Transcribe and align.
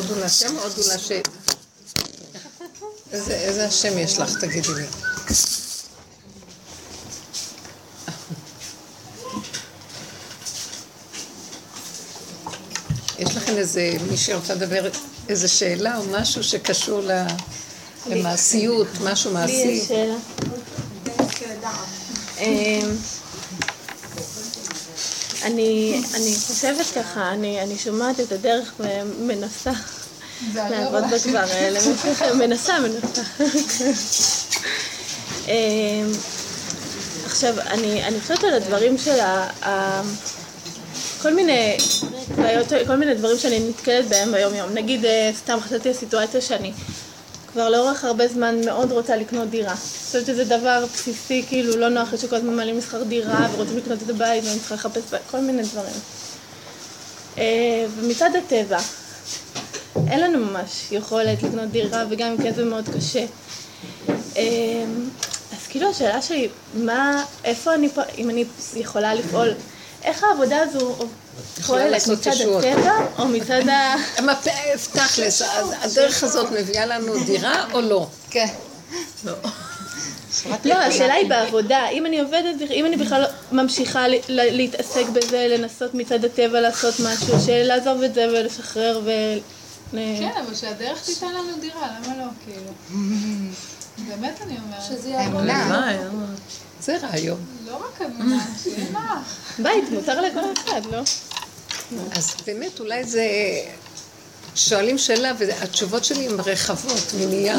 הודו 0.00 0.20
להשם, 0.20 0.56
הודו 0.56 0.82
להשם. 0.88 1.20
איזה, 3.12 3.34
איזה 3.34 3.66
השם 3.66 3.98
יש 3.98 4.18
לך, 4.18 4.36
תגידי 4.40 4.68
לי. 4.74 4.86
יש 13.18 13.36
לכם 13.36 13.56
איזה, 13.56 13.92
מי 14.10 14.16
שרוצה 14.16 14.54
לדבר, 14.54 14.88
איזה 15.28 15.48
שאלה 15.48 15.96
או 15.96 16.02
משהו 16.10 16.42
שקשור 16.42 17.02
למעשיות, 18.06 18.88
משהו 19.04 19.32
מעשי? 19.32 19.66
לי 19.66 19.72
יש 19.72 19.88
שאלה. 19.88 20.16
אני, 25.50 26.02
אני 26.14 26.34
חושבת 26.46 26.86
ככה, 26.94 27.30
אני, 27.30 27.62
אני 27.62 27.78
שומעת 27.78 28.20
את 28.20 28.32
הדרך 28.32 28.74
ומנסה 28.80 29.72
לעבוד 30.54 31.04
בדבר 31.04 31.38
האלה, 31.38 31.80
מנסה, 32.34 32.74
מנסה. 32.80 33.22
אמ, 35.48 35.52
עכשיו, 37.26 37.60
אני, 37.60 38.04
אני 38.04 38.20
חושבת 38.20 38.44
על 38.44 38.54
הדברים 38.54 38.98
של 38.98 39.20
ה... 39.20 40.02
כל 41.22 41.34
מיני 41.34 41.76
בעיות, 42.36 42.66
כל 42.86 42.96
מיני 42.96 43.14
דברים 43.14 43.38
שאני 43.38 43.68
נתקלת 43.68 44.08
בהם 44.08 44.32
ביום 44.32 44.54
יום. 44.54 44.70
נגיד, 44.74 45.04
אה, 45.04 45.30
סתם 45.36 45.58
חשבתי 45.60 45.88
על 45.88 45.94
סיטואציה 45.94 46.40
שאני 46.40 46.72
כבר 47.52 47.70
לאורך 47.70 48.04
הרבה 48.04 48.28
זמן 48.28 48.64
מאוד 48.64 48.92
רוצה 48.92 49.16
לקנות 49.16 49.50
דירה. 49.50 49.70
אני 49.70 49.78
חושבת 49.78 50.26
שזה 50.26 50.44
דבר 50.44 50.84
בסיסי, 50.92 51.44
כאילו 51.48 51.76
לא 51.76 51.88
נוח 51.88 52.16
שכל 52.16 52.36
הזמן 52.36 52.56
מעלים 52.56 52.78
מסחר 52.78 53.02
דירה 53.02 53.48
ורוצים 53.52 53.76
לקנות 53.76 54.02
את 54.02 54.10
הבית 54.10 54.44
ואני 54.44 54.58
צריכה 54.58 54.74
לחפש 54.74 55.02
כל 55.30 55.40
מיני 55.40 55.62
דברים. 55.62 55.94
אה, 57.38 57.86
ומצד 57.96 58.30
הטבע, 58.36 58.78
אין 60.08 60.20
לנו 60.20 60.38
ממש 60.38 60.92
יכולת 60.92 61.42
לקנות 61.42 61.70
דירה 61.70 62.04
וגם 62.10 62.30
אם 62.30 62.42
כן 62.42 62.54
זה 62.54 62.64
מאוד 62.64 62.84
קשה. 62.96 63.24
אה, 64.36 64.84
אז 65.52 65.66
כאילו 65.68 65.90
השאלה 65.90 66.22
שלי, 66.22 66.48
מה, 66.74 67.24
איפה 67.44 67.74
אני, 67.74 67.88
אם 68.18 68.30
אני 68.30 68.44
יכולה 68.76 69.14
לפעול, 69.14 69.48
איך 70.04 70.24
העבודה 70.24 70.58
הזו 70.60 70.96
פועלת 71.66 72.08
מצד 72.08 72.30
הטבע 72.30 72.96
או 73.18 73.28
מצד 73.28 73.68
ה... 73.68 73.94
תכלס, 74.92 75.42
הדרך 75.82 76.22
הזאת 76.22 76.52
מביאה 76.52 76.86
לנו 76.86 77.24
דירה 77.24 77.64
או 77.72 77.80
לא? 77.80 78.06
כן. 78.30 78.46
לא. 79.24 79.32
לא, 80.64 80.74
השאלה 80.74 81.14
היא 81.14 81.28
בעבודה, 81.28 81.88
אם 81.88 82.06
אני 82.06 82.20
עובדת, 82.20 82.70
אם 82.70 82.86
אני 82.86 82.96
בכלל 82.96 83.24
ממשיכה 83.52 84.04
להתעסק 84.28 85.04
בזה, 85.12 85.46
לנסות 85.50 85.94
מצד 85.94 86.24
הטבע 86.24 86.60
לעשות 86.60 86.94
משהו, 87.00 87.34
לעזוב 87.48 88.02
את 88.02 88.14
זה 88.14 88.26
ולשחרר 88.28 89.00
ו... 89.04 89.10
כן, 89.92 90.30
אבל 90.46 90.54
שהדרך 90.54 91.04
תיתן 91.04 91.28
לנו 91.28 91.58
דירה, 91.60 91.88
למה 91.98 92.16
לא, 92.18 92.24
כאילו? 92.44 92.70
באמת 94.08 94.40
אני 94.42 94.56
אומרת. 94.66 94.82
שזה 94.88 95.08
יעבוד. 95.08 95.44
זה 96.80 96.96
רעיון. 97.02 97.44
לא 97.66 97.76
רק 97.76 98.02
אמונה, 98.02 98.46
שיהיה 98.62 98.90
לך. 98.90 98.98
בית 99.58 99.90
מותר 99.90 100.20
לכל 100.20 100.52
אחד, 100.52 100.86
לא? 100.86 101.02
אז 102.12 102.34
באמת 102.46 102.80
אולי 102.80 103.04
זה... 103.04 103.26
שואלים 104.54 104.98
שאלה 104.98 105.32
והתשובות 105.38 106.04
שלי 106.04 106.26
הן 106.28 106.40
רחבות 106.40 107.14
מנייר. 107.18 107.58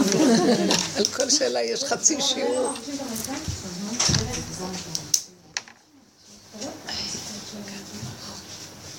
על 0.98 1.06
כל 1.06 1.30
שאלה 1.30 1.62
יש 1.62 1.84
חצי 1.84 2.22
שיעור. 2.22 2.74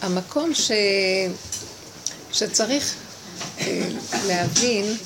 המקום 0.02 0.54
ש... 0.54 0.70
שצריך 2.32 2.94
אה, 3.58 3.88
להבין 4.26 4.96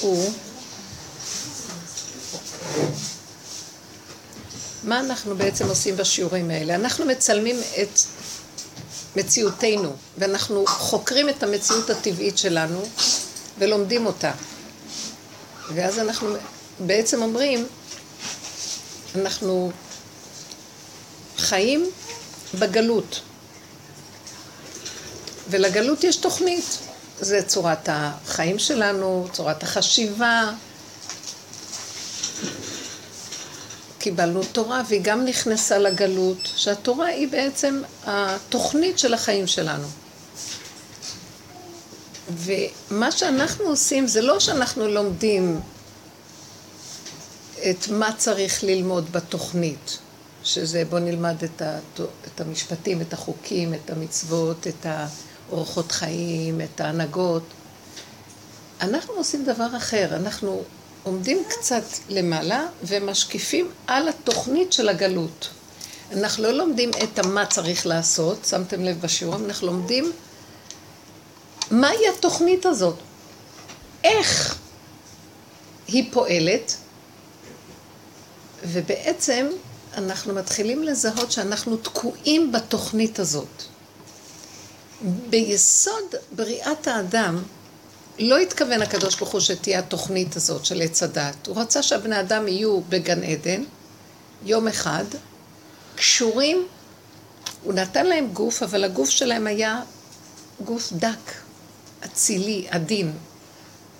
הוא 0.00 0.32
מה 4.84 5.00
אנחנו 5.00 5.36
בעצם 5.36 5.68
עושים 5.68 5.96
בשיעורים 5.96 6.50
האלה? 6.50 6.74
אנחנו 6.74 7.04
מצלמים 7.04 7.56
את 7.82 7.98
מציאותנו, 9.16 9.92
ואנחנו 10.18 10.64
חוקרים 10.66 11.28
את 11.28 11.42
המציאות 11.42 11.90
הטבעית 11.90 12.38
שלנו 12.38 12.82
ולומדים 13.58 14.06
אותה. 14.06 14.32
ואז 15.74 15.98
אנחנו 15.98 16.28
בעצם 16.80 17.22
אומרים, 17.22 17.66
אנחנו 19.14 19.70
חיים 21.38 21.90
בגלות. 22.58 23.20
ולגלות 25.50 26.04
יש 26.04 26.16
תוכנית. 26.16 26.78
זה 27.20 27.42
צורת 27.46 27.88
החיים 27.92 28.58
שלנו, 28.58 29.28
צורת 29.32 29.62
החשיבה, 29.62 30.52
קיבלנו 34.04 34.40
תורה 34.52 34.82
והיא 34.88 35.00
גם 35.04 35.24
נכנסה 35.24 35.78
לגלות, 35.78 36.38
שהתורה 36.56 37.06
היא 37.06 37.28
בעצם 37.28 37.82
התוכנית 38.06 38.98
של 38.98 39.14
החיים 39.14 39.46
שלנו. 39.46 39.86
ומה 42.30 43.12
שאנחנו 43.12 43.64
עושים 43.64 44.06
זה 44.06 44.22
לא 44.22 44.40
שאנחנו 44.40 44.88
לומדים 44.88 45.60
את 47.70 47.88
מה 47.88 48.10
צריך 48.16 48.64
ללמוד 48.64 49.12
בתוכנית, 49.12 49.98
שזה 50.42 50.84
בוא 50.90 50.98
נלמד 50.98 51.44
את, 51.44 51.62
ה, 51.62 51.78
את 52.26 52.40
המשפטים, 52.40 53.00
את 53.00 53.12
החוקים, 53.12 53.74
את 53.74 53.90
המצוות, 53.90 54.66
את 54.66 54.86
האורחות 55.50 55.92
חיים, 55.92 56.60
את 56.60 56.80
ההנהגות. 56.80 57.42
אנחנו 58.80 59.14
עושים 59.14 59.44
דבר 59.44 59.76
אחר, 59.76 60.16
אנחנו 60.16 60.62
עומדים 61.04 61.42
קצת 61.48 61.84
למעלה 62.08 62.66
ומשקיפים 62.82 63.70
על 63.86 64.08
התוכנית 64.08 64.72
של 64.72 64.88
הגלות. 64.88 65.48
אנחנו 66.12 66.42
לא 66.42 66.52
לומדים 66.52 66.90
את 67.02 67.18
מה 67.18 67.46
צריך 67.46 67.86
לעשות, 67.86 68.44
שמתם 68.44 68.84
לב 68.84 69.00
בשיעורים, 69.00 69.44
אנחנו 69.44 69.66
לומדים 69.66 70.12
מהי 71.70 72.08
התוכנית 72.08 72.66
הזאת, 72.66 72.96
איך 74.04 74.58
היא 75.88 76.12
פועלת, 76.12 76.76
ובעצם 78.64 79.46
אנחנו 79.96 80.34
מתחילים 80.34 80.82
לזהות 80.82 81.32
שאנחנו 81.32 81.76
תקועים 81.76 82.52
בתוכנית 82.52 83.18
הזאת. 83.18 83.62
ביסוד 85.30 86.14
בריאת 86.32 86.88
האדם 86.88 87.42
לא 88.18 88.38
התכוון 88.38 88.82
הקדוש 88.82 89.16
ברוך 89.16 89.32
הוא 89.32 89.40
שתהיה 89.40 89.78
התוכנית 89.78 90.36
הזאת 90.36 90.64
של 90.64 90.82
עץ 90.82 91.02
הדת. 91.02 91.46
הוא 91.46 91.60
רצה 91.60 91.82
שהבני 91.82 92.20
אדם 92.20 92.48
יהיו 92.48 92.80
בגן 92.80 93.22
עדן, 93.22 93.64
יום 94.44 94.68
אחד, 94.68 95.04
קשורים, 95.96 96.66
הוא 97.62 97.72
נתן 97.72 98.06
להם 98.06 98.28
גוף, 98.32 98.62
אבל 98.62 98.84
הגוף 98.84 99.10
שלהם 99.10 99.46
היה 99.46 99.82
גוף 100.64 100.92
דק, 100.92 101.32
אצילי, 102.04 102.66
עדין. 102.70 103.12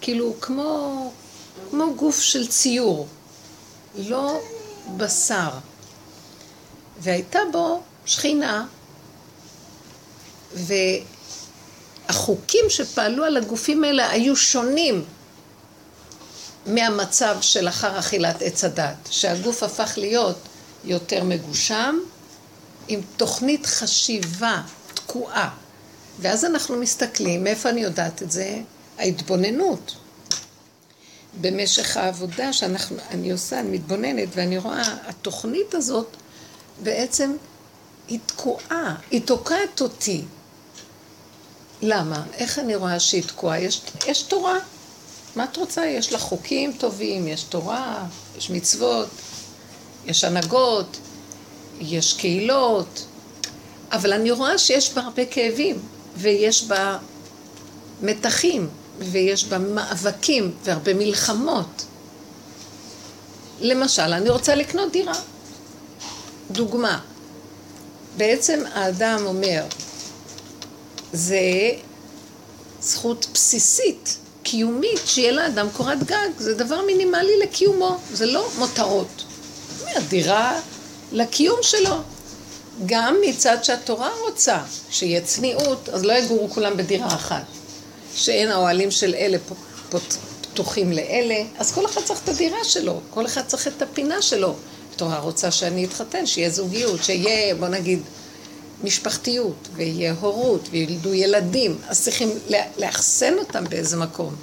כאילו, 0.00 0.34
כמו, 0.40 1.12
כמו 1.70 1.94
גוף 1.94 2.20
של 2.20 2.46
ציור, 2.46 3.06
לא 3.94 4.40
בשר. 4.96 5.50
והייתה 7.00 7.38
בו 7.52 7.82
שכינה, 8.06 8.66
ו... 10.54 10.72
החוקים 12.08 12.64
שפעלו 12.68 13.24
על 13.24 13.36
הגופים 13.36 13.84
האלה 13.84 14.10
היו 14.10 14.36
שונים 14.36 15.04
מהמצב 16.66 17.36
של 17.40 17.68
אחר 17.68 17.98
אכילת 17.98 18.42
עץ 18.42 18.64
הדת, 18.64 18.96
שהגוף 19.10 19.62
הפך 19.62 19.92
להיות 19.96 20.38
יותר 20.84 21.24
מגושם, 21.24 21.98
עם 22.88 23.00
תוכנית 23.16 23.66
חשיבה 23.66 24.62
תקועה. 24.94 25.50
ואז 26.20 26.44
אנחנו 26.44 26.76
מסתכלים, 26.76 27.44
מאיפה 27.44 27.68
אני 27.68 27.80
יודעת 27.80 28.22
את 28.22 28.30
זה? 28.30 28.58
ההתבוננות. 28.98 29.96
במשך 31.40 31.96
העבודה 31.96 32.52
שאני 32.52 33.32
עושה, 33.32 33.60
אני 33.60 33.70
מתבוננת 33.70 34.28
ואני 34.34 34.58
רואה, 34.58 34.82
התוכנית 35.06 35.74
הזאת 35.74 36.16
בעצם 36.82 37.36
היא 38.08 38.18
תקועה, 38.26 38.94
היא 39.10 39.22
תוקעת 39.24 39.80
אותי. 39.80 40.22
למה? 41.86 42.22
איך 42.34 42.58
אני 42.58 42.76
רואה 42.76 43.00
שהיא 43.00 43.22
תקועה? 43.22 43.60
יש, 43.60 43.80
יש 44.06 44.22
תורה. 44.22 44.58
מה 45.36 45.44
את 45.44 45.56
רוצה? 45.56 45.86
יש 45.86 46.12
לה 46.12 46.18
חוקים 46.18 46.72
טובים, 46.72 47.28
יש 47.28 47.42
תורה, 47.42 48.04
יש 48.38 48.50
מצוות, 48.50 49.08
יש 50.06 50.24
הנהגות, 50.24 50.96
יש 51.80 52.12
קהילות, 52.12 53.06
אבל 53.92 54.12
אני 54.12 54.30
רואה 54.30 54.58
שיש 54.58 54.92
בה 54.92 55.02
הרבה 55.02 55.24
כאבים, 55.24 55.78
ויש 56.16 56.64
בה 56.64 56.98
מתחים, 58.02 58.68
ויש 58.98 59.44
בה 59.44 59.58
מאבקים 59.58 60.54
והרבה 60.62 60.94
מלחמות. 60.94 61.84
למשל, 63.60 64.02
אני 64.02 64.30
רוצה 64.30 64.54
לקנות 64.54 64.92
דירה. 64.92 65.20
דוגמה, 66.50 67.00
בעצם 68.16 68.62
האדם 68.74 69.20
אומר, 69.26 69.64
זה 71.14 71.70
זכות 72.80 73.26
בסיסית, 73.34 74.18
קיומית, 74.42 75.00
שיהיה 75.04 75.32
לאדם 75.32 75.68
קורת 75.72 76.02
גג. 76.02 76.28
זה 76.38 76.54
דבר 76.54 76.82
מינימלי 76.86 77.38
לקיומו, 77.42 77.98
זה 78.12 78.26
לא 78.26 78.48
מותרות. 78.58 79.24
דירה 80.08 80.60
לקיום 81.12 81.58
שלו. 81.62 81.96
גם 82.86 83.16
מצד 83.28 83.64
שהתורה 83.64 84.10
רוצה 84.28 84.58
שיהיה 84.90 85.20
צניעות, 85.20 85.88
אז 85.88 86.04
לא 86.04 86.12
יגורו 86.12 86.50
כולם 86.50 86.76
בדירה 86.76 87.06
אחת. 87.06 87.44
שאין 88.14 88.50
האוהלים 88.50 88.90
של 88.90 89.14
אלה 89.14 89.38
פתוחים 90.52 90.92
לאלה, 90.92 91.42
אז 91.58 91.72
כל 91.72 91.86
אחד 91.86 92.00
צריך 92.04 92.20
את 92.24 92.28
הדירה 92.28 92.64
שלו, 92.64 93.00
כל 93.10 93.26
אחד 93.26 93.42
צריך 93.46 93.68
את 93.68 93.82
הפינה 93.82 94.22
שלו. 94.22 94.54
התורה 94.94 95.18
רוצה 95.18 95.50
שאני 95.50 95.84
אתחתן, 95.84 96.26
שיהיה 96.26 96.50
זוגיות, 96.50 97.04
שיהיה, 97.04 97.54
בוא 97.54 97.68
נגיד, 97.68 98.00
משפחתיות, 98.82 99.68
ויהיה 99.74 100.14
הורות, 100.20 100.68
וילדו 100.70 101.14
ילדים, 101.14 101.78
אז 101.88 102.02
צריכים 102.02 102.28
לאחסן 102.78 103.34
אותם 103.38 103.64
באיזה 103.64 103.96
מקום. 103.96 104.34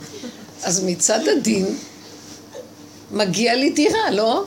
אז 0.64 0.84
מצד 0.84 1.20
הדין, 1.28 1.78
מגיע 3.12 3.56
לי 3.56 3.70
דירה, 3.70 4.12
לא? 4.12 4.46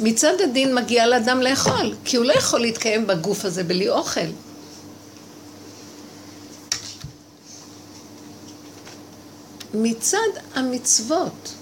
מצד 0.00 0.40
הדין 0.40 0.74
מגיע 0.74 1.06
לאדם 1.06 1.42
לאכול, 1.42 1.94
כי 2.04 2.16
הוא 2.16 2.24
לא 2.24 2.32
יכול 2.32 2.60
להתקיים 2.60 3.06
בגוף 3.06 3.44
הזה 3.44 3.64
בלי 3.64 3.88
אוכל. 3.88 4.20
מצד 9.74 10.18
המצוות, 10.54 11.52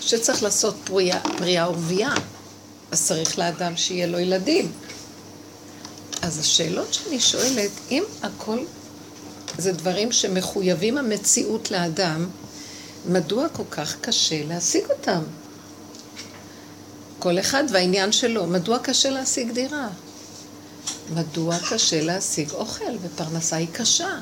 שצריך 0.00 0.42
לעשות 0.42 0.74
פריאה, 0.84 1.20
פריאה 1.38 1.70
ורבייה, 1.70 2.14
אז 2.94 3.06
צריך 3.06 3.38
לאדם 3.38 3.76
שיהיה 3.76 4.06
לו 4.06 4.18
ילדים. 4.18 4.72
אז 6.22 6.38
השאלות 6.38 6.94
שאני 6.94 7.20
שואלת, 7.20 7.70
אם 7.90 8.04
הכל 8.22 8.58
זה 9.58 9.72
דברים 9.72 10.12
שמחויבים 10.12 10.98
המציאות 10.98 11.70
לאדם, 11.70 12.26
מדוע 13.08 13.48
כל 13.48 13.62
כך 13.70 13.96
קשה 14.00 14.44
להשיג 14.44 14.84
אותם? 14.90 15.22
כל 17.18 17.38
אחד 17.38 17.64
והעניין 17.70 18.12
שלו. 18.12 18.46
מדוע 18.46 18.78
קשה 18.78 19.10
להשיג 19.10 19.52
דירה? 19.52 19.88
מדוע 21.14 21.56
קשה 21.70 22.00
להשיג 22.00 22.50
אוכל 22.50 22.96
ופרנסה 23.02 23.56
היא 23.56 23.68
קשה? 23.72 24.18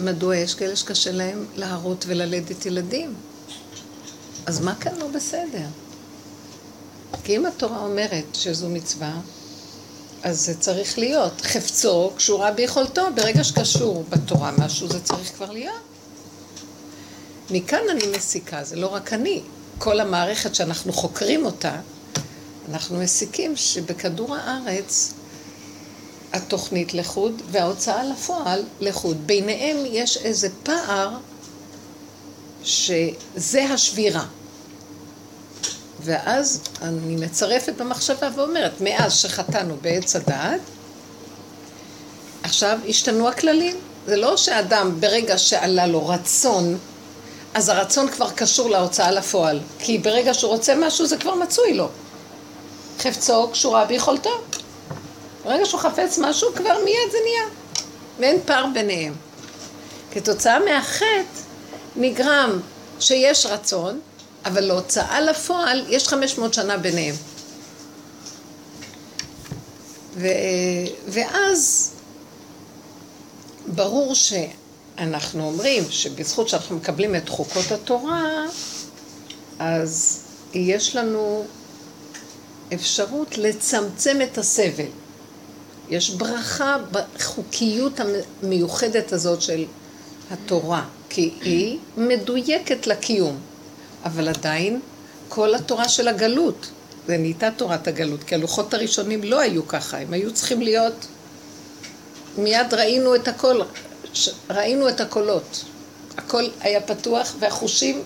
מדוע 0.00 0.36
יש 0.36 0.54
כאלה 0.54 0.76
שקשה 0.76 1.12
להם 1.12 1.46
להרות 1.56 2.04
וללדת 2.08 2.66
ילדים? 2.66 3.14
אז 4.46 4.60
מה 4.60 4.74
כאן 4.74 4.96
לא 4.98 5.08
בסדר? 5.08 5.66
כי 7.24 7.36
אם 7.36 7.46
התורה 7.46 7.78
אומרת 7.78 8.24
שזו 8.32 8.68
מצווה, 8.68 9.20
אז 10.22 10.40
זה 10.40 10.54
צריך 10.60 10.98
להיות. 10.98 11.40
חפצו 11.40 12.10
קשורה 12.16 12.50
ביכולתו, 12.52 13.02
ברגע 13.14 13.44
שקשור 13.44 14.04
בתורה 14.08 14.52
משהו 14.58 14.88
זה 14.88 15.00
צריך 15.00 15.34
כבר 15.36 15.50
להיות. 15.50 15.82
מכאן 17.50 17.82
אני 17.90 18.16
מסיקה, 18.16 18.64
זה 18.64 18.76
לא 18.76 18.86
רק 18.86 19.12
אני, 19.12 19.40
כל 19.78 20.00
המערכת 20.00 20.54
שאנחנו 20.54 20.92
חוקרים 20.92 21.46
אותה, 21.46 21.76
אנחנו 22.70 22.98
מסיקים 22.98 23.56
שבכדור 23.56 24.36
הארץ 24.36 25.12
התוכנית 26.32 26.94
לחוד 26.94 27.42
וההוצאה 27.50 28.04
לפועל 28.04 28.64
לחוד. 28.80 29.26
ביניהם 29.26 29.76
יש 29.86 30.16
איזה 30.16 30.48
פער 30.62 31.16
שזה 32.64 33.64
השבירה. 33.64 34.24
ואז 36.00 36.62
אני 36.82 37.16
מצרפת 37.16 37.72
במחשבה 37.76 38.28
ואומרת, 38.34 38.80
מאז 38.80 39.14
שחטאנו 39.14 39.76
בעץ 39.82 40.16
הדעת, 40.16 40.60
עכשיו 42.42 42.78
השתנו 42.88 43.28
הכללים. 43.28 43.76
זה 44.06 44.16
לא 44.16 44.36
שאדם 44.36 45.00
ברגע 45.00 45.38
שעלה 45.38 45.86
לו 45.86 46.08
רצון, 46.08 46.78
אז 47.54 47.68
הרצון 47.68 48.08
כבר 48.08 48.30
קשור 48.30 48.70
להוצאה 48.70 49.10
לפועל. 49.10 49.60
כי 49.78 49.98
ברגע 49.98 50.34
שהוא 50.34 50.50
רוצה 50.50 50.74
משהו 50.74 51.06
זה 51.06 51.16
כבר 51.16 51.34
מצוי 51.34 51.74
לו. 51.74 51.88
חפצו 52.98 53.48
קשורה 53.52 53.84
ביכולתו. 53.84 54.30
ברגע 55.44 55.66
שהוא 55.66 55.80
חפץ 55.80 56.18
משהו, 56.18 56.48
כבר 56.54 56.76
מיד 56.84 57.10
זה 57.12 57.18
נהיה. 57.24 57.48
ואין 58.18 58.40
פער 58.44 58.66
ביניהם. 58.74 59.14
כתוצאה 60.12 60.58
מהחטא 60.58 61.40
נגרם 61.96 62.60
שיש 63.00 63.46
רצון, 63.46 64.00
אבל 64.44 64.60
להוצאה 64.60 65.20
לפועל 65.20 65.84
יש 65.88 66.08
500 66.08 66.54
שנה 66.54 66.76
ביניהם. 66.76 67.14
ו... 70.16 70.26
ואז 71.08 71.92
ברור 73.66 74.14
שאנחנו 74.14 75.46
אומרים 75.46 75.84
שבזכות 75.90 76.48
שאנחנו 76.48 76.76
מקבלים 76.76 77.16
את 77.16 77.28
חוקות 77.28 77.72
התורה, 77.72 78.44
אז 79.58 80.22
יש 80.54 80.96
לנו 80.96 81.44
אפשרות 82.74 83.38
לצמצם 83.38 84.18
את 84.22 84.38
הסבל. 84.38 84.84
יש 85.90 86.10
ברכה 86.10 86.76
בחוקיות 86.90 87.92
המיוחדת 88.42 89.12
הזאת 89.12 89.42
של 89.42 89.64
התורה, 90.30 90.84
כי 91.08 91.30
היא 91.40 91.78
מדויקת 91.96 92.86
לקיום, 92.86 93.38
אבל 94.04 94.28
עדיין 94.28 94.80
כל 95.28 95.54
התורה 95.54 95.88
של 95.88 96.08
הגלות, 96.08 96.70
זה 97.06 97.16
נהייתה 97.16 97.50
תורת 97.50 97.88
הגלות, 97.88 98.24
כי 98.24 98.34
הלוחות 98.34 98.74
הראשונים 98.74 99.22
לא 99.24 99.40
היו 99.40 99.68
ככה, 99.68 99.98
הם 99.98 100.12
היו 100.12 100.34
צריכים 100.34 100.62
להיות, 100.62 101.06
מיד 102.38 102.74
ראינו 102.74 103.14
את 103.14 103.28
הכל, 103.28 103.60
ראינו 104.50 104.88
את 104.88 105.00
הקולות, 105.00 105.64
הכל 106.16 106.44
היה 106.60 106.80
פתוח 106.80 107.34
והחושים 107.38 108.02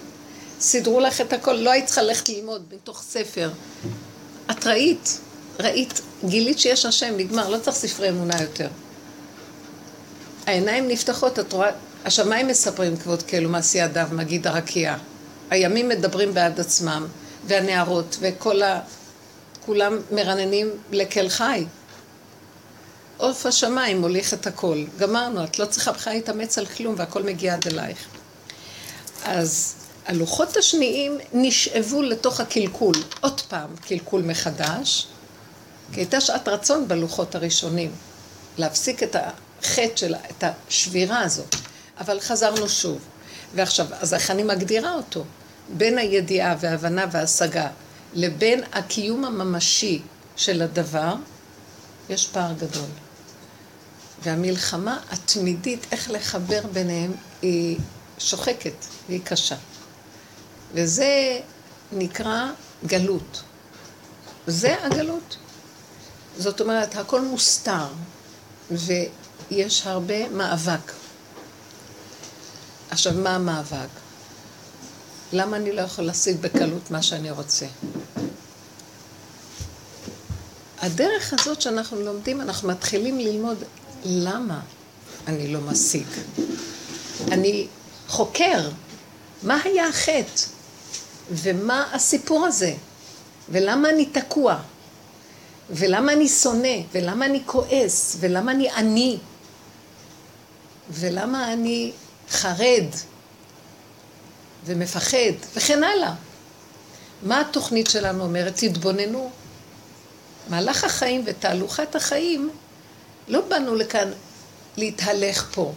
סידרו 0.63 1.01
לך 1.01 1.21
את 1.21 1.33
הכל, 1.33 1.53
לא 1.53 1.71
היית 1.71 1.87
צריכה 1.87 2.03
ללכת 2.03 2.29
ללמוד 2.29 2.63
מתוך 2.75 3.03
ספר. 3.03 3.51
את 4.51 4.67
ראית, 4.67 5.19
ראית, 5.61 6.01
גילית 6.25 6.59
שיש 6.59 6.87
השם, 6.87 7.15
נגמר, 7.17 7.49
לא 7.49 7.59
צריך 7.59 7.77
ספרי 7.77 8.09
אמונה 8.09 8.43
יותר. 8.43 8.69
העיניים 10.47 10.89
נפתחות, 10.89 11.39
את 11.39 11.53
רואה, 11.53 11.71
השמיים 12.05 12.47
מספרים 12.47 12.97
כבוד 12.97 13.23
כאילו 13.23 13.51
מעשי 13.51 13.85
אדם, 13.85 14.17
מגיד 14.17 14.47
הרקיע. 14.47 14.97
הימים 15.53 15.89
מדברים 15.89 16.35
בעד 16.35 16.61
עצמם, 16.61 17.07
והנערות, 17.47 18.17
וכל 18.21 18.63
ה... 18.63 18.81
כולם 19.67 19.99
מרננים 20.11 20.71
לקל 20.91 21.29
חי. 21.29 21.65
עוף 23.17 23.47
השמיים 23.47 24.01
מוליך 24.01 24.35
את 24.35 24.47
הכל. 24.47 24.85
גמרנו, 24.99 25.45
את 25.45 25.59
לא 25.59 25.65
צריכה 25.65 25.93
בכלל 25.93 26.13
להתאמץ 26.13 26.59
על 26.59 26.67
כלום 26.67 26.95
והכל 26.99 27.23
מגיע 27.23 27.55
עד 27.55 27.67
אלייך. 27.67 27.99
אז 29.25 29.75
הלוחות 30.07 30.57
השניים 30.57 31.19
נשאבו 31.33 32.03
לתוך 32.03 32.41
הקלקול, 32.41 32.95
עוד 33.21 33.41
פעם 33.41 33.77
קלקול 33.77 34.23
מחדש, 34.23 35.07
כי 35.93 36.01
הייתה 36.01 36.21
שעת 36.21 36.49
רצון 36.49 36.89
בלוחות 36.89 37.35
הראשונים, 37.35 37.91
להפסיק 38.59 39.03
את 39.03 39.17
החטא 39.17 39.97
שלה, 39.97 40.19
את 40.31 40.45
השבירה 40.69 41.21
הזאת, 41.21 41.57
אבל 42.01 42.21
חזרנו 42.21 42.69
שוב. 42.69 42.99
ועכשיו, 43.55 43.87
אז 44.01 44.15
איך 44.15 44.31
אני 44.31 44.43
מגדירה 44.43 44.95
אותו? 44.95 45.25
בין 45.77 45.99
הידיעה 45.99 46.57
וההבנה 46.61 47.05
וההשגה 47.13 47.69
לבין 48.15 48.63
הקיום 48.73 49.25
הממשי 49.25 50.03
של 50.37 50.63
הדבר, 50.63 51.15
יש 52.09 52.27
פער 52.27 52.53
גדול. 52.53 52.89
והמלחמה 54.23 54.99
התמידית, 55.11 55.87
איך 55.93 56.11
לחבר 56.11 56.67
ביניהם, 56.73 57.13
היא 57.43 57.79
שוחקת, 58.19 58.87
והיא 59.09 59.21
קשה. 59.25 59.57
וזה 60.75 61.41
נקרא 61.93 62.47
גלות. 62.87 63.43
זה 64.47 64.85
הגלות. 64.85 65.37
זאת 66.39 66.61
אומרת, 66.61 66.97
הכל 66.97 67.21
מוסתר, 67.21 67.87
ויש 68.71 69.87
הרבה 69.87 70.29
מאבק. 70.29 70.93
עכשיו, 72.91 73.13
מה 73.13 73.35
המאבק? 73.35 74.02
למה 75.33 75.57
אני 75.57 75.73
לא 75.73 75.81
יכול 75.81 76.05
להשיג 76.05 76.37
בקלות 76.41 76.91
מה 76.91 77.03
שאני 77.03 77.31
רוצה? 77.31 77.67
הדרך 80.79 81.33
הזאת 81.33 81.61
שאנחנו 81.61 82.01
לומדים, 82.01 82.41
אנחנו 82.41 82.69
מתחילים 82.69 83.19
ללמוד 83.19 83.65
למה 84.05 84.61
אני 85.27 85.53
לא 85.53 85.61
משיג. 85.61 86.07
אני 87.31 87.67
חוקר, 88.09 88.71
מה 89.43 89.59
היה 89.65 89.89
החטא? 89.89 90.43
ומה 91.31 91.89
הסיפור 91.93 92.47
הזה? 92.47 92.75
ולמה 93.49 93.91
אני 93.91 94.07
תקוע? 94.07 94.59
ולמה 95.71 96.13
אני 96.13 96.29
שונא? 96.29 96.79
ולמה 96.93 97.27
אני 97.27 97.43
כועס? 97.47 98.17
ולמה 98.21 98.53
אני 98.53 98.71
עני? 98.71 99.19
ולמה 100.91 101.53
אני 101.53 101.93
חרד 102.31 102.87
ומפחד? 104.65 105.33
וכן 105.55 105.85
הלאה. 105.85 106.15
מה 107.23 107.41
התוכנית 107.41 107.87
שלנו 107.87 108.25
אומרת? 108.25 108.57
תתבוננו. 108.57 109.31
מהלך 110.49 110.85
החיים 110.85 111.23
ותהלוכת 111.27 111.95
החיים, 111.95 112.51
לא 113.29 113.41
באנו 113.41 113.75
לכאן 113.75 114.11
להתהלך 114.77 115.51
פה. 115.55 115.73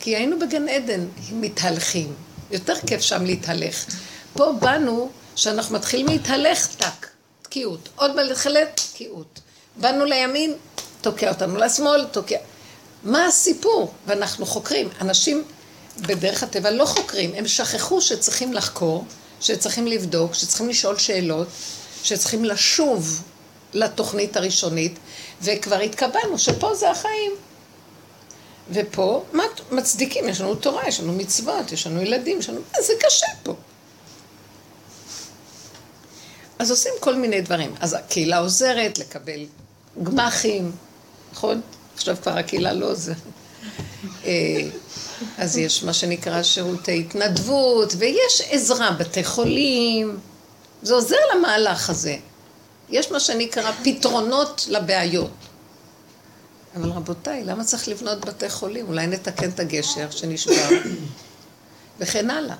כי 0.00 0.16
היינו 0.16 0.38
בגן 0.38 0.68
עדן 0.68 1.06
מתהלכים. 1.32 2.14
יותר 2.50 2.74
כיף 2.86 3.00
שם 3.00 3.24
להתהלך. 3.24 3.86
פה 4.32 4.52
באנו, 4.60 5.10
שאנחנו 5.36 5.74
מתחילים 5.74 6.06
להתהלך, 6.06 6.66
טק, 6.66 7.06
תקיעות. 7.42 7.88
עוד 7.96 8.16
מלכלת, 8.16 8.80
תקיעות. 8.92 9.40
באנו 9.76 10.04
לימין, 10.04 10.54
תוקע 11.00 11.28
אותנו, 11.28 11.56
לשמאל, 11.56 12.04
תוקע. 12.04 12.38
מה 13.04 13.26
הסיפור? 13.26 13.92
ואנחנו 14.06 14.46
חוקרים. 14.46 14.88
אנשים 15.00 15.44
בדרך 16.00 16.42
הטבע 16.42 16.70
לא 16.70 16.84
חוקרים, 16.84 17.32
הם 17.34 17.48
שכחו 17.48 18.00
שצריכים 18.00 18.52
לחקור, 18.52 19.04
שצריכים 19.40 19.86
לבדוק, 19.86 20.34
שצריכים 20.34 20.68
לשאול 20.68 20.98
שאלות, 20.98 21.48
שצריכים 22.02 22.44
לשוב 22.44 23.22
לתוכנית 23.74 24.36
הראשונית, 24.36 24.98
וכבר 25.42 25.78
התקבלנו 25.80 26.38
שפה 26.38 26.74
זה 26.74 26.90
החיים. 26.90 27.32
ופה 28.70 29.24
מה 29.32 29.42
מצדיקים, 29.70 30.28
יש 30.28 30.40
לנו 30.40 30.54
תורה, 30.54 30.88
יש 30.88 31.00
לנו 31.00 31.12
מצוות, 31.12 31.72
יש 31.72 31.86
לנו 31.86 32.02
ילדים, 32.02 32.38
יש 32.38 32.48
לנו... 32.48 32.60
זה 32.80 32.92
קשה 33.00 33.26
פה. 33.42 33.54
אז 36.58 36.70
עושים 36.70 36.92
כל 37.00 37.14
מיני 37.14 37.40
דברים. 37.40 37.74
אז 37.80 37.94
הקהילה 37.94 38.38
עוזרת 38.38 38.98
לקבל 38.98 39.46
גמחים, 40.02 40.72
נכון? 41.32 41.60
עכשיו 41.94 42.16
כבר 42.22 42.38
הקהילה 42.38 42.72
לא 42.72 42.86
עוזרת. 42.90 43.16
אז 45.38 45.56
יש 45.56 45.84
מה 45.84 45.92
שנקרא 45.92 46.42
שירותי 46.42 47.00
התנדבות, 47.00 47.94
ויש 47.98 48.42
עזרה, 48.50 48.90
בתי 48.90 49.24
חולים. 49.24 50.18
זה 50.82 50.94
עוזר 50.94 51.16
למהלך 51.34 51.90
הזה. 51.90 52.16
יש 52.88 53.10
מה 53.12 53.20
שנקרא 53.20 53.72
פתרונות 53.84 54.66
לבעיות. 54.68 55.30
אבל 56.76 56.90
רבותיי, 56.90 57.44
למה 57.44 57.64
צריך 57.64 57.88
לבנות 57.88 58.24
בתי 58.24 58.50
חולים? 58.50 58.86
אולי 58.88 59.06
נתקן 59.06 59.50
את 59.50 59.60
הגשר 59.60 60.10
שנשבר, 60.10 60.68
וכן 61.98 62.30
הלאה. 62.30 62.56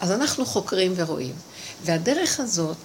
אז 0.00 0.12
אנחנו 0.12 0.46
חוקרים 0.46 0.92
ורואים. 0.96 1.34
והדרך 1.84 2.40
הזאת, 2.40 2.76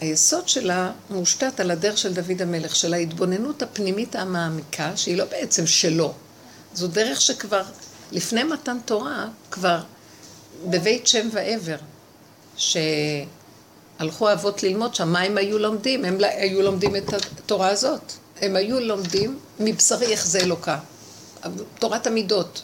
היסוד 0.00 0.48
שלה 0.48 0.90
מושתת 1.10 1.60
על 1.60 1.70
הדרך 1.70 1.98
של 1.98 2.14
דוד 2.14 2.42
המלך, 2.42 2.76
של 2.76 2.94
ההתבוננות 2.94 3.62
הפנימית 3.62 4.16
המעמיקה, 4.16 4.96
שהיא 4.96 5.16
לא 5.16 5.24
בעצם 5.24 5.66
שלו. 5.66 6.14
זו 6.76 6.88
דרך 6.88 7.20
שכבר, 7.20 7.62
לפני 8.12 8.42
מתן 8.42 8.78
תורה, 8.84 9.28
כבר 9.50 9.80
בבית 10.64 11.06
שם 11.06 11.28
ועבר, 11.32 11.76
שהלכו 12.56 14.32
אבות 14.32 14.62
ללמוד 14.62 14.94
שם, 14.94 15.08
מה 15.08 15.20
הם 15.20 15.38
היו 15.38 15.58
לומדים? 15.58 16.04
הם 16.04 16.18
היו 16.20 16.62
לומדים 16.62 16.96
את 16.96 17.14
התורה 17.14 17.68
הזאת. 17.68 18.12
הם 18.40 18.56
היו 18.56 18.80
לומדים 18.80 19.38
מבשרי 19.60 20.12
יחזה 20.12 20.40
אלוקה, 20.40 20.78
תורת 21.78 22.06
המידות. 22.06 22.62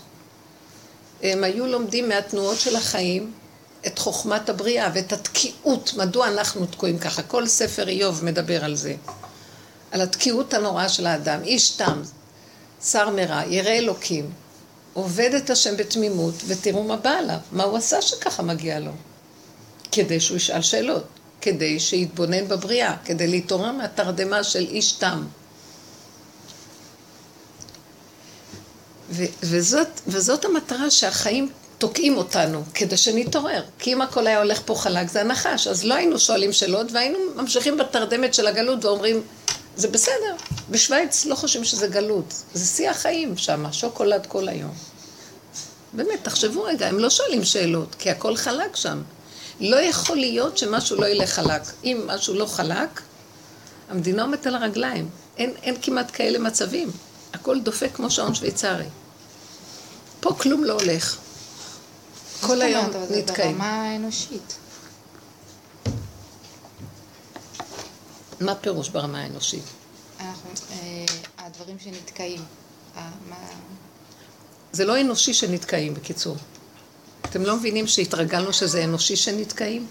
הם 1.22 1.44
היו 1.44 1.66
לומדים 1.66 2.08
מהתנועות 2.08 2.58
של 2.58 2.76
החיים 2.76 3.32
את 3.86 3.98
חוכמת 3.98 4.48
הבריאה 4.48 4.90
ואת 4.94 5.12
התקיעות, 5.12 5.92
מדוע 5.96 6.28
אנחנו 6.28 6.66
תקועים 6.66 6.98
ככה. 6.98 7.22
כל 7.22 7.46
ספר 7.46 7.88
איוב 7.88 8.24
מדבר 8.24 8.64
על 8.64 8.76
זה, 8.76 8.94
על 9.90 10.00
התקיעות 10.00 10.54
הנוראה 10.54 10.88
של 10.88 11.06
האדם. 11.06 11.42
איש 11.44 11.70
תם, 11.70 12.02
שר 12.84 13.10
מרע, 13.10 13.42
ירא 13.46 13.70
אלוקים, 13.70 14.30
עובד 14.92 15.34
את 15.34 15.50
השם 15.50 15.76
בתמימות, 15.76 16.34
ותראו 16.46 16.82
מה 16.82 16.96
בא 16.96 17.10
עליו, 17.10 17.38
מה 17.52 17.64
הוא 17.64 17.76
עשה 17.76 18.02
שככה 18.02 18.42
מגיע 18.42 18.80
לו. 18.80 18.92
כדי 19.92 20.20
שהוא 20.20 20.36
ישאל 20.36 20.62
שאלות, 20.62 21.04
כדי 21.40 21.80
שיתבונן 21.80 22.48
בבריאה, 22.48 22.96
כדי 23.04 23.26
להתעורר 23.26 23.72
מהתרדמה 23.72 24.44
של 24.44 24.66
איש 24.70 24.92
תם. 24.92 25.24
וזאת, 29.42 29.88
וזאת 30.06 30.44
המטרה 30.44 30.90
שהחיים 30.90 31.50
תוקעים 31.78 32.16
אותנו, 32.16 32.62
כדי 32.74 32.96
שנתעורר. 32.96 33.62
כי 33.78 33.92
אם 33.92 34.02
הכל 34.02 34.26
היה 34.26 34.38
הולך 34.38 34.60
פה 34.64 34.74
חלק, 34.74 35.08
זה 35.08 35.20
הנחש. 35.20 35.66
אז 35.66 35.84
לא 35.84 35.94
היינו 35.94 36.18
שואלים 36.18 36.52
שאלות, 36.52 36.92
והיינו 36.92 37.18
ממשיכים 37.36 37.76
בתרדמת 37.76 38.34
של 38.34 38.46
הגלות 38.46 38.84
ואומרים, 38.84 39.22
זה 39.76 39.88
בסדר. 39.88 40.36
בשוויץ 40.70 41.24
לא 41.24 41.34
חושבים 41.34 41.64
שזה 41.64 41.86
גלות. 41.88 42.34
זה 42.54 42.66
שיא 42.66 42.90
החיים 42.90 43.36
שם, 43.36 43.72
שוקולד 43.72 44.26
כל 44.26 44.48
היום. 44.48 44.74
באמת, 45.92 46.18
תחשבו 46.22 46.62
רגע, 46.62 46.86
הם 46.86 46.98
לא 46.98 47.10
שואלים 47.10 47.44
שאלות, 47.44 47.94
כי 47.98 48.10
הכל 48.10 48.36
חלק 48.36 48.76
שם. 48.76 49.02
לא 49.60 49.76
יכול 49.76 50.16
להיות 50.16 50.58
שמשהו 50.58 51.00
לא 51.00 51.06
ילך 51.06 51.30
חלק. 51.30 51.62
אם 51.84 52.00
משהו 52.06 52.34
לא 52.34 52.46
חלק, 52.46 53.00
המדינה 53.90 54.22
עומדת 54.22 54.46
על 54.46 54.54
הרגליים. 54.54 55.08
אין, 55.36 55.52
אין 55.62 55.76
כמעט 55.82 56.10
כאלה 56.12 56.38
מצבים. 56.38 56.90
הכל 57.32 57.60
דופק 57.60 57.90
כמו 57.94 58.10
שעון 58.10 58.34
שוויצרי. 58.34 58.84
פה 60.20 60.34
כלום 60.34 60.64
לא 60.64 60.72
הולך. 60.72 61.16
כל 62.40 62.62
היום 62.62 62.86
נתקעים. 63.10 63.26
זה 63.26 63.58
ברמה 63.58 63.82
האנושית. 63.82 64.56
מה 68.44 68.54
פירוש 68.54 68.88
ברמה 68.88 69.20
האנושית? 69.20 69.64
אנחנו, 70.20 70.50
אה, 70.72 71.04
הדברים 71.38 71.76
שנתקעים. 71.78 72.40
אה. 72.96 73.10
זה 74.72 74.84
לא 74.84 75.00
אנושי 75.00 75.34
שנתקעים, 75.34 75.94
בקיצור. 75.94 76.36
אתם 77.24 77.42
לא 77.42 77.56
מבינים 77.56 77.86
שהתרגלנו 77.86 78.52
שזה 78.52 78.84
אנושי 78.84 79.16
שנתקעים? 79.16 79.86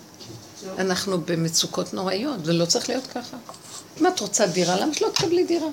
אנחנו 0.77 1.21
במצוקות 1.21 1.93
נוראיות, 1.93 2.45
זה 2.45 2.53
לא 2.53 2.65
צריך 2.65 2.89
להיות 2.89 3.07
ככה. 3.07 3.37
אם 4.01 4.07
את 4.07 4.19
רוצה 4.19 4.47
דירה, 4.47 4.79
למה 4.79 4.93
שלא 4.93 5.09
תקבלי 5.13 5.43
דירה? 5.43 5.67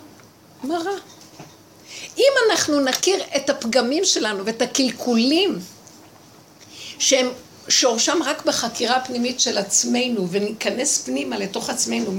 מה 0.63 0.79
רע? 0.79 0.93
אם 2.19 2.33
אנחנו 2.51 2.81
נכיר 2.81 3.23
את 3.37 3.51
הפגמים 3.51 4.05
שלנו 4.05 4.47
ואת 4.47 4.63
הקלקולים 4.63 5.59
שהם 6.99 7.29
שורשם 7.69 8.19
רק 8.25 8.45
בחקירה 8.45 8.97
הפנימית 8.97 9.41
של 9.41 9.59
עצמנו 9.59 10.29
וניכנס 10.31 11.03
פנימה 11.03 11.39
לתוך 11.39 11.71
עצמנו 11.71 12.13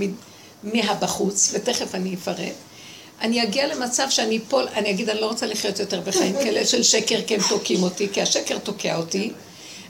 מהבחוץ, 0.64 1.50
ותכף 1.54 1.96
אני 1.96 2.16
אפרט, 2.16 2.54
אני 3.22 3.44
אגיע 3.44 3.76
למצב 3.76 4.08
שאני 4.10 4.38
אפול, 4.38 4.68
אני 4.74 4.90
אגיד, 4.90 5.10
אני 5.10 5.22
לא 5.22 5.28
רוצה 5.28 5.46
לחיות 5.46 5.80
יותר 5.80 6.02
בחיים 6.02 6.34
כאלה 6.34 6.66
של 6.66 6.84
שקר, 6.84 7.22
כי 7.28 7.36
הם 7.36 7.42
תוקעים 7.50 7.84
אותי, 7.84 8.08
כי 8.14 8.22
השקר 8.22 8.58
תוקע 8.58 8.96
אותי, 8.98 9.32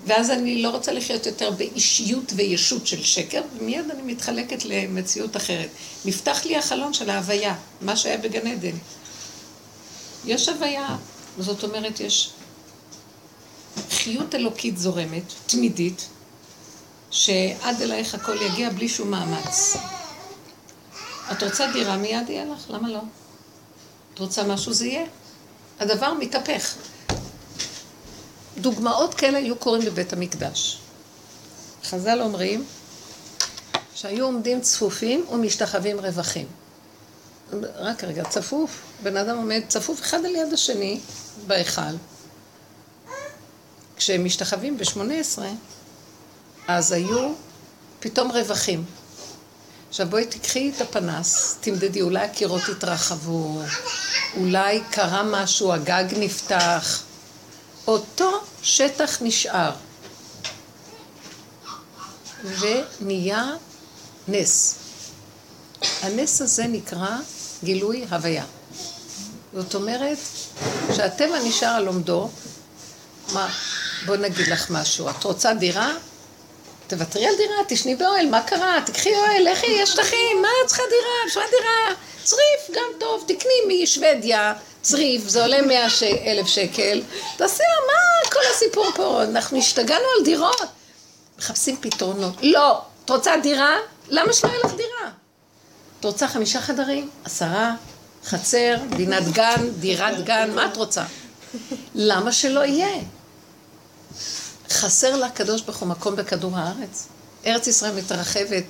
ואז 0.06 0.30
אני 0.30 0.62
לא 0.62 0.70
רוצה 0.70 0.92
לחיות 0.92 1.26
יותר 1.26 1.52
באישיות 1.52 2.34
וישות 2.36 2.88
של 2.88 3.04
שקר, 3.04 3.42
ומיד 3.58 3.92
אני 3.92 4.14
מתחלקת 4.14 4.66
למציאות 4.66 5.38
אחרת. 5.38 5.70
נפתח 6.06 6.46
לי 6.46 6.58
החלון 6.58 6.94
של 6.94 7.10
ההוויה, 7.10 7.56
מה 7.82 7.96
שהיה 7.96 8.18
בגן 8.18 8.48
עדן. 8.48 8.78
יש 10.26 10.50
הוויה, 10.50 10.96
זאת 11.40 11.64
אומרת, 11.64 12.00
יש 12.00 12.30
חיות 13.92 14.36
אלוקית 14.36 14.78
זורמת, 14.78 15.24
תמידית, 15.46 16.08
שעד 17.12 17.82
אלייך 17.82 18.16
הכל 18.16 18.38
יגיע 18.42 18.70
בלי 18.70 18.90
שום 18.90 19.12
מאמץ. 19.12 19.78
את 21.32 21.44
רוצה 21.44 21.72
דירה, 21.74 21.98
מיד 21.98 22.30
יהיה 22.30 22.46
לך, 22.46 22.70
למה 22.70 22.90
לא? 22.90 23.02
את 24.14 24.20
רוצה 24.20 24.44
משהו, 24.44 24.74
זה 24.74 24.86
יהיה. 24.86 25.06
הדבר 25.80 26.14
מתהפך. 26.14 26.76
דוגמאות 28.58 29.14
כאלה 29.14 29.38
היו 29.38 29.56
קורים 29.56 29.86
בבית 29.86 30.14
המקדש. 30.14 30.80
חז"ל 31.84 32.22
אומרים 32.22 32.66
שהיו 33.96 34.26
עומדים 34.26 34.62
צפופים 34.62 35.26
ומשתחווים 35.32 36.00
רווחים. 36.00 36.48
רק 37.76 38.04
רגע, 38.04 38.24
צפוף, 38.24 38.82
בן 39.04 39.18
אדם 39.18 39.38
עומד 39.38 39.62
צפוף 39.68 40.02
אחד 40.02 40.26
על 40.26 40.36
יד 40.36 40.54
השני 40.54 41.00
בהיכל. 41.48 41.82
כשהם 43.96 44.26
משתחווים 44.26 44.78
ב-18, 44.78 45.42
אז 46.68 46.92
היו 46.92 47.32
פתאום 48.00 48.32
רווחים. 48.32 48.86
עכשיו 49.90 50.08
בואי 50.10 50.26
תקחי 50.26 50.72
את 50.76 50.82
הפנס, 50.82 51.58
תמדדי, 51.62 52.02
אולי 52.02 52.26
הקירות 52.26 52.62
התרחבו, 52.70 53.62
אולי 54.38 54.82
קרה 54.92 55.24
משהו, 55.24 55.74
הגג 55.74 56.06
נפתח. 56.18 57.04
אותו 57.88 58.42
שטח 58.62 59.22
נשאר. 59.22 59.72
ונהיה 62.44 63.46
נס. 64.28 64.76
הנס 66.02 66.42
הזה 66.42 66.68
נקרא 66.68 67.18
גילוי 67.64 68.06
הוויה. 68.10 68.46
זאת 69.54 69.76
אומרת 69.76 70.18
שהטבע 70.96 71.40
נשאר 71.44 71.68
על 71.68 71.88
עומדו, 71.88 72.30
מה, 73.34 73.50
בוא 74.06 74.16
נגיד 74.16 74.48
לך 74.48 74.70
משהו, 74.70 75.10
את 75.10 75.24
רוצה 75.24 75.54
דירה? 75.54 75.92
תוותרי 76.90 77.28
על 77.28 77.36
דירה, 77.38 77.56
תשני 77.68 77.96
באוהל, 77.96 78.30
מה 78.30 78.42
קרה? 78.42 78.82
תקחי 78.86 79.16
אוהל, 79.16 79.52
לכי, 79.52 79.68
יש 79.68 79.90
שטחים, 79.90 80.42
מה 80.42 80.48
את 80.64 80.68
צריכה 80.68 80.84
דירה? 80.90 81.28
בשביל 81.28 81.44
דירה, 81.60 81.96
צריף, 82.24 82.78
גם 82.78 83.00
טוב, 83.00 83.24
תקני 83.28 83.84
משוודיה, 83.84 84.54
צריף, 84.82 85.28
זה 85.28 85.42
עולה 85.42 85.62
מאה 85.62 85.88
אלף 86.26 86.48
שקל, 86.48 87.02
תעשי 87.38 87.64
לה, 87.64 87.88
מה 87.88 88.30
כל 88.32 88.40
הסיפור 88.52 88.92
פה? 88.96 89.24
אנחנו 89.24 89.58
השתגענו 89.58 90.06
על 90.18 90.26
דירות. 90.26 90.62
מחפשים 91.38 91.78
פתרונות. 91.82 92.34
לא, 92.42 92.82
את 93.06 93.10
רוצה 93.10 93.38
דירה? 93.44 93.76
למה 94.10 94.34
שלא 94.34 94.50
יהיה 94.50 94.60
לך 94.66 94.74
דירה? 94.74 95.12
את 96.00 96.06
רוצה 96.06 96.28
חמישה 96.28 96.62
חדרים? 96.62 97.10
עשרה? 97.26 97.74
חצר, 98.26 98.76
דינת 98.90 99.24
גן, 99.28 99.70
דירת 99.80 100.24
גן, 100.24 100.52
מה 100.56 100.66
את 100.66 100.78
רוצה? 100.78 101.04
למה 101.96 102.32
שלא 102.32 102.66
יהיה? 102.66 103.02
חסר 104.72 105.16
לקדוש 105.16 105.62
ברוך 105.62 105.78
הוא 105.78 105.88
מקום 105.88 106.16
בכדור 106.16 106.58
הארץ. 106.58 107.08
ארץ 107.46 107.68
ישראל 107.68 107.96
מתרחבת. 107.96 108.64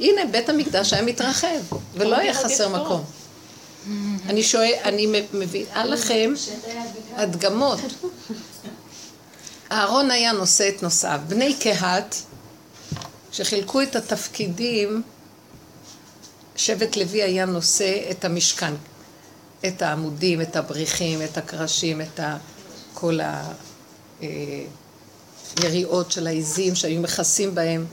הנה, 0.00 0.20
בית 0.30 0.48
המקדש 0.48 0.92
היה 0.92 1.02
מתרחב, 1.02 1.58
ולא 1.94 2.16
היה 2.16 2.34
חסר 2.34 2.68
מקום. 2.68 3.04
אני 4.26 4.42
שואל, 4.42 4.72
אני 4.84 5.22
מביאה 5.32 5.84
לכם 5.84 6.32
הדגמות. 7.16 7.78
אהרון 9.72 10.10
היה 10.10 10.32
נושא 10.32 10.68
את 10.68 10.82
נושאיו. 10.82 11.20
בני 11.28 11.54
קהת, 11.54 12.14
שחילקו 13.32 13.82
את 13.82 13.96
התפקידים, 13.96 15.02
שבט 16.56 16.96
לוי 16.96 17.22
היה 17.22 17.44
נושא 17.44 18.10
את 18.10 18.24
המשכן, 18.24 18.74
את 19.66 19.82
העמודים, 19.82 20.40
את 20.40 20.56
הבריחים, 20.56 21.22
את 21.22 21.38
הקרשים, 21.38 22.00
את 22.00 22.20
כל 22.94 23.18
היריעות 25.56 26.12
של 26.12 26.26
העיזים 26.26 26.74
שהיו 26.74 27.00
מכסים 27.00 27.54
בהם. 27.54 27.86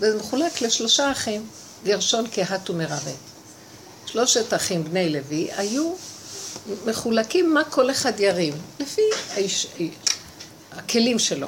וזה 0.00 0.18
מחולק 0.18 0.62
לשלושה 0.62 1.12
אחים, 1.12 1.46
גרשון, 1.84 2.26
קהת 2.26 2.70
ומרבה. 2.70 3.10
שלושת 4.06 4.54
אחים 4.54 4.84
בני 4.84 5.08
לוי 5.08 5.48
היו 5.56 5.92
מחולקים 6.86 7.54
מה 7.54 7.64
כל 7.64 7.90
אחד 7.90 8.20
ירים, 8.20 8.54
לפי 8.80 9.02
האיש, 9.30 9.66
הכלים 10.72 11.18
שלו. 11.18 11.46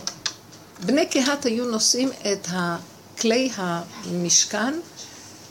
בני 0.80 1.06
קהת 1.06 1.44
היו 1.44 1.64
נושאים 1.64 2.10
את 2.32 2.48
כלי 3.20 3.50
המשכן 3.56 4.74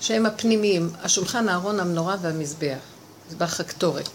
שהם 0.01 0.25
הפנימיים, 0.25 0.89
השולחן, 1.01 1.49
הארון, 1.49 1.79
המנורה 1.79 2.15
והמזבח, 2.21 2.77
מזבח 3.27 3.59
הקטורת. 3.59 4.09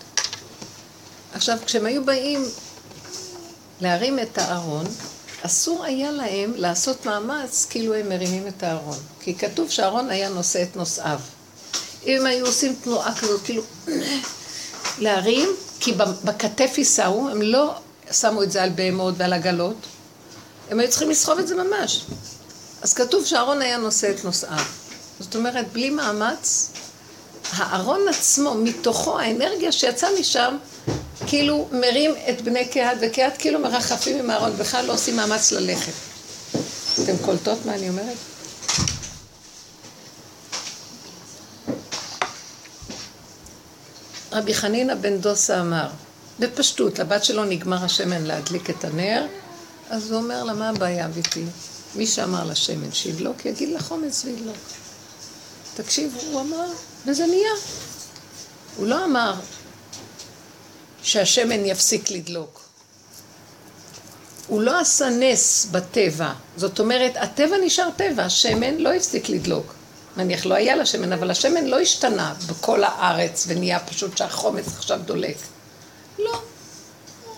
עכשיו, 1.32 1.58
כשהם 1.66 1.86
היו 1.86 2.04
באים 2.04 2.44
להרים 3.80 4.18
את 4.18 4.38
הארון, 4.38 4.86
אסור 5.42 5.84
היה 5.84 6.10
להם 6.10 6.52
לעשות 6.56 7.06
מאמץ 7.06 7.66
כאילו 7.70 7.94
הם 7.94 8.08
מרימים 8.08 8.46
את 8.46 8.62
הארון. 8.62 8.98
כי 9.20 9.34
כתוב 9.34 9.70
שהארון 9.70 10.10
היה 10.10 10.28
נושא 10.28 10.62
את 10.62 10.76
נושאיו. 10.76 11.20
אם 12.06 12.26
היו 12.26 12.46
עושים 12.46 12.76
תנועה 12.84 13.14
כזאת, 13.14 13.40
כאילו, 13.44 13.62
להרים, 14.98 15.48
כי 15.80 15.92
בכתף 16.24 16.74
יישאו, 16.78 17.28
הם 17.28 17.42
לא 17.42 17.74
שמו 18.12 18.42
את 18.42 18.52
זה 18.52 18.62
על 18.62 18.70
בהמות 18.70 19.14
ועל 19.16 19.32
עגלות, 19.32 19.76
הם 20.70 20.80
היו 20.80 20.90
צריכים 20.90 21.10
לסחוב 21.10 21.38
את 21.38 21.48
זה 21.48 21.54
ממש. 21.54 22.04
אז 22.82 22.94
כתוב 22.94 23.24
שהארון 23.24 23.62
היה 23.62 23.76
נושא 23.76 24.10
את 24.10 24.24
נושאיו. 24.24 24.64
זאת 25.20 25.36
אומרת, 25.36 25.72
בלי 25.72 25.90
מאמץ, 25.90 26.70
הארון 27.52 28.00
עצמו, 28.08 28.54
מתוכו 28.54 29.18
האנרגיה 29.18 29.72
שיצאה 29.72 30.10
משם, 30.20 30.56
כאילו 31.26 31.68
מרים 31.72 32.14
את 32.30 32.42
בני 32.42 32.68
קהת, 32.68 32.96
וקהת 33.00 33.36
כאילו 33.38 33.58
מרחפים 33.58 34.18
עם 34.18 34.30
הארון, 34.30 34.56
בכלל 34.56 34.86
לא 34.86 34.92
עושים 34.92 35.16
מאמץ 35.16 35.52
ללכת. 35.52 35.92
אתם 37.02 37.16
קולטות 37.24 37.66
מה 37.66 37.74
אני 37.74 37.88
אומרת? 37.88 38.16
רבי 44.32 44.54
חנינא 44.54 44.94
בן 44.94 45.18
דוסה 45.18 45.60
אמר, 45.60 45.88
בפשטות, 46.38 46.98
לבת 46.98 47.24
שלו 47.24 47.44
נגמר 47.44 47.84
השמן 47.84 48.22
להדליק 48.24 48.70
את 48.70 48.84
הנר, 48.84 49.26
אז 49.90 50.10
הוא 50.10 50.20
אומר 50.20 50.44
לה, 50.44 50.54
מה 50.54 50.68
הבעיה 50.68 51.08
ביתי? 51.08 51.44
מי 51.94 52.06
שאמר 52.06 52.44
לשמן 52.44 52.92
שידלוק, 52.92 53.46
יגיד 53.46 53.68
לחומץ 53.68 54.24
וידלוק. 54.24 54.56
תקשיב, 55.76 56.16
הוא 56.32 56.40
אמר, 56.40 56.66
וזה 57.06 57.26
נהיה. 57.26 57.50
הוא 58.76 58.86
לא 58.86 59.04
אמר 59.04 59.34
שהשמן 61.02 61.64
יפסיק 61.64 62.10
לדלוק. 62.10 62.60
הוא 64.46 64.62
לא 64.62 64.80
עשה 64.80 65.08
נס 65.10 65.66
בטבע. 65.70 66.32
זאת 66.56 66.80
אומרת, 66.80 67.12
הטבע 67.16 67.56
נשאר 67.64 67.88
טבע, 67.96 68.24
השמן 68.24 68.74
לא 68.78 68.92
הפסיק 68.92 69.28
לדלוק. 69.28 69.74
נניח 70.16 70.46
לא 70.46 70.54
היה 70.54 70.76
לה 70.76 70.86
שמן, 70.86 71.12
אבל 71.12 71.30
השמן 71.30 71.64
לא 71.64 71.80
השתנה 71.80 72.34
בכל 72.46 72.84
הארץ 72.84 73.44
ונהיה 73.48 73.80
פשוט 73.80 74.16
שהחומץ 74.16 74.66
עכשיו 74.76 74.98
דולק. 75.04 75.36
לא. 76.18 76.40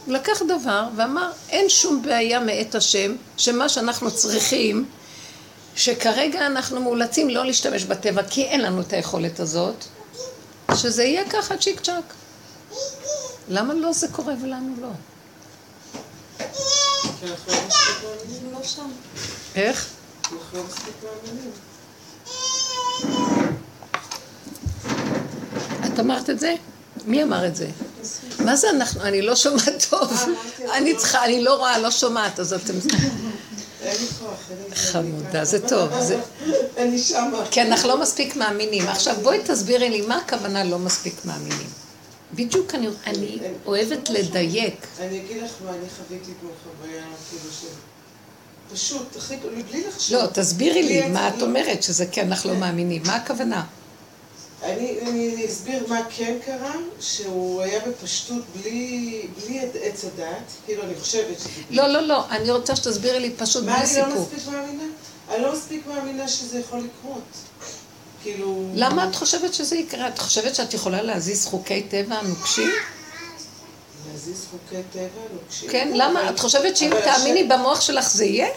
הוא 0.07 0.15
לקח 0.15 0.43
דבר 0.49 0.89
ואמר, 0.97 1.31
אין 1.49 1.69
שום 1.69 2.03
בעיה 2.03 2.41
מאת 2.41 2.75
השם, 2.75 3.17
שמה 3.37 3.69
שאנחנו 3.69 4.11
צריכים, 4.11 4.89
שכרגע 5.77 6.47
אנחנו 6.47 6.81
מאולצים 6.81 7.31
לא 7.31 7.47
להשתמש 7.47 7.85
בטבע, 7.85 8.23
כי 8.23 8.45
אין 8.45 8.61
לנו 8.61 8.81
את 8.81 8.93
היכולת 8.93 9.41
הזאת, 9.41 9.85
שזה 10.75 11.05
יהיה 11.05 11.31
ככה 11.31 11.57
צ'יק 11.57 11.81
צ'אק. 11.81 12.20
למה 13.51 13.75
לא 13.75 13.93
זה 13.93 14.09
קורה 14.09 14.35
ולנו 14.43 14.75
לא? 14.81 14.89
איך? 19.55 19.89
את 25.87 26.01
אמרת 26.01 26.31
את 26.31 26.41
זה? 26.41 26.55
מי 27.05 27.23
אמר 27.23 27.47
את 27.47 27.57
זה? 27.57 27.67
מה 28.45 28.57
זה 28.57 28.71
אנחנו? 28.71 29.03
אני 29.03 29.23
לא 29.23 29.37
שומעת 29.37 29.87
טוב. 29.91 30.13
אני 30.73 30.97
צריכה, 30.97 31.25
אני 31.25 31.45
לא 31.45 31.55
רואה, 31.55 31.79
לא 31.79 31.91
שומעת, 31.91 32.41
אז 32.41 32.53
אתם... 32.53 32.75
חמודה, 34.75 35.45
זה 35.45 35.69
טוב. 35.69 35.91
אני 36.77 36.99
שמה. 36.99 37.39
כי 37.51 37.63
אנחנו 37.63 37.89
לא 37.89 38.01
מספיק 38.01 38.37
מאמינים. 38.37 38.89
עכשיו 38.89 39.17
בואי 39.23 39.39
תסבירי 39.45 39.91
לי 39.91 40.01
מה 40.01 40.17
הכוונה 40.17 40.65
לא 40.65 40.79
מספיק 40.79 41.25
מאמינים. 41.25 41.80
בדיוק 42.35 42.75
אני, 42.75 42.89
אני 43.07 43.39
אוהבת 43.67 44.11
לדייק. 44.11 44.87
אני 45.01 45.21
אגיד 45.21 45.43
לך 45.43 45.51
מה 45.65 45.71
אני 45.71 45.87
חוויתי 45.97 46.31
פה 46.41 46.47
חוויה, 46.65 47.05
כאילו 47.31 47.53
ש... 47.53 47.65
פשוט, 48.73 49.17
הכי, 49.17 49.37
בלי 49.71 49.85
לחשוב. 49.89 50.17
לא, 50.17 50.27
תסבירי 50.27 50.83
לי 50.83 51.09
מה 51.09 51.29
את 51.29 51.43
אומרת, 51.43 51.83
שזה 51.83 52.07
כי 52.07 52.23
אנחנו 52.23 52.51
לא 52.51 52.57
מאמינים. 52.59 53.03
מה 53.07 53.17
הכוונה? 53.17 53.65
אני, 54.63 55.01
אני 55.01 55.47
אסביר 55.47 55.87
מה 55.89 56.01
כן 56.17 56.39
קרה, 56.47 56.73
שהוא 57.01 57.63
היה 57.63 57.81
בפשטות 57.89 58.43
בלי, 58.57 59.27
בלי 59.37 59.61
עץ 59.83 60.05
הדת, 60.05 60.43
כאילו 60.67 60.83
אני 60.83 60.95
חושבת 61.01 61.39
שזה... 61.39 61.49
לא, 61.71 61.87
לא, 61.89 62.01
לא, 62.01 62.31
אני 62.31 62.51
רוצה 62.51 62.77
שתסבירי 62.77 63.21
לי 63.21 63.31
פשוט 63.37 63.65
בלי 63.65 63.87
סיפור. 63.87 64.09
מה 64.09 64.15
אני 64.15 64.15
לא 64.15 64.23
מספיק 64.23 64.49
מאמינה? 64.49 64.85
אני 65.31 65.43
לא 65.43 65.53
מספיק 65.53 65.87
מאמינה 65.87 66.29
שזה 66.29 66.59
יכול 66.59 66.79
לקרות. 66.79 67.23
כאילו... 68.23 68.65
למה 68.75 69.09
את 69.09 69.15
חושבת 69.15 69.55
שזה 69.55 69.77
יקרה? 69.77 70.09
את 70.09 70.19
חושבת 70.19 70.55
שאת 70.55 70.75
יכולה 70.75 71.03
להזיז 71.03 71.47
חוקי 71.47 71.83
טבע 71.83 72.23
נוקשים? 72.23 72.71
להזיז 74.13 74.47
חוקי 74.51 74.83
טבע 74.93 75.23
נוקשים? 75.33 75.71
כן, 75.71 75.91
למה? 75.95 76.31
את 76.31 76.39
חושבת 76.39 76.77
שאם 76.77 76.91
תאמיני 77.05 77.45
במוח 77.45 77.81
שלך 77.81 78.11
זה 78.11 78.25
יהיה? 78.25 78.49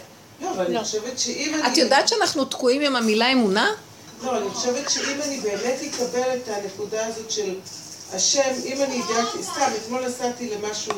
לא, 0.41 0.51
אבל 0.51 0.65
אני 0.65 0.73
לא. 0.73 0.79
חושבת 0.79 1.19
שאם 1.19 1.53
אני... 1.53 1.73
את 1.73 1.77
יודעת 1.77 2.07
שאנחנו 2.07 2.45
תקועים 2.45 2.81
עם 2.81 2.95
המילה 2.95 3.31
אמונה? 3.31 3.71
לא, 4.23 4.37
אני 4.37 4.49
חושבת 4.49 4.89
שאם 4.89 5.21
אני 5.21 5.39
באמת 5.39 5.79
אקבל 5.89 6.35
את 6.35 6.47
הנקודה 6.47 7.05
הזאת 7.05 7.31
של 7.31 7.55
השם, 8.13 8.51
אם 8.65 8.81
אני 8.81 9.01
הגעתי, 9.03 9.43
סתם, 9.43 9.71
אתמול 9.83 10.05
נסעתי 10.07 10.49
למשהו 10.49 10.93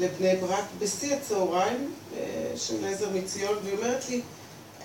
לבני 0.00 0.36
ברק, 0.36 0.64
בשיא 0.78 1.14
הצהריים, 1.14 1.92
אה, 2.16 2.22
של 2.56 2.84
עזר 2.84 3.08
מציון, 3.14 3.58
והיא 3.64 3.78
אומרת 3.78 4.08
לי, 4.08 4.20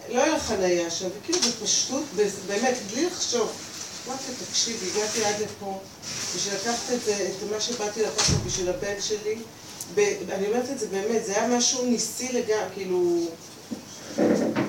לא 0.09 0.23
היה 0.23 0.39
חנייה 0.39 0.91
שם, 0.91 1.07
וכאילו 1.19 1.39
בפשטות, 1.39 2.03
באמת, 2.47 2.77
בלי 2.91 3.05
לחשוב. 3.05 3.51
אמרתי, 4.07 4.23
תקשיבי, 4.49 4.85
הגעתי 4.91 5.25
עד 5.25 5.35
לפה, 5.41 5.79
בשביל 6.35 6.53
לקחת 6.53 6.93
את, 6.93 7.09
את 7.09 7.51
מה 7.51 7.59
שבאתי 7.59 8.01
לקחת 8.01 8.35
בשביל 8.45 8.69
הבן 8.69 9.01
שלי, 9.01 9.35
אני 10.31 10.47
אומרת 10.47 10.69
את 10.69 10.79
זה 10.79 10.87
באמת, 10.87 11.25
זה 11.25 11.31
היה 11.31 11.47
משהו 11.47 11.85
ניסי 11.85 12.31
לגמרי, 12.31 12.69
כאילו... 12.73 13.27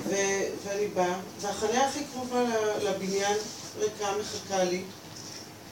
ו, 0.08 0.14
ואני 0.64 0.86
באה, 0.94 1.14
והחניה 1.40 1.88
הכי 1.88 2.00
קרובה 2.12 2.44
לבניין 2.82 3.36
ריקה 3.78 4.12
מחכה 4.20 4.64
לי. 4.64 4.82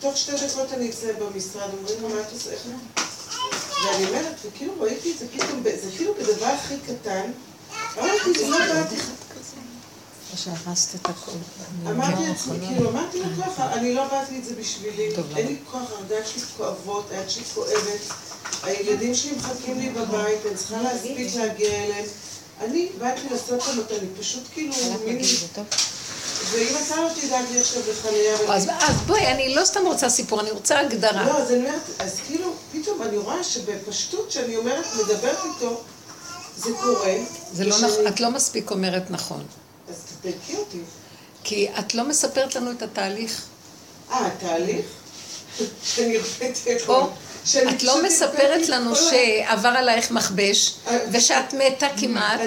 תוך 0.01 0.17
שתי 0.17 0.33
דקות 0.33 0.73
אני 0.73 0.91
אצלם 0.91 1.15
במשרד, 1.19 1.71
אומרים 1.79 2.03
לי, 2.03 2.15
מה 2.15 2.21
את 2.21 2.33
עושה? 2.33 2.51
איך 2.51 2.61
ואני 3.85 4.07
אומרת, 4.07 4.35
וכאילו 4.45 4.73
ראיתי 4.81 5.13
את 5.13 5.19
זה 5.19 5.27
פתאום, 5.33 5.63
זה 5.63 5.91
כאילו 5.97 6.15
בדבר 6.15 6.47
הכי 6.47 6.75
קטן. 6.87 7.31
אמרתי, 7.99 8.39
זה 8.39 8.49
לא 8.49 8.59
באתי. 8.59 8.97
שהרסת 10.37 10.95
את 10.95 11.07
הכל. 11.07 11.33
אמרתי 11.91 12.27
לעצמי, 12.29 12.67
כאילו, 12.67 12.91
אמרתי 12.91 13.19
לו 13.19 13.45
ככה, 13.45 13.73
אני 13.73 13.95
לא 13.95 14.09
באתי 14.09 14.39
את 14.39 14.45
זה 14.45 14.55
בשבילי, 14.61 15.09
אין 15.37 15.47
לי 15.47 15.57
כוח, 15.71 15.83
הרגעת 15.99 16.27
שלי 16.27 16.43
כואבות, 16.57 17.07
היד 17.11 17.31
שלי 17.31 17.45
כואבת, 17.55 18.01
הילדים 18.63 19.15
שלי 19.15 19.33
מחכים 19.37 19.79
לי 19.79 19.89
בבית, 19.91 20.47
אני 20.47 20.55
צריכה 20.57 20.83
להספיק 20.83 21.35
להגיע 21.37 21.71
אליהם. 21.71 22.05
אני 22.61 22.89
באתי 22.99 23.21
לעשות 23.31 23.61
שם 23.61 23.79
אותה, 23.79 23.95
אני 23.97 24.07
פשוט 24.21 24.43
כאילו, 24.53 24.75
מיני... 25.05 25.23
ואם 26.51 26.77
אתה 26.87 26.97
לא 26.97 27.09
תדאג 27.09 27.45
לי 27.53 27.61
עכשיו 27.61 27.83
לחניה... 27.91 28.55
אז 28.87 28.97
בואי, 29.07 29.27
אני 29.27 29.55
לא 29.55 29.65
סתם 29.65 29.81
רוצה 29.87 30.09
סיפור, 30.09 30.41
אני 30.41 30.51
רוצה 30.51 30.81
הגדרה. 30.81 31.27
לא, 31.27 31.39
אז 31.39 31.51
אני 31.51 31.59
אומרת, 31.59 31.83
אז 31.99 32.21
כאילו, 32.27 32.53
פתאום 32.73 33.03
אני 33.03 33.17
רואה 33.17 33.45
שבפשטות, 33.45 34.31
שאני 34.31 34.57
אומרת, 34.57 34.85
מדברת 34.95 35.39
איתו, 35.45 35.81
זה 36.57 36.71
קורה. 36.83 37.15
זה 37.53 37.65
לא 37.65 37.77
נכון, 37.79 38.07
את 38.07 38.21
לא 38.21 38.31
מספיק 38.31 38.71
אומרת 38.71 39.11
נכון. 39.11 39.45
תדייקי 40.23 40.57
אותי. 40.57 40.79
כי 41.45 41.69
את 41.79 41.95
לא 41.95 42.05
מספרת 42.09 42.55
לנו 42.55 42.71
את 42.71 42.83
התהליך. 42.83 43.43
אה, 44.11 44.27
התהליך? 44.27 44.87
שאני 45.85 46.17
ראיתי 46.41 46.75
הכל. 46.75 47.03
את 47.71 47.83
לא 47.83 48.03
מספרת 48.03 48.69
לנו 48.69 48.97
שעבר 48.97 49.69
עלייך 49.69 50.11
מכבש, 50.11 50.75
אה, 50.87 50.99
ושאת 51.13 51.55
מתה 51.55 51.87
כמעט, 51.97 52.41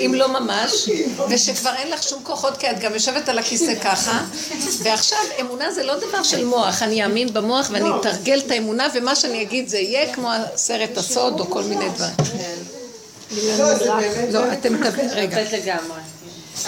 אם 0.00 0.14
לא 0.14 0.40
ממש, 0.40 0.88
ושכבר 1.28 1.74
אין 1.74 1.90
לך 1.90 2.02
שום 2.02 2.22
כוחות, 2.22 2.56
כי 2.56 2.70
את 2.70 2.78
גם 2.80 2.94
יושבת 2.94 3.28
על 3.28 3.38
הכיסא 3.38 3.74
ככה, 3.84 4.24
ועכשיו 4.82 5.18
אמונה 5.40 5.72
זה 5.72 5.82
לא 5.82 5.94
דבר 5.96 6.22
של 6.22 6.44
מוח, 6.54 6.82
אני 6.82 7.04
אאמין 7.04 7.32
במוח 7.32 7.68
ואני 7.72 7.88
לא. 7.88 8.00
אתרגל 8.00 8.42
את 8.46 8.50
האמונה, 8.50 8.88
ומה 8.94 9.16
שאני 9.16 9.42
אגיד 9.42 9.68
זה 9.68 9.78
יהיה 9.78 10.14
כמו 10.14 10.32
הסרט 10.32 10.96
הסוד 10.98 11.40
או 11.40 11.50
כל 11.50 11.62
מיני 11.62 11.88
דברים. 11.88 12.14
לא, 13.58 13.72
לא 14.30 14.52
אתם 14.52 14.90
תבין, 14.90 15.10
רגע. 15.10 15.38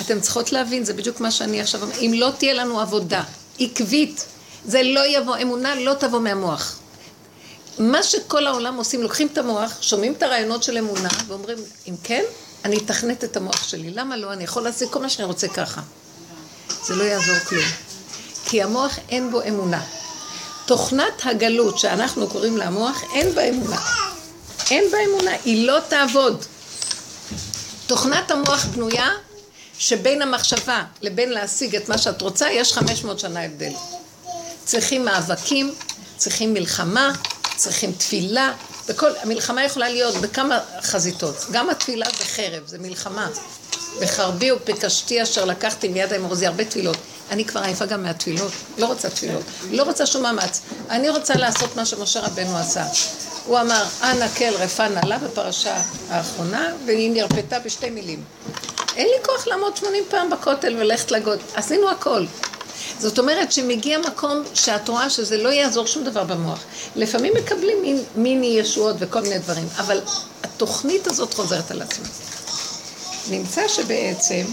אתם 0.00 0.20
צריכות 0.20 0.52
להבין, 0.52 0.84
זה 0.84 0.92
בדיוק 0.92 1.20
מה 1.20 1.30
שאני 1.30 1.60
עכשיו, 1.60 1.80
אם 2.00 2.12
לא 2.16 2.30
תהיה 2.38 2.54
לנו 2.54 2.80
עבודה 2.80 3.22
עקבית, 3.58 4.24
זה 4.64 4.82
לא 4.82 5.06
יבוא, 5.06 5.36
אמונה 5.42 5.74
לא 5.74 5.94
תבוא 5.94 6.20
מהמוח. 6.20 6.78
מה 7.78 8.02
שכל 8.02 8.46
העולם 8.46 8.76
עושים, 8.76 9.02
לוקחים 9.02 9.28
את 9.32 9.38
המוח, 9.38 9.72
שומעים 9.80 10.12
את 10.12 10.22
הרעיונות 10.22 10.62
של 10.62 10.78
אמונה, 10.78 11.08
ואומרים, 11.26 11.58
אם 11.88 11.94
כן, 12.02 12.22
אני 12.64 12.76
אתכנת 12.76 13.24
את 13.24 13.36
המוח 13.36 13.68
שלי. 13.68 13.90
למה 13.90 14.16
לא? 14.16 14.32
אני 14.32 14.44
יכול 14.44 14.62
לעשות 14.62 14.92
כל 14.92 15.02
מה 15.02 15.08
שאני 15.08 15.26
רוצה 15.26 15.48
ככה. 15.48 15.80
זה 16.86 16.94
לא 16.94 17.04
יעזור 17.04 17.38
כלום. 17.48 17.64
כי 18.44 18.62
המוח 18.62 18.98
אין 19.08 19.30
בו 19.30 19.42
אמונה. 19.48 19.82
תוכנת 20.66 21.22
הגלות 21.24 21.78
שאנחנו 21.78 22.28
קוראים 22.28 22.56
לה 22.56 22.64
המוח, 22.66 23.02
אין 23.14 23.34
בה 23.34 23.48
אמונה. 23.48 23.80
אין 24.70 24.84
בה 24.90 24.98
אמונה, 25.08 25.30
היא 25.44 25.66
לא 25.66 25.78
תעבוד. 25.88 26.44
תוכנת 27.86 28.30
המוח 28.30 28.64
בנויה 28.64 29.08
שבין 29.80 30.22
המחשבה 30.22 30.82
לבין 31.02 31.30
להשיג 31.30 31.76
את 31.76 31.88
מה 31.88 31.98
שאת 31.98 32.22
רוצה, 32.22 32.50
יש 32.50 32.72
500 32.72 33.18
שנה 33.18 33.44
הבדל. 33.44 33.72
צריכים 34.64 35.04
מאבקים, 35.04 35.74
צריכים 36.16 36.54
מלחמה, 36.54 37.12
צריכים 37.56 37.92
תפילה, 37.92 38.52
וכל, 38.86 39.10
המלחמה 39.22 39.64
יכולה 39.64 39.88
להיות 39.88 40.14
בכמה 40.14 40.58
חזיתות. 40.82 41.36
גם 41.52 41.70
התפילה 41.70 42.06
זה 42.18 42.24
חרב, 42.24 42.62
זה 42.66 42.78
מלחמה. 42.78 43.28
בחרבי 44.00 44.52
ופקשתי 44.52 45.22
אשר 45.22 45.44
לקחתי 45.44 45.88
מיד 45.88 46.12
האמור, 46.12 46.34
זה 46.34 46.48
הרבה 46.48 46.64
תפילות. 46.64 46.96
אני 47.30 47.44
כבר 47.44 47.60
עייפה 47.60 47.86
גם 47.86 48.02
מהתפילות, 48.02 48.52
לא 48.78 48.86
רוצה 48.86 49.10
תפילות, 49.10 49.42
לא 49.70 49.82
רוצה 49.82 50.06
שום 50.06 50.22
מאמץ. 50.22 50.60
אני 50.90 51.10
רוצה 51.10 51.34
לעשות 51.34 51.76
מה 51.76 51.86
שמשה 51.86 52.20
רבנו 52.20 52.58
עשה. 52.58 52.84
הוא 53.46 53.60
אמר, 53.60 53.84
אנא 54.02 54.28
כל 54.28 54.56
רפא 54.58 54.82
נעלה 54.82 55.18
בפרשה 55.18 55.82
האחרונה, 56.08 56.68
והיא 56.86 57.10
נרפתה 57.10 57.58
בשתי 57.58 57.90
מילים. 57.90 58.24
אין 58.96 59.06
לי 59.06 59.24
כוח 59.26 59.46
לעמוד 59.46 59.76
80 59.76 60.04
פעם 60.08 60.30
בכותל 60.30 60.76
וללכת 60.76 61.10
לגוד. 61.10 61.38
עשינו 61.54 61.90
הכל. 61.90 62.24
זאת 62.98 63.18
אומרת 63.18 63.52
שמגיע 63.52 63.98
מקום 63.98 64.42
שאת 64.54 64.88
רואה 64.88 65.10
שזה 65.10 65.36
לא 65.36 65.48
יעזור 65.48 65.86
שום 65.86 66.04
דבר 66.04 66.24
במוח. 66.24 66.58
לפעמים 66.96 67.32
מקבלים 67.36 67.82
מין, 67.82 68.02
מיני 68.16 68.46
ישועות 68.46 68.96
וכל 68.98 69.20
מיני 69.20 69.38
דברים, 69.38 69.68
אבל 69.76 70.00
התוכנית 70.42 71.06
הזאת 71.06 71.34
חוזרת 71.34 71.70
על 71.70 71.82
עצמה. 71.82 72.08
נמצא 73.30 73.68
שבעצם 73.68 74.44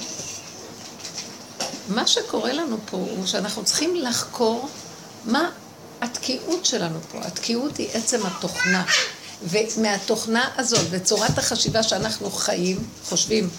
מה 1.88 2.08
שקורה 2.08 2.54
לנו 2.54 2.78
פה 2.86 2.98
הוא 2.98 3.26
שאנחנו 3.26 3.64
צריכים 3.64 3.96
לחקור 3.96 4.70
מה 5.26 5.50
התקיעות 6.02 6.66
שלנו 6.66 7.00
פה. 7.12 7.20
התקיעות 7.22 7.78
היא 7.78 7.88
עצם 7.94 8.26
התוכנה. 8.26 8.86
ומהתוכנה 9.44 10.50
הזאת, 10.58 10.86
וצורת 10.90 11.38
החשיבה 11.38 11.84
שאנחנו 11.84 12.32
חיים, 12.32 12.78
חושבים 13.06 13.50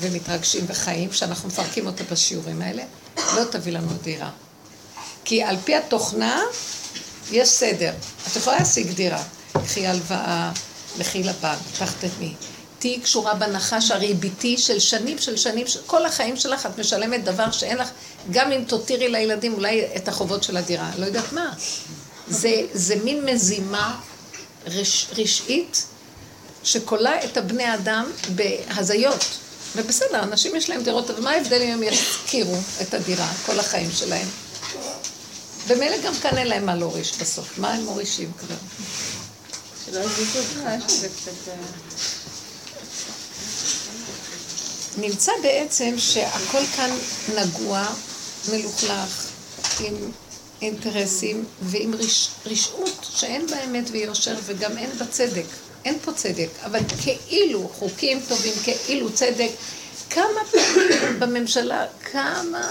ומתרגשים 0.00 0.64
וחיים, 0.68 1.12
שאנחנו 1.12 1.48
מפרקים 1.48 1.86
אותה 1.86 2.04
בשיעורים 2.10 2.62
האלה, 2.62 2.82
לא 3.16 3.44
תביא 3.50 3.72
לנו 3.72 3.92
דירה. 4.02 4.30
כי 5.24 5.42
על 5.42 5.56
פי 5.64 5.74
התוכנה 5.74 6.42
יש 7.30 7.48
סדר. 7.48 7.92
את 8.30 8.36
יכולה 8.36 8.58
להשיג 8.58 8.92
דירה. 8.92 9.22
קחי 9.52 9.86
הלוואה, 9.86 10.52
לכי 10.98 11.22
לבנק, 11.22 11.58
קחת 11.78 12.04
את 12.04 12.10
מי. 12.20 12.34
תהיי 12.78 13.00
קשורה 13.00 13.34
בנחש 13.34 13.90
הריביתי 13.90 14.58
של 14.58 14.78
שנים 14.78 15.18
של 15.18 15.36
שנים, 15.36 15.66
של 15.66 15.80
כל 15.86 16.06
החיים 16.06 16.36
שלך 16.36 16.66
את 16.66 16.78
משלמת 16.78 17.24
דבר 17.24 17.50
שאין 17.50 17.78
לך, 17.78 17.88
גם 18.30 18.52
אם 18.52 18.64
תותירי 18.64 19.08
לילדים 19.08 19.54
אולי 19.54 19.84
את 19.96 20.08
החובות 20.08 20.42
של 20.42 20.56
הדירה, 20.56 20.90
לא 20.98 21.06
יודעת 21.06 21.32
מה. 21.32 21.52
זה, 22.28 22.62
זה 22.72 22.96
מין 23.04 23.24
מזימה 23.24 24.00
רש, 24.66 25.06
רשעית 25.16 25.84
שכולה 26.64 27.24
את 27.24 27.36
הבני 27.36 27.74
אדם 27.74 28.10
בהזיות. 28.34 29.24
ובסדר, 29.76 30.22
אנשים 30.22 30.56
יש 30.56 30.70
להם 30.70 30.82
דירות, 30.82 31.10
אבל 31.10 31.22
מה 31.22 31.30
ההבדל 31.30 31.62
אם 31.62 31.68
הם 31.68 31.82
יזכירו 31.82 32.56
את 32.82 32.94
הדירה 32.94 33.32
כל 33.46 33.60
החיים 33.60 33.90
שלהם? 33.92 34.28
ומילא 35.66 35.96
גם 36.04 36.14
כאן 36.22 36.38
אין 36.38 36.46
להם 36.46 36.66
מה 36.66 36.74
להוריש 36.74 37.12
בסוף. 37.20 37.58
מה 37.58 37.72
הם 37.72 37.84
מורישים 37.84 38.32
כבר? 38.38 38.54
שלא 39.86 40.00
יזיזו 40.00 40.38
אותך, 40.38 40.90
שזה 40.90 41.08
קצת... 41.08 41.50
נמצא 44.96 45.32
בעצם 45.42 45.94
שהכל 45.98 46.66
כאן 46.76 46.90
נגוע, 47.34 47.86
מלוכלך, 48.52 49.30
עם 49.80 49.94
אינטרסים 50.62 51.44
ועם 51.62 51.94
רש, 51.94 52.28
רשעות 52.46 53.06
שאין 53.16 53.46
בה 53.46 53.64
אמת 53.64 53.84
ויושר 53.90 54.36
וגם 54.44 54.78
אין 54.78 54.90
בה 54.98 55.06
צדק. 55.06 55.44
אין 55.84 55.98
פה 56.04 56.12
צדק, 56.12 56.48
אבל 56.64 56.80
כאילו 57.28 57.68
חוקים 57.68 58.20
טובים, 58.28 58.52
כאילו 58.86 59.12
צדק. 59.12 59.50
כמה 60.10 60.40
פעמים 60.50 60.90
בממשלה, 61.20 61.86
כמה 62.12 62.68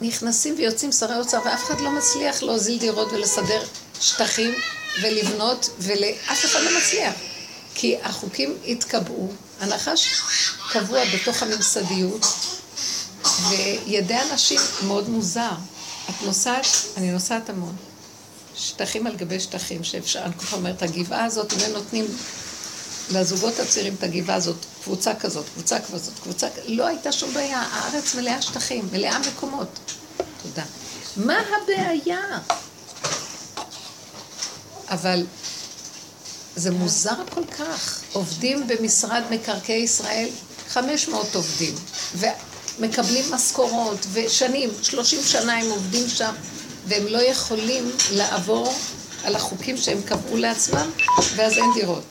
נכנסים 0.00 0.54
ויוצאים 0.58 0.92
שרי 0.92 1.16
אוצר 1.18 1.38
ואף 1.44 1.64
אחד 1.64 1.80
לא 1.80 1.90
מצליח 1.90 2.42
להוזיל 2.42 2.78
דירות 2.78 3.12
ולסדר 3.12 3.62
שטחים 4.00 4.54
ולבנות 5.02 5.70
ולאף 5.78 6.44
אחד 6.44 6.60
לא 6.60 6.78
מצליח. 6.78 7.14
כי 7.74 7.96
החוקים 8.02 8.56
התקבעו, 8.66 9.32
הנחש 9.60 10.20
קבוע 10.72 11.00
בתוך 11.14 11.42
הממסדיות 11.42 12.26
וידי 13.48 14.18
אנשים 14.30 14.60
מאוד 14.86 15.08
מוזר. 15.08 15.52
את 16.10 16.14
נוסעת, 16.22 16.66
אני 16.96 17.10
נוסעת 17.10 17.50
המון. 17.50 17.76
שטחים 18.56 19.06
על 19.06 19.16
גבי 19.16 19.40
שטחים 19.40 19.84
שאפשר, 19.84 20.22
אני 20.24 20.32
כל 20.32 20.56
אומרת, 20.56 20.82
הגבעה 20.82 21.24
הזאת, 21.24 21.52
אם 21.52 21.58
הם 21.66 21.72
נותנים 21.72 22.04
לזוגות 23.10 23.58
הצעירים 23.58 23.94
את 23.94 24.02
הגבעה 24.02 24.36
הזאת, 24.36 24.56
קבוצה 24.84 25.14
כזאת, 25.14 25.44
קבוצה 25.54 25.76
כזאת, 25.80 26.18
קבוצה, 26.22 26.48
לא 26.66 26.86
הייתה 26.86 27.12
שום 27.12 27.34
בעיה, 27.34 27.60
הארץ 27.60 28.14
מלאה 28.14 28.42
שטחים, 28.42 28.88
מלאה 28.92 29.18
מקומות. 29.18 29.78
תודה. 30.42 30.64
מה 31.16 31.38
הבעיה? 31.38 32.20
אבל 34.88 35.26
זה 36.56 36.70
מוזר 36.70 37.14
כל 37.34 37.44
כך. 37.44 38.00
עובדים 38.12 38.66
במשרד 38.66 39.22
מקרקעי 39.30 39.82
ישראל 39.82 40.28
500 40.68 41.34
עובדים, 41.34 41.74
ומקבלים 42.16 43.24
משכורות, 43.30 44.06
ושנים, 44.12 44.70
30 44.82 45.20
שנה 45.24 45.58
הם 45.58 45.70
עובדים 45.70 46.08
שם, 46.08 46.34
והם 46.86 47.06
לא 47.06 47.18
יכולים 47.18 47.90
לעבור 48.12 48.74
על 49.24 49.36
החוקים 49.36 49.76
שהם 49.76 50.02
קבעו 50.02 50.36
לעצמם, 50.36 50.90
ואז 51.36 51.52
אין 51.52 51.70
דירות. 51.74 52.04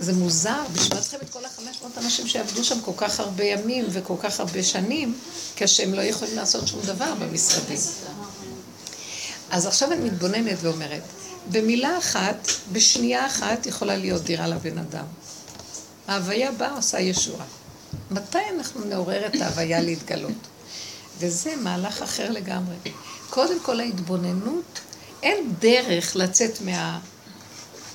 זה 0.00 0.12
מוזר, 0.12 0.62
בשביל 0.72 1.00
צריכים 1.00 1.20
את 1.22 1.30
כל 1.30 1.44
החמש 1.44 1.76
מאות 1.82 1.98
אנשים 1.98 2.26
שעבדו 2.26 2.64
שם 2.64 2.80
כל 2.80 2.92
כך 2.96 3.20
הרבה 3.20 3.44
ימים 3.44 3.86
וכל 3.90 4.14
כך 4.22 4.40
הרבה 4.40 4.62
שנים, 4.62 5.18
כשהם 5.56 5.94
לא 5.94 6.02
יכולים 6.02 6.36
לעשות 6.36 6.68
שום 6.68 6.80
דבר 6.84 7.14
במשרדים. 7.14 7.78
אז 9.50 9.66
עכשיו 9.66 9.92
אני 9.92 10.04
מתבוננת 10.04 10.58
ואומרת, 10.60 11.02
במילה 11.50 11.98
אחת, 11.98 12.48
בשנייה 12.72 13.26
אחת 13.26 13.66
יכולה 13.66 13.96
להיות 13.96 14.22
דירה 14.22 14.46
לבן 14.46 14.78
אדם. 14.78 15.04
ההוויה 16.08 16.52
באה, 16.52 16.76
עושה 16.76 17.00
ישועה. 17.00 17.44
מתי 18.10 18.38
אנחנו 18.56 18.84
נעורר 18.84 19.26
את 19.26 19.40
ההוויה 19.40 19.80
להתגלות? 19.80 20.32
וזה 21.18 21.56
מהלך 21.56 22.02
אחר 22.02 22.30
לגמרי. 22.30 22.76
קודם 23.30 23.60
כל 23.60 23.80
ההתבוננות, 23.80 24.80
אין 25.22 25.52
דרך 25.60 26.16
לצאת 26.16 26.60
מה... 26.60 26.98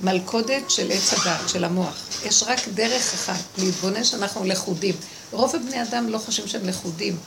מלכודת 0.04 0.72
של 0.72 0.92
עץ 0.92 1.14
הדת, 1.14 1.50
של 1.50 1.64
המוח. 1.64 1.96
יש 2.26 2.44
רק 2.44 2.60
דרך 2.74 3.14
אחת, 3.14 3.44
להתבונן 3.58 4.04
שאנחנו 4.04 4.44
לכודים. 4.44 4.96
רוב 5.32 5.56
הבני 5.56 5.84
אדם 5.84 6.10
לא 6.10 6.18
חושבים 6.18 6.48
שהם 6.48 6.66
לכודים. 6.68 7.18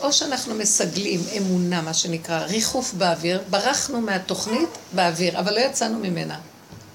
או 0.00 0.12
שאנחנו 0.12 0.54
מסגלים 0.54 1.20
אמונה, 1.36 1.82
מה 1.82 1.94
שנקרא, 1.94 2.38
ריחוף 2.38 2.92
באוויר, 2.92 3.42
ברחנו 3.50 4.00
מהתוכנית 4.00 4.68
באוויר, 4.92 5.38
אבל 5.38 5.54
לא 5.54 5.60
יצאנו 5.60 5.98
ממנה. 5.98 6.38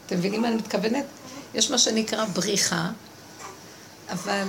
אתם 0.05 0.17
מבינים 0.17 0.41
מה 0.41 0.47
אני 0.47 0.55
מתכוונת? 0.55 1.05
יש 1.53 1.71
מה 1.71 1.77
שנקרא 1.77 2.25
בריחה, 2.25 2.89
אבל 4.09 4.43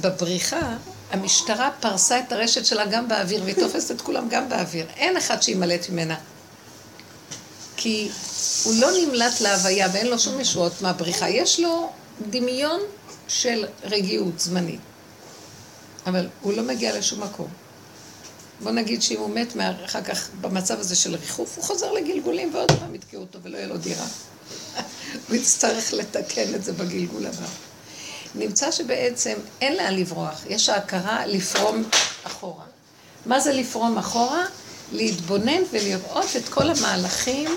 בבריחה 0.00 0.76
המשטרה 1.10 1.70
פרסה 1.80 2.20
את 2.20 2.32
הרשת 2.32 2.66
שלה 2.66 2.86
גם 2.86 3.08
באוויר, 3.08 3.42
והיא 3.44 3.54
תופסת 3.54 3.90
את 3.90 4.00
כולם 4.00 4.28
גם 4.28 4.48
באוויר. 4.48 4.86
אין 4.96 5.16
אחד 5.16 5.42
שימלט 5.42 5.88
ממנה. 5.90 6.16
כי 7.76 8.10
הוא 8.64 8.74
לא 8.78 8.88
נמלט 9.00 9.40
להוויה 9.40 9.88
ואין 9.92 10.06
לו 10.06 10.18
שום 10.18 10.40
ישועות 10.40 10.82
מהבריחה. 10.82 11.28
יש 11.28 11.60
לו 11.60 11.90
דמיון 12.30 12.80
של 13.28 13.66
רגיעות 13.84 14.40
זמנית. 14.40 14.80
אבל 16.08 16.28
הוא 16.40 16.52
לא 16.52 16.62
מגיע 16.62 16.98
לשום 16.98 17.22
מקום. 17.22 17.48
בוא 18.62 18.70
נגיד 18.70 19.02
שאם 19.02 19.18
הוא 19.18 19.30
מת 19.30 19.52
אחר 19.84 20.02
כך 20.02 20.28
במצב 20.40 20.80
הזה 20.80 20.96
של 20.96 21.14
ריחוף, 21.14 21.56
הוא 21.56 21.64
חוזר 21.64 21.92
לגלגולים 21.92 22.54
ועוד 22.54 22.72
פעם 22.72 22.94
יתקעו 22.94 23.20
אותו 23.20 23.38
ולא 23.42 23.56
יהיה 23.56 23.66
לו 23.66 23.78
דירה. 23.78 24.06
הוא 25.28 25.36
יצטרך 25.36 25.92
לתקן 25.92 26.54
את 26.54 26.64
זה 26.64 26.72
בגלגול 26.72 27.26
הבא. 27.26 27.46
נמצא 28.34 28.70
שבעצם 28.70 29.34
אין 29.60 29.76
לאן 29.76 29.94
לברוח, 29.94 30.40
יש 30.48 30.68
ההכרה 30.68 31.26
לפרום 31.26 31.82
אחורה. 32.24 32.64
מה 33.26 33.40
זה 33.40 33.52
לפרום 33.52 33.98
אחורה? 33.98 34.44
להתבונן 34.92 35.62
ולראות 35.70 36.36
את 36.36 36.48
כל 36.48 36.70
המהלכים, 36.70 37.56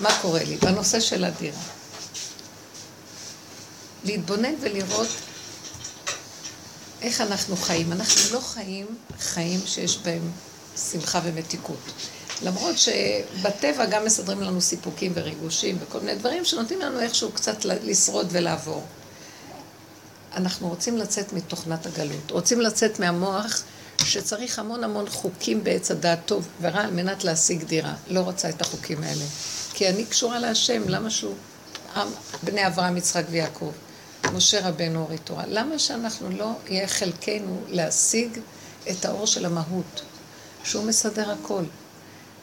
מה 0.00 0.18
קורה 0.22 0.44
לי, 0.44 0.56
בנושא 0.56 1.00
של 1.00 1.24
הדירה. 1.24 1.60
להתבונן 4.04 4.54
ולראות 4.60 5.08
איך 7.02 7.20
אנחנו 7.20 7.56
חיים. 7.56 7.92
אנחנו 7.92 8.34
לא 8.34 8.40
חיים 8.40 8.86
חיים 9.20 9.60
שיש 9.66 9.98
בהם 9.98 10.30
שמחה 10.90 11.20
ומתיקות. 11.24 11.92
למרות 12.42 12.74
שבטבע 12.78 13.86
גם 13.86 14.04
מסדרים 14.04 14.40
לנו 14.40 14.60
סיפוקים 14.60 15.12
וריגושים 15.14 15.78
וכל 15.80 16.00
מיני 16.00 16.14
דברים 16.14 16.44
שנותנים 16.44 16.80
לנו 16.80 17.00
איכשהו 17.00 17.32
קצת 17.32 17.64
לשרוד 17.64 18.26
ולעבור. 18.30 18.84
אנחנו 20.36 20.68
רוצים 20.68 20.96
לצאת 20.96 21.32
מתוכנת 21.32 21.86
הגלות, 21.86 22.30
רוצים 22.30 22.60
לצאת 22.60 23.00
מהמוח 23.00 23.62
שצריך 24.04 24.58
המון 24.58 24.84
המון 24.84 25.08
חוקים 25.08 25.64
בעץ 25.64 25.90
הדעת 25.90 26.18
טוב 26.26 26.48
ורע 26.60 26.80
על 26.80 26.90
מנת 26.90 27.24
להשיג 27.24 27.64
דירה. 27.64 27.94
לא 28.08 28.20
רוצה 28.20 28.48
את 28.48 28.60
החוקים 28.60 29.02
האלה. 29.02 29.24
כי 29.74 29.88
אני 29.88 30.04
קשורה 30.04 30.38
להשם, 30.38 30.88
למה 30.88 31.10
שהוא... 31.10 31.34
בני 32.42 32.66
אברהם, 32.66 32.96
יצחק 32.96 33.24
ויעקב. 33.30 33.72
משה 34.34 34.68
רבנו 34.68 35.00
אורי 35.00 35.18
תורה. 35.18 35.44
למה 35.46 35.78
שאנחנו 35.78 36.30
לא 36.30 36.50
יהיה 36.68 36.88
חלקנו 36.88 37.60
להשיג 37.68 38.38
את 38.90 39.04
האור 39.04 39.26
של 39.26 39.46
המהות, 39.46 40.02
שהוא 40.64 40.84
מסדר 40.84 41.30
הכל? 41.30 41.62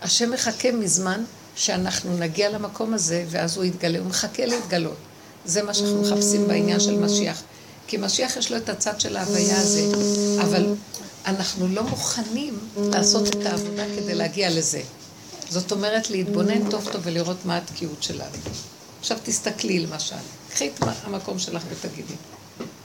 השם 0.02 0.32
מחכה 0.32 0.72
מזמן 0.72 1.24
שאנחנו 1.56 2.18
נגיע 2.18 2.50
למקום 2.50 2.94
הזה, 2.94 3.26
ואז 3.30 3.58
הוא 3.58 3.66
יתגלה, 3.66 4.00
הוא 4.00 4.08
מחכה 4.08 4.46
להתגלות. 4.46 4.98
זה 5.46 5.64
מה 5.64 5.74
שאנחנו 5.74 6.02
מחפשים 6.02 6.48
בעניין 6.48 6.80
של 6.80 7.00
משיח. 7.00 7.42
כי 7.88 7.98
משיח 7.98 8.38
יש 8.38 8.52
לו 8.52 8.58
את 8.58 8.70
הצד 8.70 9.00
של 9.00 9.18
ההוויה 9.18 9.58
הזה, 9.62 9.82
אבל 10.42 10.76
אנחנו 11.26 11.68
לא 11.68 11.84
מוכנים 11.84 12.60
לעשות 12.78 13.28
את 13.28 13.46
העבודה 13.46 13.84
כדי 13.98 14.16
להגיע 14.16 14.50
לזה. 14.50 14.82
זאת 15.50 15.72
אומרת, 15.72 16.10
להתבונן 16.10 16.70
טוב 16.70 16.90
טוב 16.92 17.02
ולראות 17.04 17.46
מה 17.46 17.58
התקיעות 17.58 18.04
שלנו. 18.04 18.38
עכשיו 19.00 19.18
תסתכלי 19.24 19.80
למשל. 19.80 20.16
קחי 20.56 20.68
את 20.68 20.84
המקום 21.04 21.40
שלך 21.40 21.64
ותגידי, 21.70 22.14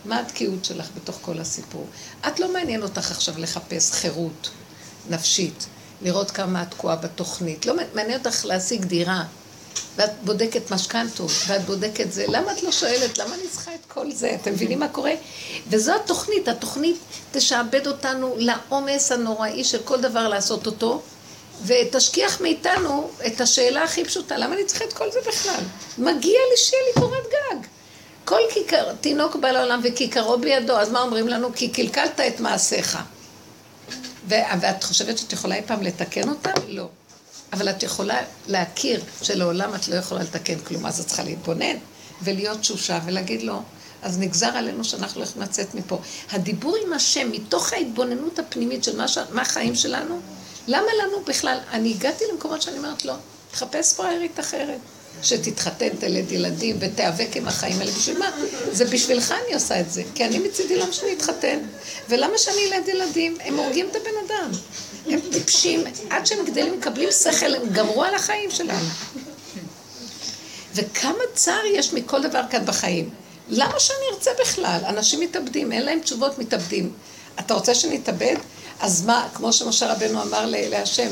מה 0.05 0.21
התקיעות 0.21 0.65
שלך 0.65 0.89
בתוך 0.97 1.19
כל 1.23 1.39
הסיפור? 1.39 1.87
את 2.29 2.41
לא 2.41 2.53
מעניין 2.53 2.83
אותך 2.83 3.11
עכשיו 3.11 3.35
לחפש 3.39 3.93
חירות 3.93 4.51
נפשית, 5.11 5.67
לראות 6.03 6.31
כמה 6.31 6.63
את 6.63 6.71
תקועה 6.71 6.97
בתוכנית. 6.97 7.67
לא 7.67 7.75
מעניין 7.95 8.19
אותך 8.19 8.45
להשיג 8.45 8.85
דירה, 8.85 9.25
ואת 9.97 10.11
בודקת 10.25 10.71
משכנתות, 10.71 11.31
ואת 11.47 11.65
בודקת 11.65 12.13
זה. 12.13 12.25
למה 12.29 12.53
את 12.53 12.63
לא 12.63 12.73
שואלת? 12.73 13.19
למה 13.19 13.35
אני 13.35 13.49
צריכה 13.51 13.75
את 13.75 13.87
כל 13.89 14.13
זה? 14.13 14.37
אתם 14.41 14.53
מבינים 14.53 14.79
מה 14.79 14.89
קורה? 14.89 15.13
וזו 15.69 15.95
התוכנית. 15.95 16.49
התוכנית 16.49 16.97
תשעבד 17.33 17.87
אותנו 17.87 18.35
לעומס 18.39 19.13
הנוראי 19.13 19.65
של 19.65 19.79
כל 19.85 20.01
דבר 20.01 20.29
לעשות 20.29 20.67
אותו, 20.67 21.03
ותשכיח 21.67 22.41
מאיתנו 22.41 23.11
את 23.27 23.41
השאלה 23.41 23.85
הכי 23.85 24.05
פשוטה, 24.05 24.37
למה 24.37 24.55
אני 24.55 24.65
צריכה 24.65 24.85
את 24.85 24.93
כל 24.93 25.11
זה 25.13 25.19
בכלל? 25.29 25.65
מגיע 25.99 26.39
לי 26.51 26.57
שיהיה 26.57 26.83
לי 26.83 27.01
קורת 27.01 27.25
גג. 27.27 27.67
כל 28.25 28.41
כיכר, 28.55 28.95
תינוק 29.01 29.37
בא 29.37 29.51
לעולם 29.51 29.81
וכיכרו 29.85 30.39
בידו, 30.39 30.79
אז 30.79 30.91
מה 30.91 31.01
אומרים 31.01 31.29
לנו? 31.29 31.49
כי 31.55 31.69
קלקלת 31.69 32.21
את 32.21 32.41
מעשיך. 32.41 32.99
ו- 34.29 34.35
ואת 34.61 34.85
חושבת 34.85 35.19
שאת 35.19 35.33
יכולה 35.33 35.55
אי 35.55 35.63
פעם 35.67 35.83
לתקן 35.83 36.29
אותם? 36.29 36.53
לא. 36.69 36.89
אבל 37.53 37.69
את 37.71 37.83
יכולה 37.83 38.19
להכיר 38.49 39.03
שלעולם 39.23 39.75
את 39.75 39.89
לא 39.89 39.95
יכולה 39.95 40.23
לתקן 40.23 40.59
כלום, 40.59 40.87
אז 40.87 41.01
את 41.01 41.07
צריכה 41.07 41.23
להתבונן 41.23 41.77
ולהיות 42.23 42.61
תשושה 42.61 42.99
ולהגיד 43.07 43.43
לו, 43.43 43.63
אז 44.03 44.19
נגזר 44.19 44.47
עלינו 44.47 44.85
שאנחנו 44.85 45.21
הולכים 45.21 45.43
לצאת 45.43 45.75
מפה. 45.75 45.99
הדיבור 46.31 46.77
עם 46.87 46.93
השם, 46.93 47.31
מתוך 47.33 47.73
ההתבוננות 47.73 48.39
הפנימית 48.39 48.85
של 48.85 48.97
מה, 48.97 49.09
ש... 49.09 49.19
מה 49.33 49.43
החיים 49.43 49.75
שלנו, 49.75 50.21
למה 50.71 50.87
לנו 51.03 51.21
בכלל, 51.27 51.59
אני 51.71 51.91
הגעתי 51.91 52.25
למקומות 52.33 52.63
שאני 52.63 52.79
אומרת 52.79 53.05
לו, 53.05 53.15
תחפש 53.51 53.95
פראיירית 53.95 54.41
אחרת, 54.41 54.79
שתתחתן, 55.23 55.89
תלד 55.89 56.33
ילדים 56.33 56.77
ותיאבק 56.81 57.29
עם 57.37 57.49
החיים 57.49 57.79
האלה. 57.79 57.91
בשביל 57.91 58.19
מה? 58.19 58.31
זה 58.73 58.85
בשבילך 58.85 59.35
אני 59.45 59.55
עושה 59.55 59.81
את 59.81 59.91
זה, 59.93 60.03
כי 60.15 60.25
אני 60.25 60.39
מצידי 60.39 60.77
למה 60.77 60.93
שאני 60.93 61.13
אתחתן? 61.13 61.59
ולמה 62.09 62.39
שאני 62.39 62.73
אלד 62.73 62.89
ילדים? 62.89 63.37
הם 63.41 63.57
הורגים 63.57 63.89
את 63.91 63.97
הבן 63.97 64.27
אדם. 64.27 64.51
הם 65.07 65.21
טיפשים, 65.33 65.85
עד 66.11 66.27
שהם 66.27 66.45
גדלים 66.47 66.79
מקבלים 66.79 67.09
שכל, 67.11 67.55
הם 67.55 67.69
גמרו 67.73 68.05
על 68.05 68.15
החיים 68.15 68.51
שלנו. 68.51 68.89
וכמה 70.75 71.23
צער 71.35 71.67
יש 71.75 71.93
מכל 71.93 72.23
דבר 72.23 72.43
כאן 72.51 72.67
בחיים. 72.67 73.11
למה 73.49 73.81
שאני 73.81 74.05
ארצה 74.13 74.31
בכלל? 74.41 74.79
אנשים 74.89 75.21
מתאבדים, 75.21 75.73
אין 75.73 75.83
להם 75.83 76.01
תשובות, 76.01 76.39
מתאבדים. 76.39 76.93
אתה 77.41 77.55
רוצה 77.55 77.75
שנתאבד? 77.75 78.37
אז 78.81 79.03
מה, 79.07 79.29
כמו 79.35 79.53
שמשה 79.53 79.93
רבנו 79.93 80.23
אמר 80.23 80.47
להשם, 80.47 81.09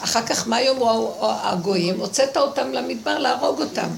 אחר 0.00 0.26
כך 0.26 0.48
מה 0.48 0.60
יאמרו 0.60 1.14
הגויים? 1.20 2.00
הוצאת 2.00 2.36
אותם 2.36 2.72
למדבר 2.72 3.18
להרוג 3.18 3.60
אותם. 3.60 3.88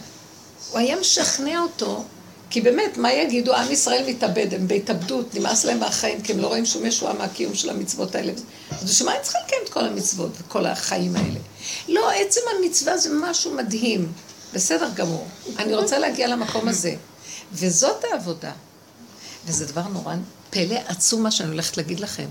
הוא 0.71 0.79
היה 0.79 0.97
משכנע 0.97 1.61
אותו, 1.61 2.05
כי 2.51 2.61
באמת, 2.61 2.97
מה 2.97 3.13
יגידו? 3.13 3.55
עם 3.55 3.73
ישראל 3.73 4.05
מתאבד, 4.09 4.55
הם 4.55 4.69
בהתאבדות, 4.69 5.35
נמאס 5.35 5.65
להם 5.65 5.81
מהחיים, 5.81 6.23
כי 6.23 6.33
הם 6.33 6.39
לא 6.39 6.47
רואים 6.47 6.67
שום 6.67 6.87
ישועה 6.87 7.13
מהקיום 7.13 7.55
של 7.55 7.71
המצוות 7.71 8.15
האלה. 8.15 8.33
אז 8.71 8.85
בשביל 8.85 9.09
מה 9.09 9.15
אני 9.15 9.23
צריכה 9.23 9.39
לקיים 9.47 9.63
את 9.65 9.69
כל 9.69 9.85
המצוות 9.85 10.31
וכל 10.39 10.67
החיים 10.67 11.17
האלה? 11.17 11.39
לא, 11.89 12.11
עצם 12.11 12.41
המצווה 12.59 12.99
זה 12.99 13.11
משהו 13.13 13.55
מדהים. 13.55 14.13
בסדר 14.55 14.89
גמור. 14.95 15.27
אני 15.59 15.75
רוצה 15.75 15.99
להגיע 15.99 16.29
למקום 16.29 16.69
הזה. 16.69 16.95
וזאת 17.53 18.05
העבודה. 18.13 18.53
וזה 19.47 19.67
דבר 19.67 19.89
נורא 19.89 20.15
פלא 20.51 20.79
עצום 20.87 21.23
מה 21.23 21.31
שאני 21.31 21.49
הולכת 21.49 21.77
להגיד 21.77 22.01
לכם. 22.01 22.27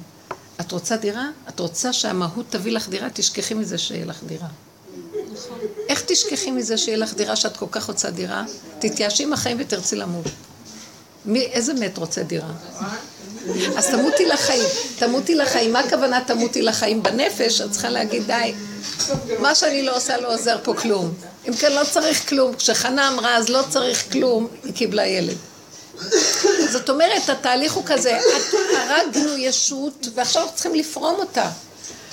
את 0.59 0.71
רוצה 0.71 0.95
דירה? 0.95 1.29
את 1.49 1.59
רוצה 1.59 1.93
שהמהות 1.93 2.45
תביא 2.49 2.71
לך 2.71 2.89
דירה? 2.89 3.07
תשכחי 3.13 3.53
מזה 3.53 3.77
שיהיה 3.77 4.05
לך 4.05 4.19
דירה. 4.23 4.47
איך 5.89 6.03
תשכחי 6.05 6.51
מזה 6.51 6.77
שיהיה 6.77 6.97
לך 6.97 7.13
דירה 7.13 7.35
שאת 7.35 7.57
כל 7.57 7.65
כך 7.71 7.85
רוצה 7.85 8.09
דירה? 8.09 8.43
תתייאשי 8.79 9.23
עם 9.23 9.33
החיים 9.33 9.57
ותרצי 9.59 9.95
למות. 9.95 10.25
מי, 11.25 11.39
איזה 11.39 11.73
מת 11.73 11.97
רוצה 11.97 12.23
דירה? 12.23 12.51
אז 13.77 13.87
תמותי 13.87 14.25
לחיים. 14.25 14.63
תמותי 14.99 15.35
לחיים. 15.35 15.73
מה 15.73 15.79
הכוונה 15.79 16.21
תמותי 16.27 16.61
לחיים? 16.61 17.03
בנפש 17.03 17.61
את 17.61 17.71
צריכה 17.71 17.89
להגיד 17.89 18.23
די. 18.27 18.53
מה 19.39 19.55
שאני 19.55 19.83
לא 19.83 19.95
עושה 19.97 20.17
לא 20.17 20.33
עוזר 20.33 20.57
פה 20.63 20.73
כלום. 20.73 21.13
אם 21.47 21.53
כן, 21.53 21.71
לא 21.71 21.81
צריך 21.91 22.29
כלום. 22.29 22.55
כשחנה 22.55 23.07
אמרה 23.07 23.37
אז 23.37 23.49
לא 23.49 23.61
צריך 23.69 24.11
כלום, 24.11 24.47
היא 24.63 24.73
קיבלה 24.73 25.07
ילד. 25.07 25.37
זאת 26.71 26.89
אומרת, 26.89 27.29
התהליך 27.29 27.73
הוא 27.73 27.83
כזה, 27.85 28.19
הרגנו 28.73 29.37
ישות, 29.37 30.07
ועכשיו 30.13 30.41
אנחנו 30.41 30.55
צריכים 30.55 30.75
לפרום 30.75 31.15
אותה. 31.19 31.49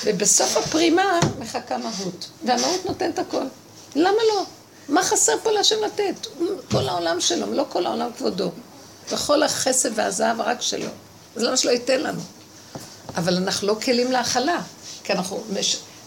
ובסוף 0.05 0.57
הפרימה 0.57 1.21
מחכה 1.39 1.79
מהות. 1.79 2.29
והמהות 2.45 2.87
נותנת 2.87 3.19
הכל. 3.19 3.45
למה 3.95 4.19
לא? 4.29 4.45
מה 4.89 5.03
חסר 5.03 5.33
פה 5.43 5.51
להשם 5.51 5.77
לתת? 5.85 6.27
כל 6.71 6.89
העולם 6.89 7.21
שלו, 7.21 7.53
לא 7.53 7.67
כל 7.69 7.87
העולם 7.87 8.11
כבודו. 8.19 8.51
וכל 9.11 9.43
החסד 9.43 9.91
והזהב 9.95 10.41
רק 10.41 10.63
שלו. 10.63 10.91
אז 11.37 11.43
למה 11.43 11.57
שלא 11.57 11.71
ייתן 11.71 12.01
לנו? 12.01 12.21
אבל 13.17 13.37
אנחנו 13.37 13.69
לא 13.69 13.77
כלים 13.85 14.13
להכלה, 14.13 14.61
כי 15.05 15.13
אנחנו, 15.13 15.43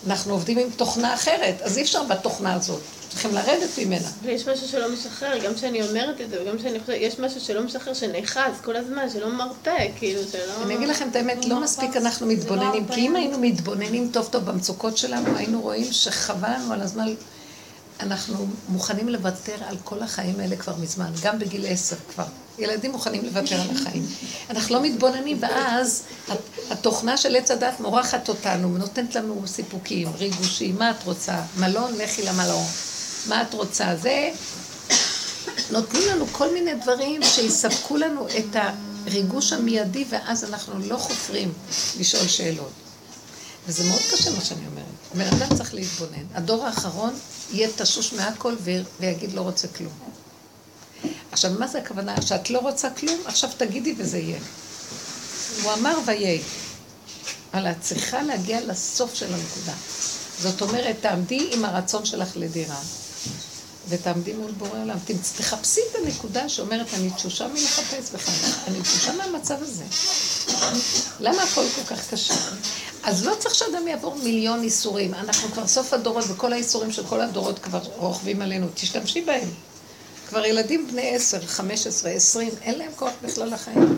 אנחנו 0.08 0.34
עובדים 0.34 0.58
עם 0.58 0.70
תוכנה 0.76 1.14
אחרת, 1.14 1.62
אז 1.62 1.78
אי 1.78 1.82
אפשר 1.82 2.04
בתוכנה 2.04 2.54
הזאת. 2.54 2.82
צריכים 3.12 3.34
לרדת 3.34 3.70
ממנה. 3.78 4.08
ויש 4.24 4.48
משהו 4.48 4.68
שלא 4.68 4.92
משחרר, 4.94 5.38
גם 5.46 5.56
כשאני 5.56 5.88
אומרת 5.88 6.22
את 6.22 6.30
זה, 6.30 6.42
וגם 6.42 6.58
כשאני 6.58 6.80
חושבת, 6.80 6.96
יש 7.00 7.20
משהו 7.20 7.42
שלא 7.42 7.64
משחרר, 7.64 7.94
שנאחז 7.94 8.52
כל 8.64 8.76
הזמן, 8.76 9.10
שלא 9.10 9.30
מרפה, 9.30 9.72
כאילו, 9.96 10.22
שלא... 10.32 10.64
אני 10.66 10.76
אגיד 10.76 10.90
לכם 10.90 11.08
את 11.12 11.16
האמת, 11.16 11.46
לא 11.46 11.60
מספיק 11.60 11.98
אנחנו 11.98 12.28
מתבוננים, 12.28 12.88
כי 12.88 13.02
אם 13.02 13.16
היינו 13.16 13.38
מתבוננים 13.38 14.10
טוב 14.14 14.28
טוב 14.32 14.46
במצוקות 14.46 14.98
שלנו, 14.98 15.38
היינו 15.38 15.62
רואים 15.62 15.92
שחבל 15.92 16.50
לנו 16.50 16.74
על 16.74 16.82
הזמן, 16.82 17.14
אנחנו 18.00 18.48
מוכנים 18.70 19.10
לוותר 19.10 19.56
על 19.68 19.78
כל 19.84 20.04
החיים 20.04 20.40
האלה 20.40 20.56
כבר 20.56 20.74
מזמן, 20.82 21.12
גם 21.24 21.40
בגיל 21.40 21.66
עשר 21.68 21.96
כבר. 22.14 22.26
ילדים 22.60 22.92
מוכנים 22.92 23.26
לוותר 23.26 23.62
על 23.62 23.68
החיים. 23.76 24.06
אנחנו 24.50 24.76
לא 24.76 24.82
מתבוננים, 24.82 25.38
ואז 25.40 26.04
התוכנה 26.70 27.18
של 27.18 27.36
עץ 27.36 27.52
הדת 27.52 27.80
מורחת 27.80 28.30
אותנו, 28.30 28.78
נותנת 28.78 29.16
לנו 29.16 29.42
סיפוקים, 29.46 30.08
ריגושים, 30.18 30.76
מה 30.80 30.92
את 30.92 31.04
רוצה? 31.06 31.36
מלון, 31.58 31.94
לכי 31.98 32.22
למלון. 32.24 32.66
מה 33.26 33.42
את 33.42 33.54
רוצה? 33.54 33.96
זה... 34.02 34.30
נותנים 35.72 36.04
לנו 36.10 36.26
כל 36.32 36.54
מיני 36.54 36.74
דברים 36.74 37.24
שיספקו 37.24 37.98
לנו 37.98 38.28
את 38.28 38.56
הריגוש 38.56 39.54
המיידי, 39.54 40.06
ואז 40.10 40.44
אנחנו 40.44 40.80
לא 40.80 40.98
חופרים 40.98 41.54
לשאול 42.00 42.28
שאלות. 42.28 42.72
וזה 43.68 43.84
מאוד 43.84 44.02
קשה 44.12 44.32
מה 44.32 44.42
שאני 44.42 44.68
אומרת. 44.68 44.86
בן 45.14 45.38
אדם 45.38 45.58
צריך 45.58 45.74
להתבונן. 45.74 46.26
הדור 46.34 46.66
האחרון 46.66 47.14
יהיה 47.52 47.70
תשוש 47.76 48.14
מהכל 48.14 48.56
ויגיד 49.00 49.34
לא 49.34 49.42
רוצה 49.42 49.68
כלום. 49.68 49.94
עכשיו, 51.32 51.52
מה 51.60 51.68
זה 51.68 51.80
הכוונה? 51.80 52.22
שאת 52.22 52.50
לא 52.50 52.60
רוצה 52.60 52.90
כלום? 52.90 53.22
עכשיו 53.26 53.50
תגידי 53.58 53.96
וזה 53.98 54.18
יהיה. 54.18 54.40
הוא 55.64 55.74
אמר 55.74 55.98
ויהי. 56.06 56.42
אבל 57.54 57.72
את 57.72 57.82
צריכה 57.82 58.24
להגיע 58.24 58.62
לסוף 58.62 59.14
של 59.14 59.34
הנקודה. 59.34 59.74
זאת 60.40 60.62
אומרת, 60.62 60.96
תעמדי 61.02 61.50
עם 61.52 61.66
הרצון 61.66 62.06
שלך 62.06 62.30
לדירה, 62.36 62.80
ותעמדי 63.90 64.34
מול 64.34 64.52
בורא 64.52 64.80
עולם. 64.82 64.98
תחפשי 65.38 65.82
את 65.92 65.96
הנקודה 65.96 66.50
שאומרת, 66.50 66.88
אני 66.94 67.10
תשושה 67.10 67.48
מלחפש 67.48 68.12
בכלל, 68.14 68.52
אני 68.68 68.82
תשושה 68.82 69.14
מהמצב 69.14 69.56
הזה. 69.62 69.84
למה 71.20 71.44
הכל 71.44 71.66
כל 71.76 71.96
כך 71.96 72.10
קשה? 72.10 72.34
אז 73.04 73.26
לא 73.26 73.36
צריך 73.40 73.56
שאדם 73.56 73.88
יעבור 73.88 74.16
מיליון 74.16 74.64
איסורים. 74.64 75.14
אנחנו 75.14 75.50
כבר 75.52 75.68
סוף 75.68 75.94
הדורות, 75.94 76.26
וכל 76.28 76.54
האיסורים 76.54 76.92
של 76.92 77.08
כל 77.08 77.22
הדורות 77.22 77.60
כבר 77.60 77.82
רוכבים 77.98 78.42
עלינו. 78.42 78.68
תשתמשי 78.74 79.22
בהם. 79.22 79.50
כבר 80.30 80.46
ילדים 80.46 80.88
בני 80.88 81.16
עשר, 81.16 81.42
חמש 81.42 81.88
עשרה, 81.88 82.12
עשרים, 82.12 82.50
אין 82.62 82.78
להם 82.78 82.92
כוח 82.96 83.12
בכלל 83.24 83.54
לחיים. 83.54 83.98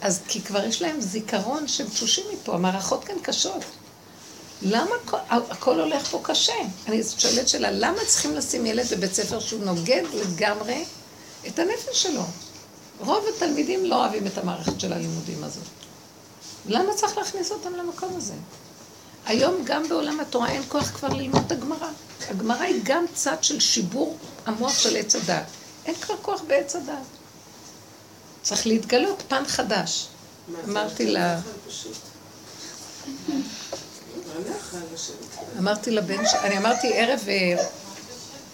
אז 0.00 0.20
כי 0.28 0.40
כבר 0.40 0.64
יש 0.64 0.82
להם 0.82 1.00
זיכרון 1.00 1.68
שהם 1.68 1.88
תשושים 1.88 2.24
מפה, 2.32 2.54
המערכות 2.54 3.04
כאן 3.04 3.14
קשות. 3.22 3.64
למה 4.62 4.90
הכל 5.28 5.80
הולך 5.80 6.06
פה 6.06 6.20
קשה? 6.22 6.52
אני 6.86 7.02
שואלת 7.18 7.48
שאלה, 7.48 7.70
למה 7.70 7.98
צריכים 8.06 8.34
לשים 8.34 8.66
ילד 8.66 8.86
בבית 8.90 9.14
ספר 9.14 9.40
שהוא 9.40 9.64
נוגד 9.64 10.02
לגמרי 10.14 10.84
את 11.46 11.58
הנפש 11.58 12.02
שלו? 12.02 12.22
רוב 13.00 13.24
התלמידים 13.36 13.84
לא 13.84 13.96
אוהבים 13.96 14.26
את 14.26 14.38
המערכת 14.38 14.80
של 14.80 14.92
הלימודים 14.92 15.44
הזאת. 15.44 15.64
למה 16.66 16.94
צריך 16.94 17.18
להכניס 17.18 17.50
אותם 17.50 17.74
למקום 17.74 18.16
הזה? 18.16 18.34
היום 19.26 19.54
גם 19.64 19.88
בעולם 19.88 20.20
התורה 20.20 20.50
אין 20.50 20.62
כוח 20.68 20.90
כבר 20.90 21.08
ללמוד 21.08 21.42
את 21.46 21.52
הגמרא. 21.52 21.88
הגמרא 22.28 22.62
היא 22.62 22.80
גם 22.84 23.04
צד 23.14 23.44
של 23.44 23.60
שיבור 23.60 24.16
המוח 24.46 24.78
של 24.78 24.96
עץ 24.96 25.16
הדת. 25.16 25.44
אין 25.86 25.94
כבר 25.94 26.14
כוח 26.22 26.40
בעץ 26.46 26.76
הדת. 26.76 26.94
צריך 28.42 28.66
להתגלות 28.66 29.22
פן 29.28 29.42
חדש. 29.46 30.06
אמרתי 30.68 31.06
לה... 31.06 31.40
אמרתי 35.58 35.90
לבן. 35.90 36.24
אני 36.42 36.58
אמרתי 36.58 36.92
ערב 36.94 37.20
אה, 37.28 37.64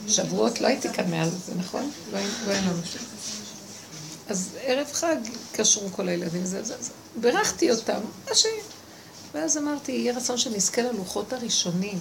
שבועות, 0.08 0.60
לא 0.60 0.66
הייתי 0.66 0.88
כאן 0.92 1.10
מאז, 1.10 1.30
זה 1.46 1.52
נכון? 1.54 1.90
לא 2.12 2.18
היה 2.18 2.60
לנו 2.60 2.82
שם. 2.84 3.04
אז 4.28 4.48
ערב 4.62 4.86
חג 4.92 5.16
קשרו 5.52 5.88
כל 5.92 6.08
הילדים, 6.08 6.44
זה, 6.44 6.64
זה, 6.64 6.74
זה. 6.80 6.90
בירכתי 7.16 7.70
אותם, 7.70 8.00
ש... 8.34 8.46
ואז 9.34 9.56
אמרתי, 9.56 9.92
יהיה 9.92 10.16
רצון 10.16 10.38
שנזכה 10.38 10.82
ללוחות 10.82 11.32
הראשונים. 11.32 11.98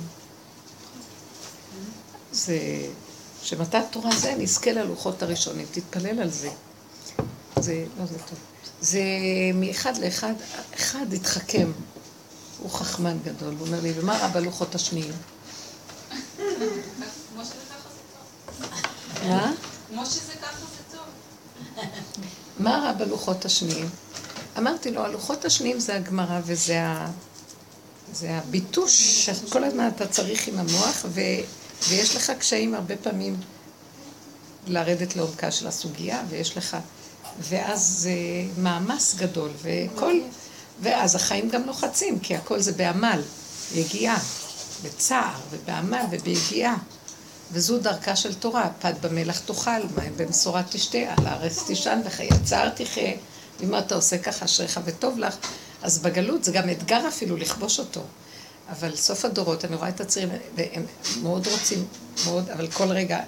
זה, 2.31 2.59
שמתת 3.43 3.83
תורה 3.91 4.11
זה, 4.15 4.35
נזכה 4.37 4.71
ללוחות 4.71 5.23
הראשונים, 5.23 5.65
תתפלל 5.71 6.21
על 6.21 6.29
זה. 6.29 6.49
זה, 7.59 7.85
לא 7.99 8.05
זה 8.05 8.17
טוב. 8.17 8.37
זה 8.81 9.01
מאחד 9.53 9.97
לאחד, 9.97 10.33
אחד 10.75 11.13
התחכם. 11.13 11.71
הוא 12.61 12.71
חכמן 12.71 13.17
גדול, 13.23 13.55
הוא 13.59 13.67
אומר 13.67 13.81
לי, 13.81 13.93
ומה 13.95 14.17
רע 14.17 14.27
בלוחות 14.27 14.75
השניים? 14.75 15.11
מה? 19.27 19.51
כמו 19.89 20.05
שזה 20.05 20.33
ככה 20.41 20.59
זה 20.59 20.97
טוב. 20.97 21.85
מה 22.59 22.77
רע 22.77 22.93
בלוחות 22.93 23.45
השניים? 23.45 23.89
אמרתי 24.57 24.91
לו, 24.91 25.01
הלוחות 25.05 25.45
השניים 25.45 25.79
זה 25.79 25.95
הגמרא 25.95 26.39
וזה 26.45 26.83
ה... 26.83 27.11
זה 28.13 28.37
הביטוש 28.37 29.25
שכל 29.25 29.63
הזמן 29.63 29.89
אתה 29.95 30.07
צריך 30.07 30.47
עם 30.47 30.59
המוח, 30.59 31.05
ו... 31.05 31.21
ויש 31.89 32.15
לך 32.15 32.31
קשיים 32.31 32.75
הרבה 32.75 32.95
פעמים 32.97 33.37
לרדת 34.67 35.15
לעומקה 35.15 35.51
של 35.51 35.67
הסוגיה, 35.67 36.21
ויש 36.29 36.57
לך... 36.57 36.77
ואז 37.39 37.81
זה 37.81 38.11
מאמץ 38.57 39.15
גדול, 39.15 39.51
וכל... 39.61 40.13
ואז 40.81 41.15
החיים 41.15 41.49
גם 41.49 41.63
לוחצים, 41.65 42.19
כי 42.19 42.35
הכל 42.35 42.59
זה 42.59 42.71
בעמל, 42.71 43.21
יגיעה, 43.73 44.17
בצער, 44.83 45.39
ובעמל 45.49 46.05
וביגיעה. 46.11 46.75
וזו 47.51 47.79
דרכה 47.79 48.15
של 48.15 48.33
תורה, 48.33 48.69
פת 48.79 48.93
במלח 49.01 49.39
תאכל, 49.39 49.81
מים 49.97 50.13
במשורה 50.17 50.63
תשתה, 50.69 50.97
על 50.97 51.27
הארץ 51.27 51.63
תישן 51.67 51.99
וחיי 52.05 52.29
צער 52.43 52.69
תחיה. 52.69 53.13
אם 53.63 53.77
אתה 53.77 53.95
עושה 53.95 54.17
ככה, 54.17 54.45
אשריך 54.45 54.79
וטוב 54.85 55.19
לך, 55.19 55.35
אז 55.81 55.99
בגלות 55.99 56.43
זה 56.43 56.51
גם 56.51 56.69
אתגר 56.69 57.07
אפילו 57.07 57.37
לכבוש 57.37 57.79
אותו. 57.79 58.01
אבל 58.69 58.95
סוף 58.95 59.25
הדורות, 59.25 59.65
אני 59.65 59.75
רואה 59.75 59.89
את 59.89 60.01
הצעירים, 60.01 60.39
והם 60.55 60.85
מאוד 61.21 61.47
רוצים, 61.47 61.85
מאוד, 62.25 62.49
אבל 62.49 62.67
כל 62.71 62.87
רגע, 62.87 63.19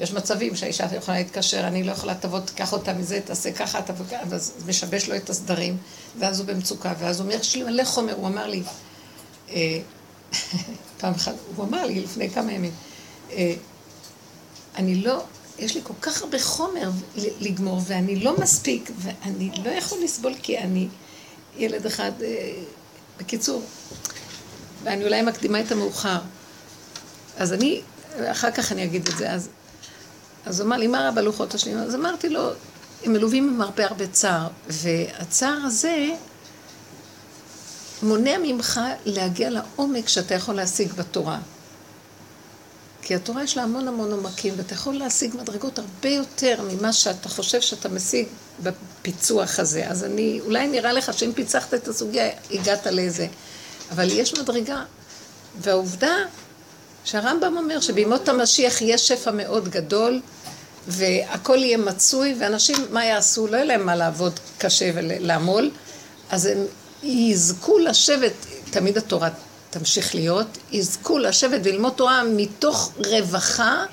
יש 0.00 0.12
מצבים 0.12 0.56
שהאישה 0.56 0.86
יכולה 0.96 1.18
להתקשר, 1.18 1.60
אני 1.60 1.82
לא 1.82 1.92
יכולה, 1.92 2.14
תבוא, 2.14 2.40
תיקח 2.40 2.72
אותה 2.72 2.92
מזה, 2.92 3.20
תעשה 3.24 3.52
ככה, 3.52 3.82
תבוא 3.82 4.04
ככה, 4.06 4.22
ואז 4.28 4.52
משבש 4.66 5.08
לו 5.08 5.16
את 5.16 5.30
הסדרים, 5.30 5.76
ואז 6.18 6.40
הוא 6.40 6.46
במצוקה, 6.46 6.94
ואז 6.98 7.20
הוא 7.20 7.26
אומר, 7.26 7.40
יש 7.40 7.56
לי 7.56 7.62
מלא 7.62 7.84
חומר, 7.84 8.14
הוא 8.14 8.26
אמר 8.26 8.46
לי, 8.46 8.62
אה, 9.50 9.78
פעם 11.00 11.14
אחת, 11.14 11.34
הוא 11.56 11.64
אמר 11.64 11.86
לי 11.86 12.00
לפני 12.00 12.30
כמה 12.30 12.52
ימים, 12.52 12.72
אה, 13.32 13.54
אני 14.76 14.94
לא, 14.94 15.22
יש 15.58 15.74
לי 15.74 15.80
כל 15.84 15.94
כך 16.00 16.22
הרבה 16.22 16.38
חומר 16.38 16.90
לגמור, 17.40 17.80
ואני 17.86 18.16
לא 18.16 18.36
מספיק, 18.38 18.90
ואני 18.98 19.50
לא 19.64 19.70
יכול 19.70 19.98
לסבול 20.04 20.34
כי 20.42 20.58
אני 20.58 20.88
ילד 21.56 21.86
אחד, 21.86 22.12
אה, 22.22 22.52
בקיצור, 23.18 23.62
ואני 24.82 25.04
אולי 25.04 25.22
מקדימה 25.22 25.60
את 25.60 25.72
המאוחר. 25.72 26.18
אז 27.36 27.52
אני, 27.52 27.80
אחר 28.18 28.50
כך 28.50 28.72
אני 28.72 28.84
אגיד 28.84 29.08
את 29.08 29.16
זה, 29.16 29.32
אז, 29.32 29.48
אז 30.46 30.60
הוא 30.60 30.66
אמר 30.66 30.76
לי, 30.76 30.86
מה 30.86 31.00
רע 31.00 31.10
בלוחות 31.10 31.54
השניים? 31.54 31.78
אז 31.78 31.94
אמרתי 31.94 32.28
לו, 32.28 32.50
הם 33.04 33.12
מלווים 33.12 33.48
עם 33.48 33.60
הרבה 33.60 33.86
הרבה 33.86 34.06
צער, 34.06 34.48
והצער 34.68 35.58
הזה 35.64 36.08
מונע 38.02 38.36
ממך 38.42 38.80
להגיע 39.04 39.50
לעומק 39.50 40.08
שאתה 40.08 40.34
יכול 40.34 40.54
להשיג 40.54 40.92
בתורה. 40.92 41.38
כי 43.02 43.14
התורה 43.14 43.44
יש 43.44 43.56
לה 43.56 43.62
המון 43.62 43.88
המון 43.88 44.12
עומקים, 44.12 44.54
ואתה 44.56 44.74
יכול 44.74 44.94
להשיג 44.94 45.36
מדרגות 45.36 45.78
הרבה 45.78 46.08
יותר 46.08 46.62
ממה 46.70 46.92
שאתה 46.92 47.28
חושב 47.28 47.60
שאתה 47.60 47.88
משיג 47.88 48.26
בפיצוח 48.62 49.58
הזה. 49.58 49.88
אז 49.88 50.04
אני, 50.04 50.40
אולי 50.44 50.68
נראה 50.68 50.92
לך 50.92 51.18
שאם 51.18 51.32
פיצחת 51.32 51.74
את 51.74 51.88
הסוגיה, 51.88 52.30
הגעת 52.50 52.86
לאיזה. 52.86 53.26
אבל 53.90 54.08
יש 54.10 54.38
מדרגה. 54.38 54.84
והעובדה 55.60 56.16
שהרמב"ם 57.04 57.56
אומר 57.56 57.80
שבימות 57.80 58.28
המשיח 58.28 58.82
יש 58.82 59.08
שפע 59.08 59.30
מאוד 59.30 59.68
גדול, 59.68 60.20
והכל 60.88 61.58
יהיה 61.58 61.78
מצוי, 61.78 62.34
ואנשים, 62.40 62.76
מה 62.90 63.04
יעשו? 63.04 63.46
לא 63.46 63.56
יהיה 63.56 63.64
להם 63.64 63.86
מה 63.86 63.96
לעבוד 63.96 64.40
קשה 64.58 64.90
ולעמול, 64.94 65.70
אז 66.30 66.46
הם 66.46 66.58
יזכו 67.02 67.78
לשבת, 67.78 68.32
תמיד 68.70 68.98
התורה 68.98 69.28
תמשיך 69.70 70.14
להיות, 70.14 70.46
יזכו 70.72 71.18
לשבת 71.18 71.60
וללמוד 71.64 71.92
תורה 71.92 72.22
מתוך 72.24 72.92
רווחה 72.96 73.84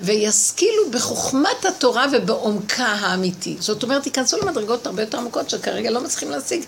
וישכילו 0.00 0.90
בחוכמת 0.90 1.64
התורה 1.68 2.06
ובעומקה 2.12 2.86
האמיתי. 2.86 3.56
זאת 3.60 3.82
אומרת, 3.82 4.06
ייכנסו 4.06 4.36
למדרגות 4.36 4.86
הרבה 4.86 5.02
יותר 5.02 5.18
עמוקות 5.18 5.50
שכרגע 5.50 5.90
לא 5.90 6.00
מצליחים 6.00 6.30
להשיג. 6.30 6.62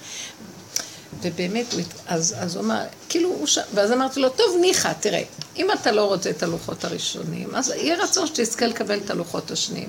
ובאמת, 1.22 1.66
אז, 2.06 2.34
אז 2.38 2.56
הוא 2.56 2.64
אמר, 2.64 2.82
כאילו, 3.08 3.28
הוא 3.28 3.46
ש... 3.46 3.58
ואז 3.74 3.92
אמרתי 3.92 4.20
לו, 4.20 4.28
טוב, 4.28 4.56
ניחא, 4.60 4.92
תראה, 5.00 5.22
אם 5.56 5.68
אתה 5.72 5.92
לא 5.92 6.04
רוצה 6.04 6.30
את 6.30 6.42
הלוחות 6.42 6.84
הראשונים, 6.84 7.54
אז 7.54 7.68
יהיה 7.68 7.96
רצון 7.96 8.26
שתזכה 8.26 8.66
לקבל 8.66 8.98
את 8.98 9.10
הלוחות 9.10 9.50
השניים. 9.50 9.88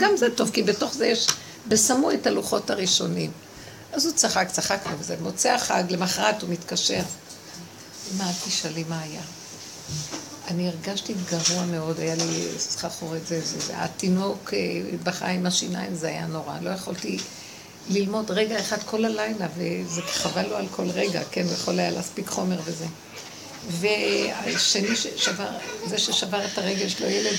גם 0.00 0.16
זה 0.16 0.30
טוב, 0.34 0.50
כי 0.50 0.62
בתוך 0.62 0.94
זה 0.94 1.06
יש, 1.06 1.26
בשמו 1.68 2.12
את 2.12 2.26
הלוחות 2.26 2.70
הראשונים. 2.70 3.30
אז 3.92 4.06
הוא 4.06 4.14
צחק, 4.14 4.48
צחקנו 4.52 4.98
וזה. 4.98 5.16
מוצא 5.20 5.50
החג, 5.50 5.84
למחרת 5.90 6.42
הוא 6.42 6.50
מתקשר. 6.50 7.02
אל 8.20 8.26
תשאלי 8.46 8.84
מה 8.88 9.00
היה. 9.00 9.20
אני 10.48 10.68
הרגשתי 10.68 11.14
גרוע 11.30 11.64
מאוד, 11.64 12.00
היה 12.00 12.14
לי 12.14 12.48
סחרחורת, 12.58 13.26
זה, 13.26 13.40
זה, 13.40 13.60
זה. 13.60 13.72
התינוק 13.76 14.54
אה, 14.54 14.58
בכה 15.02 15.26
עם 15.26 15.46
השיניים, 15.46 15.94
זה 15.94 16.08
היה 16.08 16.26
נורא. 16.26 16.58
לא 16.62 16.70
יכולתי 16.70 17.18
ללמוד 17.90 18.30
רגע 18.30 18.60
אחד 18.60 18.82
כל 18.82 19.04
הלילה, 19.04 19.46
וזה 19.56 20.02
חבל 20.02 20.46
לו 20.46 20.56
על 20.56 20.66
כל 20.70 20.90
רגע, 20.90 21.22
כן, 21.30 21.44
הוא 21.44 21.52
יכול 21.52 21.78
היה 21.78 21.90
להספיק 21.90 22.28
חומר 22.28 22.60
וזה. 22.64 22.86
והשני 23.70 24.96
ששבר, 24.96 25.48
זה 25.86 25.98
ששבר 25.98 26.44
את 26.44 26.58
הרגל 26.58 26.88
שלו, 26.88 27.06
ילד, 27.06 27.36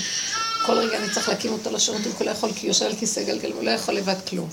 כל 0.66 0.72
רגע 0.72 0.98
אני 0.98 1.10
צריך 1.10 1.28
להקים 1.28 1.52
אותו 1.52 1.70
לשירותים, 1.70 2.12
הוא 2.18 2.26
לא 2.26 2.30
יכול, 2.30 2.52
כי 2.52 2.66
הוא 2.66 2.70
יושב 2.70 2.84
על 2.84 2.96
כיסא 2.96 3.22
גלגל, 3.22 3.52
הוא 3.52 3.62
לא 3.62 3.70
יכול 3.70 3.94
לבד 3.94 4.16
כלום. 4.28 4.48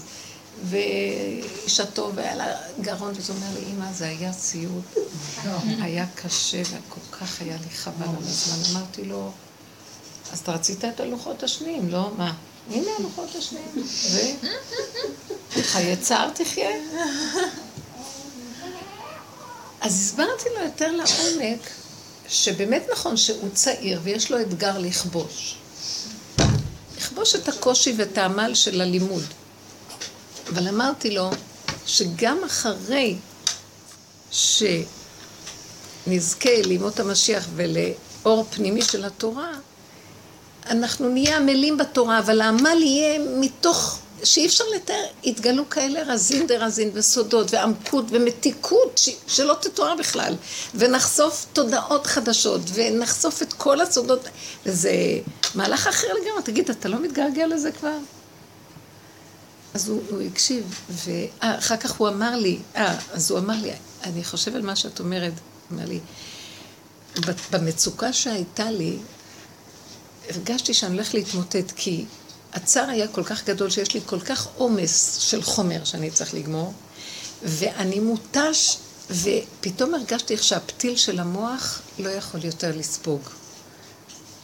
ואישתו, 0.64 2.12
והיה 2.16 2.36
לה 2.36 2.46
גרון, 2.82 3.14
וזה 3.18 3.34
אומר 3.34 3.48
לי, 3.60 3.66
אמא, 3.72 3.94
זה 3.94 4.08
היה 4.08 4.34
סיוט, 4.34 4.98
היה 5.82 6.06
קשה, 6.16 6.62
וכל 6.62 7.18
כך 7.18 7.42
היה 7.42 7.58
לי 7.64 7.70
חבל 7.76 8.06
על 8.06 8.24
הזמן. 8.24 8.80
אמרתי 8.80 9.04
לו, 9.04 9.32
אז 10.32 10.40
אתה 10.40 10.52
רצית 10.52 10.86
את 10.86 11.00
הלוחות 11.00 11.44
השניים, 11.44 11.90
לא? 11.90 12.12
מה? 12.18 12.34
הנה 12.70 12.92
הלוחות 13.00 13.36
השניים. 13.36 13.86
ו... 14.12 14.20
חיי 15.62 15.98
צער 15.98 16.30
תחיה. 16.30 16.70
אז 19.82 19.94
הסברתי 19.94 20.50
לו 20.56 20.64
יותר 20.66 20.92
לעומק, 20.92 21.70
שבאמת 22.28 22.84
נכון 22.92 23.18
שהוא 23.18 23.50
צעיר 23.54 24.00
ויש 24.04 24.32
לו 24.32 24.42
אתגר 24.42 24.78
לכבוש. 24.78 25.56
לכבוש 26.98 27.36
את 27.36 27.48
הקושי 27.48 27.94
ואת 27.98 28.18
העמל 28.18 28.56
של 28.56 28.82
הלימוד. 28.82 29.24
אבל 30.50 30.68
אמרתי 30.68 31.12
לו 31.12 31.30
שגם 31.86 32.38
אחרי 32.46 33.16
שנזכה 36.08 36.62
לימות 36.64 37.00
המשיח 37.00 37.48
ולאור 37.56 38.46
פנימי 38.50 38.82
של 38.82 39.06
התורה, 39.06 39.52
אנחנו 40.70 41.10
נהיה 41.10 41.38
עמלים 41.38 41.78
בתורה, 41.78 42.20
אבל 42.20 42.42
העמל 42.42 42.78
יהיה 42.82 43.20
מתוך 43.20 44.00
שאי 44.24 44.46
אפשר 44.46 44.64
לתאר, 44.76 45.06
התגלו 45.26 45.70
כאלה 45.70 46.04
רזין 46.04 46.48
דרזין 46.48 46.92
וסודות 46.94 47.54
ועמקות 47.54 48.06
ומתיקות 48.10 48.98
ש... 48.98 49.10
שלא 49.28 49.58
תתואר 49.62 49.96
בכלל. 49.96 50.36
ונחשוף 50.76 51.46
תודעות 51.54 52.08
חדשות 52.08 52.62
ונחשוף 52.74 53.42
את 53.42 53.54
כל 53.54 53.82
הסודות. 53.82 54.28
וזה 54.66 54.92
מהלך 55.56 55.88
אחר 55.88 56.08
לגמרי, 56.08 56.44
תגיד, 56.44 56.70
אתה 56.70 56.90
לא 56.90 57.00
מתגעגע 57.00 57.48
לזה 57.48 57.72
כבר? 57.72 57.98
אז 59.74 59.90
הוא, 59.90 60.02
הוא 60.10 60.22
הקשיב, 60.22 60.80
ואחר 60.90 61.78
כך 61.78 61.92
הוא 61.92 62.08
אמר 62.08 62.36
לי, 62.36 62.60
אה, 62.76 62.98
אז 63.12 63.32
הוא 63.32 63.40
אמר 63.40 63.56
לי, 63.62 63.72
אני 64.04 64.24
חושב 64.24 64.56
על 64.56 64.62
מה 64.62 64.76
שאת 64.76 65.00
אומרת, 65.00 65.34
הוא 65.70 65.78
אמר 65.78 65.88
לי, 65.88 66.00
במצוקה 67.52 68.14
שהייתה 68.14 68.72
לי, 68.72 68.98
הרגשתי 70.36 70.74
שאני 70.74 70.94
הולך 70.94 71.14
להתמוטט, 71.14 71.72
כי 71.76 72.06
הצער 72.54 72.90
היה 72.90 73.08
כל 73.08 73.24
כך 73.24 73.46
גדול 73.46 73.70
שיש 73.70 73.94
לי 73.94 74.00
כל 74.06 74.20
כך 74.20 74.48
עומס 74.58 75.16
של 75.16 75.44
חומר 75.44 75.84
שאני 75.84 76.12
צריך 76.12 76.34
לגמור, 76.34 76.74
ואני 77.44 78.00
מותש, 78.00 78.78
ופתאום 79.10 79.94
הרגשתי 79.94 80.34
איך 80.34 80.44
שהפתיל 80.44 80.96
של 80.96 81.20
המוח 81.20 81.82
לא 82.00 82.10
יכול 82.10 82.46
יותר 82.46 82.72
לספוג 82.78 83.22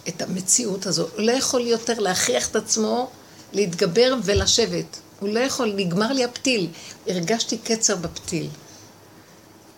את 0.08 0.22
המציאות 0.22 0.86
הזו. 0.86 1.08
הוא 1.16 1.22
לא 1.22 1.32
יכול 1.32 1.62
יותר 1.62 2.00
להכריח 2.00 2.48
את 2.48 2.56
עצמו 2.56 3.10
להתגבר 3.54 4.16
ולשבת. 4.24 5.00
הוא 5.20 5.30
לא 5.30 5.40
יכול, 5.40 5.74
נגמר 5.76 6.14
לי 6.14 6.24
הפתיל. 6.24 6.68
הרגשתי 7.08 7.58
קצר 7.58 7.96
בפתיל. 7.96 8.50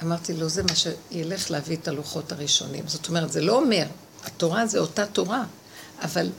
אמרתי 0.04 0.34
לו, 0.34 0.50
זה 0.50 0.64
מה 0.64 0.74
שילך 0.76 1.52
להביא 1.52 1.78
את 1.78 1.88
הלוחות 1.88 2.32
הראשונים. 2.32 2.84
זאת 2.88 3.08
אומרת, 3.08 3.32
זה 3.32 3.42
לא 3.42 3.56
אומר, 3.56 3.84
התורה 4.24 4.68
זה 4.68 4.80
אותה 4.80 5.06
תורה, 5.06 5.44
אבל 6.04 6.30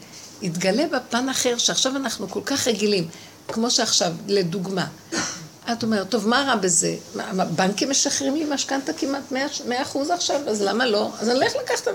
יתגלה 0.42 0.86
בפן 0.86 1.28
אחר, 1.28 1.58
שעכשיו 1.58 1.96
אנחנו 1.96 2.28
כל 2.30 2.40
כך 2.44 2.68
רגילים, 2.68 3.08
כמו 3.48 3.70
שעכשיו, 3.70 4.12
לדוגמה. 4.26 4.86
את 5.72 5.82
אומרת, 5.82 6.08
טוב, 6.08 6.28
מה 6.28 6.44
רע 6.48 6.56
בזה? 6.56 6.94
הבנקים 7.16 7.90
משחררים 7.90 8.36
לי 8.36 8.44
משכנתה 8.44 8.92
כמעט 8.92 9.22
100 9.66 9.82
אחוז 9.82 10.10
עכשיו, 10.10 10.40
אז 10.48 10.62
למה 10.62 10.86
לא? 10.86 11.08
אז 11.20 11.28
אני 11.28 11.38
אלך 11.38 11.52
לקחת... 11.62 11.88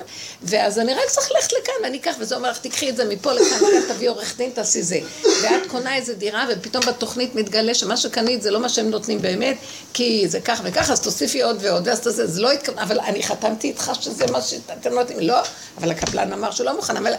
ואז 0.44 0.80
אני 0.80 0.94
רק 0.94 1.06
צריך 1.08 1.32
ללכת 1.32 1.52
לכאן, 1.52 1.74
ואני 1.84 1.98
אקח, 1.98 2.16
וזה 2.20 2.36
אומר 2.36 2.52
לך, 2.52 2.58
תקחי 2.58 2.90
את 2.90 2.98
זה 2.98 3.06
מפה 3.06 3.34
לכאן, 3.34 3.60
תביאי 3.88 4.08
עורך 4.08 4.38
דין, 4.38 4.50
תעשי 4.50 4.84
זה. 4.84 5.00
ואת 5.24 5.68
קונה 5.68 5.96
איזה 5.96 6.14
דירה, 6.14 6.46
ופתאום 6.52 6.86
בתוכנית 6.86 7.36
מתגלה 7.36 7.74
שמה 7.74 7.98
שקנית 7.98 8.42
זה 8.42 8.52
לא 8.52 8.60
מה 8.60 8.70
שהם 8.70 8.90
נותנים 8.90 9.22
באמת, 9.22 9.58
כי 9.94 10.26
זה 10.28 10.40
כך 10.40 10.62
וכך, 10.64 10.90
אז 10.90 11.02
תוסיפי 11.02 11.42
עוד 11.42 11.58
ועוד, 11.62 11.88
ואז 11.88 12.00
תעשה, 12.00 12.28
זה 12.28 12.42
לא 12.42 12.52
התכוון, 12.52 12.80
אבל 12.80 13.00
אני 13.00 13.24
חתמתי 13.24 13.68
איתך 13.68 13.92
שזה 14.02 14.26
מה 14.32 14.42
שאתם 14.42 14.94
נותנים. 14.94 15.20
לא, 15.20 15.40
אבל 15.78 15.92
הקבלן 15.92 16.34
אמר 16.34 16.52
שהוא 16.52 16.66
לא 16.66 16.76
מוכן, 16.76 16.98
אבל... 16.98 17.14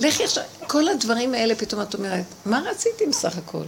לכי 0.00 0.24
עכשיו, 0.24 0.44
כל 0.66 0.88
הדברים 0.88 1.34
האלה 1.34 1.54
פתאום 1.54 1.82
את 1.82 1.94
אומרת, 1.94 2.24
מה 2.46 2.62
רציתי 2.66 3.06
בסך 3.06 3.38
הכל? 3.38 3.64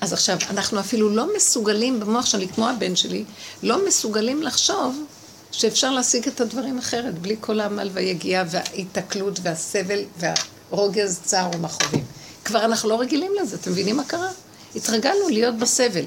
אז 0.00 0.12
עכשיו, 0.12 0.36
אנחנו 0.50 0.80
אפילו 0.80 1.10
לא 1.10 1.36
מסוגלים 1.36 2.00
במוח 2.00 2.26
שלי, 2.26 2.48
כמו 2.48 2.68
הבן 2.68 2.96
שלי, 2.96 3.24
לא 3.62 3.86
מסוגלים 3.88 4.42
לחשוב 4.42 5.04
שאפשר 5.52 5.90
להשיג 5.90 6.28
את 6.28 6.40
הדברים 6.40 6.78
אחרת, 6.78 7.18
בלי 7.18 7.36
כל 7.40 7.60
העמל 7.60 7.90
והיגיעה 7.92 8.44
וההיתקלות 8.50 9.38
והסבל 9.42 10.00
והרוגז, 10.18 11.20
צער 11.24 11.50
ומכאובים. 11.54 12.04
כבר 12.44 12.64
אנחנו 12.64 12.88
לא 12.88 13.00
רגילים 13.00 13.32
לזה, 13.42 13.56
אתם 13.56 13.70
מבינים 13.70 13.96
מה 13.96 14.04
קרה? 14.04 14.28
התרגלנו 14.76 15.28
להיות 15.28 15.58
בסבל. 15.58 16.04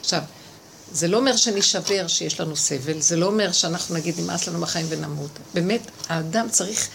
עכשיו, 0.00 0.22
זה 0.92 1.08
לא 1.08 1.16
אומר 1.16 1.36
שנישבר 1.36 2.06
שיש 2.06 2.40
לנו 2.40 2.56
סבל, 2.56 3.00
זה 3.00 3.16
לא 3.16 3.26
אומר 3.26 3.52
שאנחנו 3.52 3.94
נגיד 3.94 4.20
נמאס 4.20 4.48
לנו 4.48 4.58
מהחיים 4.58 4.86
ונמות. 4.88 5.30
באמת, 5.54 5.80
האדם 6.08 6.46
צריך 6.50 6.88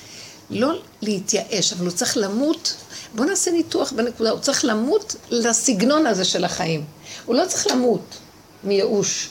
לא 0.50 0.80
להתייאש, 1.02 1.74
אבל 1.74 1.86
הוא 1.86 1.94
צריך 1.94 2.18
למות, 2.18 2.76
בואו 3.16 3.30
נעשה 3.30 3.52
ניתוח 3.52 3.92
בנקודה, 3.92 4.30
הוא 4.30 4.40
צריך 4.40 4.66
למות 4.66 5.16
לסגנון 5.30 6.08
הזה 6.08 6.26
של 6.26 6.46
החיים. 6.46 6.86
הוא 7.26 7.36
לא 7.36 7.46
צריך 7.48 7.68
למות 7.68 8.18
מייאוש. 8.64 9.30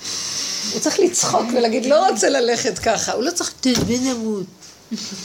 הוא 0.73 0.81
צריך 0.81 1.01
לצחוק 1.01 1.47
ולהגיד, 1.57 1.87
לא 1.87 2.09
רוצה 2.09 2.29
ללכת 2.29 2.79
ככה. 2.79 3.13
הוא 3.13 3.23
לא 3.23 3.31
צריך, 3.31 3.53
תביא 3.61 4.01
נמות. 4.01 4.47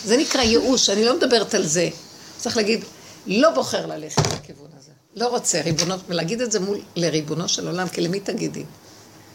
זה 0.05 0.17
נקרא 0.17 0.41
ייאוש, 0.41 0.89
אני 0.89 1.05
לא 1.05 1.17
מדברת 1.17 1.53
על 1.53 1.67
זה. 1.67 1.89
צריך 2.37 2.57
להגיד, 2.57 2.83
לא 3.27 3.49
בוחר 3.49 3.85
ללכת 3.85 4.21
לכיוון 4.33 4.69
הזה. 4.79 4.91
לא 5.15 5.27
רוצה, 5.27 5.61
ריבונו, 5.61 5.95
ולהגיד 6.07 6.41
את 6.41 6.51
זה 6.51 6.59
מול, 6.59 6.81
לריבונו 6.95 7.49
של 7.49 7.67
עולם, 7.67 7.87
כי 7.87 8.01
למי 8.01 8.19
תגידי? 8.19 8.63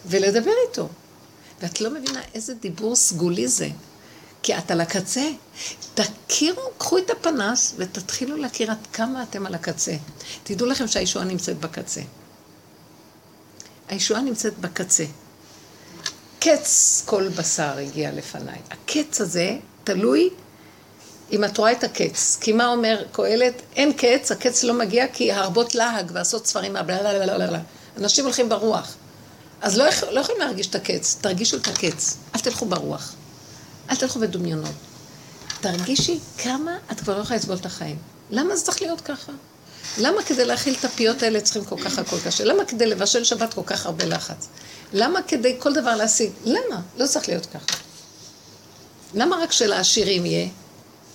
ולדבר 0.07 0.53
איתו. 0.69 0.89
ואת 1.63 1.81
לא 1.81 1.91
מבינה 1.91 2.21
איזה 2.35 2.55
דיבור 2.55 2.97
סגולי 2.97 3.49
זה. 3.49 3.69
כי 4.47 4.59
את 4.59 4.70
על 4.70 4.80
הקצה. 4.80 5.24
תכירו, 5.94 6.62
קחו 6.78 6.99
את 6.99 7.11
הפנס 7.11 7.74
ותתחילו 7.76 8.36
להכיר 8.36 8.70
עד 8.70 8.86
כמה 8.92 9.22
אתם 9.22 9.47
על 9.47 9.55
הקצה. 9.55 9.97
תדעו 10.42 10.66
לכם 10.66 10.88
שהישועה 10.88 11.24
נמצאת 11.24 11.61
בקצה. 11.61 12.01
הישועה 13.88 14.20
נמצאת 14.20 14.59
בקצה. 14.59 15.05
קץ 16.40 17.03
כל 17.07 17.28
בשר 17.28 17.78
הגיע 17.78 18.12
לפניי. 18.12 18.59
הקץ 18.70 19.20
הזה 19.20 19.57
תלוי 19.84 20.30
אם 21.32 21.44
את 21.44 21.59
רואה 21.59 21.72
את 21.72 21.84
הקץ. 21.84 22.38
כי 22.40 22.53
מה 22.53 22.66
אומר 22.66 23.05
קהלת? 23.12 23.62
אין 23.76 23.92
קץ, 23.92 24.32
הקץ 24.32 24.62
לא 24.62 24.74
מגיע 24.74 25.09
כי 25.12 25.32
הרבות 25.32 25.74
להג 25.74 26.11
ועשות 26.14 26.47
ספרים 26.47 26.72
מהבלה 26.72 27.03
אנשים 27.99 28.24
הולכים 28.24 28.49
ברוח. 28.49 28.94
אז 29.61 29.78
לא, 29.78 29.84
לא 30.11 30.20
יכולים 30.20 30.40
להרגיש 30.40 30.66
את 30.66 30.74
הקץ, 30.74 31.16
תרגישו 31.20 31.57
את 31.57 31.68
הקץ, 31.68 32.16
אל 32.34 32.40
תלכו 32.40 32.66
ברוח. 32.66 33.14
אל 33.91 33.97
תלכו 33.97 34.18
בדמיונות. 34.18 34.74
תרגישי 35.61 36.18
כמה 36.39 36.76
את 36.93 37.01
כבר 37.01 37.16
לא 37.16 37.22
יכולה 37.22 37.39
לסבול 37.39 37.57
את 37.57 37.66
החיים. 37.66 37.97
למה 38.30 38.57
זה 38.57 38.64
צריך 38.64 38.82
להיות 38.82 39.01
ככה? 39.01 39.32
למה 39.99 40.22
כדי 40.22 40.45
להכיל 40.45 40.74
את 40.80 40.84
הפיות 40.84 41.22
האלה 41.22 41.41
צריכים 41.41 41.64
כל 41.64 41.76
כך 41.84 41.99
הכל 41.99 42.16
קשה? 42.24 42.45
למה 42.45 42.64
כדי 42.64 42.87
לבשל 42.87 43.24
שבת 43.24 43.55
כל 43.55 43.62
כך 43.66 43.87
הרבה 43.87 44.05
לחץ? 44.05 44.49
למה 44.93 45.22
כדי 45.22 45.57
כל 45.59 45.74
דבר 45.74 45.97
להשיג? 45.97 46.30
למה? 46.45 46.80
לא 46.97 47.07
צריך 47.07 47.28
להיות 47.28 47.47
ככה. 47.47 47.78
למה 49.14 49.37
רק 49.37 49.53
שלעשירים 49.53 50.26
יהיה? 50.26 50.49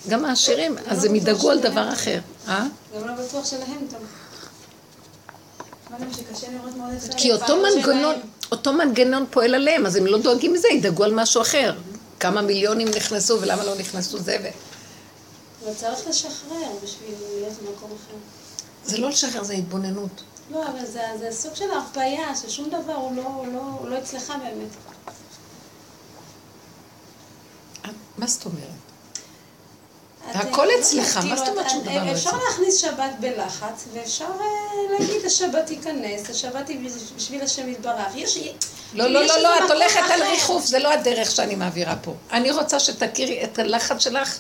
גם 0.10 0.26
העשירים, 0.26 0.76
אז 0.88 1.06
הם 1.06 1.16
ידאגו 1.16 1.52
על 1.52 1.60
דבר 1.60 1.94
אחר. 1.94 2.20
אה? 2.48 2.66
גם 2.96 3.08
לא 3.08 3.14
בטוח 3.14 3.46
שלהם 3.46 3.88
טוב. 3.90 4.00
כי 7.18 7.32
אותו 7.32 7.58
מנגנון, 7.62 8.16
אותו 8.52 8.74
מנגנון 8.74 9.26
פועל 9.30 9.56
עליהם, 9.56 9.86
אז 9.86 9.96
הם 9.96 10.06
לא 10.06 10.18
דואגים 10.18 10.54
מזה, 10.54 10.68
ידאגו 10.68 11.04
על 11.04 11.14
משהו 11.14 11.42
אחר. 11.42 11.74
כמה 12.22 12.42
מיליונים 12.42 12.88
נכנסו 12.88 13.42
ולמה 13.42 13.64
לא 13.64 13.76
נכנסו 13.76 14.18
זה 14.18 14.38
ו... 14.44 14.48
אבל 15.66 15.74
צריך 15.76 16.08
לשחרר 16.08 16.72
בשביל 16.84 17.16
להיות 17.36 17.54
במקום 17.54 17.92
אחר. 17.92 18.18
זה 18.86 18.98
לא 18.98 19.10
לשחרר, 19.10 19.44
זה 19.44 19.54
התבוננות. 19.54 20.24
לא, 20.52 20.68
אבל 20.68 20.86
זה, 20.86 21.02
זה 21.20 21.28
סוג 21.32 21.56
של 21.56 21.72
הרפאיה, 21.72 22.36
ששום 22.36 22.70
דבר 22.70 22.94
הוא 22.94 23.16
לא, 23.16 23.22
הוא 23.22 23.48
לא, 23.48 23.62
הוא 23.80 23.90
לא 23.90 23.98
אצלך 23.98 24.34
באמת. 24.44 24.70
מה 28.18 28.28
זאת 28.28 28.46
אומרת? 28.46 28.91
הכל 30.30 30.68
אצלך, 30.80 31.18
מה 31.18 31.36
זאת 31.36 31.48
אומרת 31.48 31.70
שום 31.70 31.82
דבר 31.82 32.04
לא? 32.04 32.12
אפשר 32.12 32.32
להכניס 32.50 32.78
שבת 32.78 33.12
בלחץ, 33.20 33.86
ואפשר 33.94 34.26
אה, 34.26 35.00
להגיד 35.00 35.26
השבת 35.26 35.70
ייכנס, 35.70 36.30
השבת 36.30 36.70
היא 36.70 36.90
בשביל 37.16 37.42
השם 37.42 37.70
יתברך. 37.70 38.16
יש... 38.16 38.38
לא, 38.94 39.08
לא, 39.08 39.26
לא, 39.26 39.42
לא, 39.42 39.66
את 39.66 39.72
הולכת 39.72 40.02
על 40.10 40.24
ריחוף, 40.24 40.66
זה 40.66 40.80
לא 40.80 40.94
הדרך 40.94 41.32
שאני 41.32 41.56
מעבירה 41.56 41.96
פה. 41.96 42.14
אני 42.32 42.52
רוצה 42.52 42.80
שתכירי 42.80 43.44
את 43.44 43.60
הלחץ 43.60 44.04
שלך 44.04 44.40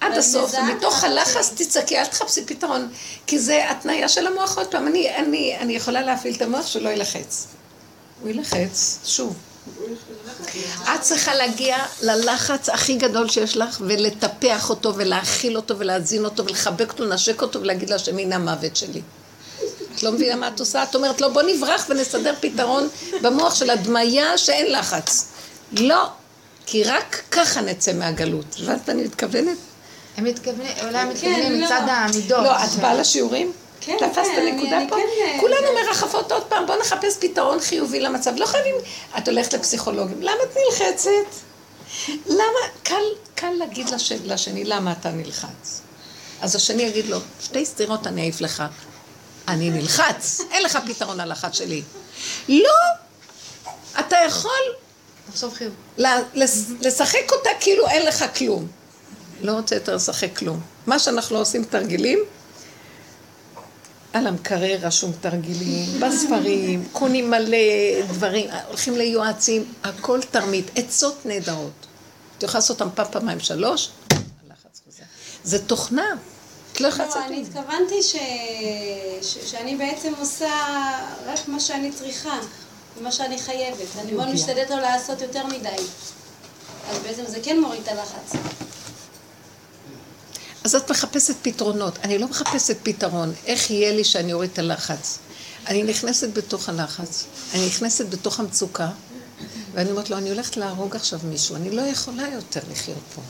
עד 0.00 0.12
הסוף, 0.18 0.54
ומתוך 0.54 1.04
הלחץ 1.04 1.52
תצעקי, 1.56 1.98
אל 1.98 2.06
תחפשי 2.06 2.44
פתרון, 2.46 2.88
כי 3.26 3.38
זה 3.38 3.70
התניה 3.70 4.08
של 4.08 4.26
המוח 4.26 4.58
עוד 4.58 4.66
פעם. 4.66 4.86
אני, 4.86 5.16
אני, 5.16 5.56
אני 5.60 5.72
יכולה 5.72 6.02
להפעיל 6.02 6.34
את 6.34 6.42
המוח 6.42 6.66
שלא 6.66 6.88
ילחץ. 6.88 7.46
הוא 8.22 8.30
ילחץ, 8.30 8.98
שוב. 9.04 9.36
את 10.94 11.00
צריכה 11.00 11.34
להגיע 11.34 11.76
ללחץ 12.02 12.68
הכי 12.68 12.96
גדול 12.96 13.28
שיש 13.28 13.56
לך, 13.56 13.78
ולטפח 13.86 14.70
אותו, 14.70 14.94
ולהכיל 14.96 15.56
אותו, 15.56 15.78
ולהזין 15.78 16.24
אותו, 16.24 16.44
ולחבק 16.44 16.92
אותו, 16.92 17.04
לנשק 17.04 17.42
אותו, 17.42 17.60
ולהגיד 17.60 17.90
לה 17.90 17.98
שמין 17.98 18.32
המוות 18.32 18.76
שלי. 18.76 19.02
את 19.94 20.02
לא 20.02 20.12
מבינה 20.12 20.36
מה 20.36 20.48
את 20.48 20.60
עושה? 20.60 20.82
את 20.82 20.94
אומרת, 20.94 21.20
לא, 21.20 21.28
בוא 21.28 21.42
נברח 21.42 21.86
ונסדר 21.88 22.34
פתרון 22.40 22.88
במוח 23.22 23.54
של 23.54 23.70
הדמיה 23.70 24.38
שאין 24.38 24.72
לחץ. 24.72 25.28
לא, 25.72 26.08
כי 26.66 26.84
רק 26.84 27.22
ככה 27.30 27.60
נצא 27.60 27.92
מהגלות. 27.92 28.56
הבנת 28.62 28.88
אני 28.88 29.02
מתכוונת? 29.04 29.56
הם 30.16 30.24
מתכוונים, 30.24 30.72
אולי 30.84 30.98
הם 30.98 31.08
מתכוונים 31.08 31.62
מצד 31.62 31.82
המידות. 31.88 32.44
לא, 32.44 32.64
את 32.64 32.70
באה 32.80 32.94
לשיעורים? 32.94 33.52
כן, 33.80 33.96
תפסת 33.98 34.30
כן, 34.36 34.54
נקודה 34.54 34.78
פה? 34.88 34.96
כן, 34.96 35.36
כולנו 35.40 35.66
מרחפות 35.74 36.32
עוד 36.32 36.44
פעם, 36.44 36.66
בואו 36.66 36.80
נחפש 36.80 37.16
פתרון 37.20 37.60
חיובי 37.60 38.00
למצב. 38.00 38.32
לא 38.36 38.46
חייבים, 38.46 38.74
את 39.18 39.28
הולכת 39.28 39.52
לפסיכולוגים, 39.52 40.22
למה 40.22 40.42
את 40.42 40.56
נלחצת? 40.56 41.10
למה, 42.26 42.60
קל, 42.82 43.02
קל 43.34 43.50
להגיד 43.50 43.86
לשני 44.24 44.64
למה 44.64 44.92
אתה 44.92 45.10
נלחץ. 45.10 45.80
אז 46.40 46.56
השני 46.56 46.82
יגיד 46.82 47.06
לו, 47.06 47.18
שתי 47.40 47.66
סטירות 47.66 48.06
אני 48.06 48.20
אעיף 48.20 48.40
לך. 48.40 48.62
אני 49.48 49.70
נלחץ, 49.70 50.40
אין 50.50 50.62
לך 50.62 50.78
פתרון 50.86 51.20
על 51.20 51.32
אחת 51.32 51.54
שלי. 51.54 51.82
לא, 52.48 52.70
אתה 54.00 54.16
יכול. 54.26 54.60
לשחק 56.80 57.32
אותה 57.32 57.50
כאילו 57.60 57.88
אין 57.88 58.06
לך 58.06 58.24
כלום. 58.38 58.66
לא 59.40 59.52
רוצה 59.52 59.74
יותר 59.74 59.96
לשחק 59.96 60.38
כלום. 60.38 60.60
מה 60.86 60.98
שאנחנו 60.98 61.36
לא 61.36 61.40
עושים 61.40 61.64
תרגילים, 61.64 62.18
על 64.18 64.26
המקרר 64.26 64.78
רשום 64.82 65.12
תרגילים, 65.20 66.00
בספרים, 66.00 66.88
קונים 66.92 67.30
מלא 67.30 67.58
דברים, 68.08 68.50
הולכים 68.68 68.96
ליועצים, 68.96 69.72
הכל 69.84 70.20
תרמית, 70.30 70.70
עצות 70.76 71.26
נהדרות. 71.26 71.86
את 72.38 72.42
יכולה 72.42 72.58
לעשות 72.58 72.80
אותם 72.80 72.94
פעם, 72.94 73.06
פעמיים, 73.10 73.40
שלוש, 73.40 73.90
הלחץ 74.10 74.80
חוזר. 74.84 75.02
זה 75.44 75.66
תוכנה. 75.66 76.06
את 76.72 76.80
לא 76.80 76.88
יכולה 76.88 77.08
לא, 77.08 77.26
אני 77.26 77.42
התכוונתי 77.42 78.02
ש... 78.02 78.16
ש... 79.22 79.50
שאני 79.50 79.76
בעצם 79.76 80.12
עושה 80.18 80.50
רק 81.26 81.48
מה 81.48 81.60
שאני 81.60 81.92
צריכה, 81.92 82.38
מה 83.00 83.12
שאני 83.12 83.38
חייבת. 83.38 83.86
אני 83.98 84.12
מאוד 84.12 84.28
משתדלת 84.28 84.70
לא 84.70 84.80
לעשות 84.80 85.20
יותר 85.20 85.46
מדי. 85.46 85.82
אז 86.90 86.98
בעצם 86.98 87.22
זה 87.26 87.38
כן 87.42 87.60
מוריד 87.60 87.80
את 87.82 87.88
הלחץ. 87.88 88.32
אז 90.64 90.74
את 90.74 90.90
מחפשת 90.90 91.34
פתרונות. 91.42 91.98
אני 92.04 92.18
לא 92.18 92.28
מחפשת 92.28 92.76
פתרון. 92.82 93.32
איך 93.46 93.70
יהיה 93.70 93.92
לי 93.92 94.04
שאני 94.04 94.32
אוריד 94.32 94.50
את 94.52 94.58
הלחץ? 94.58 95.18
אני 95.68 95.82
נכנסת 95.82 96.28
בתוך 96.34 96.68
הלחץ, 96.68 97.24
אני 97.54 97.66
נכנסת 97.66 98.06
בתוך 98.06 98.40
המצוקה, 98.40 98.90
ואני 99.74 99.90
אומרת 99.90 100.10
לו, 100.10 100.16
אני 100.16 100.30
הולכת 100.30 100.56
להרוג 100.56 100.96
עכשיו 100.96 101.20
מישהו, 101.24 101.56
אני 101.56 101.70
לא 101.70 101.82
יכולה 101.82 102.28
יותר 102.34 102.60
לחיות 102.70 102.98
פה. 103.14 103.22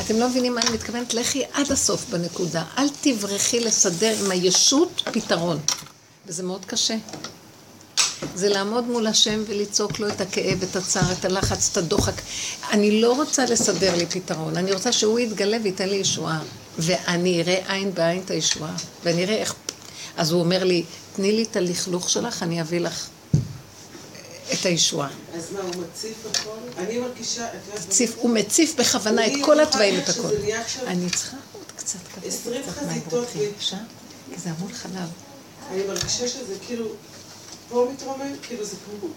אתם 0.00 0.16
לא 0.18 0.28
מבינים 0.28 0.54
מה 0.54 0.60
אני 0.60 0.70
מתכוונת? 0.70 1.14
לכי 1.14 1.44
עד 1.52 1.72
הסוף 1.72 2.04
בנקודה. 2.10 2.64
אל 2.78 2.88
תברחי 3.00 3.60
לסדר 3.60 4.14
עם 4.24 4.30
הישות 4.30 5.02
פתרון. 5.12 5.58
וזה 6.26 6.42
מאוד 6.42 6.64
קשה. 6.64 6.96
זה 8.34 8.48
לעמוד 8.48 8.84
מול 8.84 9.06
השם 9.06 9.42
ולצעוק 9.46 9.98
לו 9.98 10.08
את 10.08 10.20
הכאב, 10.20 10.62
את 10.62 10.76
הצער, 10.76 11.12
את 11.12 11.24
הלחץ, 11.24 11.68
את 11.72 11.76
הדוחק. 11.76 12.20
אני 12.70 13.00
לא 13.00 13.12
רוצה 13.12 13.44
לסדר 13.44 13.96
לי 13.96 14.06
פתרון, 14.06 14.56
אני 14.56 14.72
רוצה 14.72 14.92
שהוא 14.92 15.18
יתגלה 15.18 15.56
וייתן 15.62 15.88
לי 15.88 15.96
ישועה. 15.96 16.40
ואני 16.78 17.42
אראה 17.42 17.74
עין 17.74 17.94
בעין 17.94 18.22
את 18.24 18.30
הישועה, 18.30 18.76
ואני 19.04 19.24
אראה 19.24 19.36
איך... 19.36 19.54
אז 20.16 20.32
הוא 20.32 20.40
אומר 20.40 20.64
לי, 20.64 20.84
תני 21.16 21.32
לי 21.32 21.42
את 21.42 21.56
הלכלוך 21.56 22.10
שלך, 22.10 22.42
אני 22.42 22.60
אביא 22.60 22.80
לך 22.80 23.06
את 24.52 24.66
הישועה. 24.66 25.08
אז 25.34 25.52
מה, 25.52 25.60
הוא 25.60 25.68
מציף 25.68 26.16
הכל? 26.30 26.50
אני 26.78 26.98
מרגישה... 26.98 27.46
מציף, 27.88 28.14
הוא 28.16 28.30
מציף 28.30 28.74
בכוונה 28.74 29.26
את 29.26 29.32
כל 29.44 29.60
התוואים, 29.60 30.00
את 30.00 30.08
הכל. 30.08 30.28
אני 30.86 31.10
צריכה 31.10 31.36
עוד 31.52 31.64
קצת 31.76 31.98
קפה. 32.14 32.26
עשרים 32.26 32.62
חזיתות. 32.68 33.28
אפשר? 33.58 33.76
כי 34.30 34.40
זה 34.40 34.50
המון 34.50 34.72
חלב. 34.72 35.08
אני 35.70 35.82
מרגישה 35.86 36.28
שזה 36.28 36.54
כאילו... 36.66 36.86
פה 37.70 37.86
מתרומם, 37.92 38.32
כאילו 38.42 38.64
זה 38.64 38.76
כמו... 38.84 39.08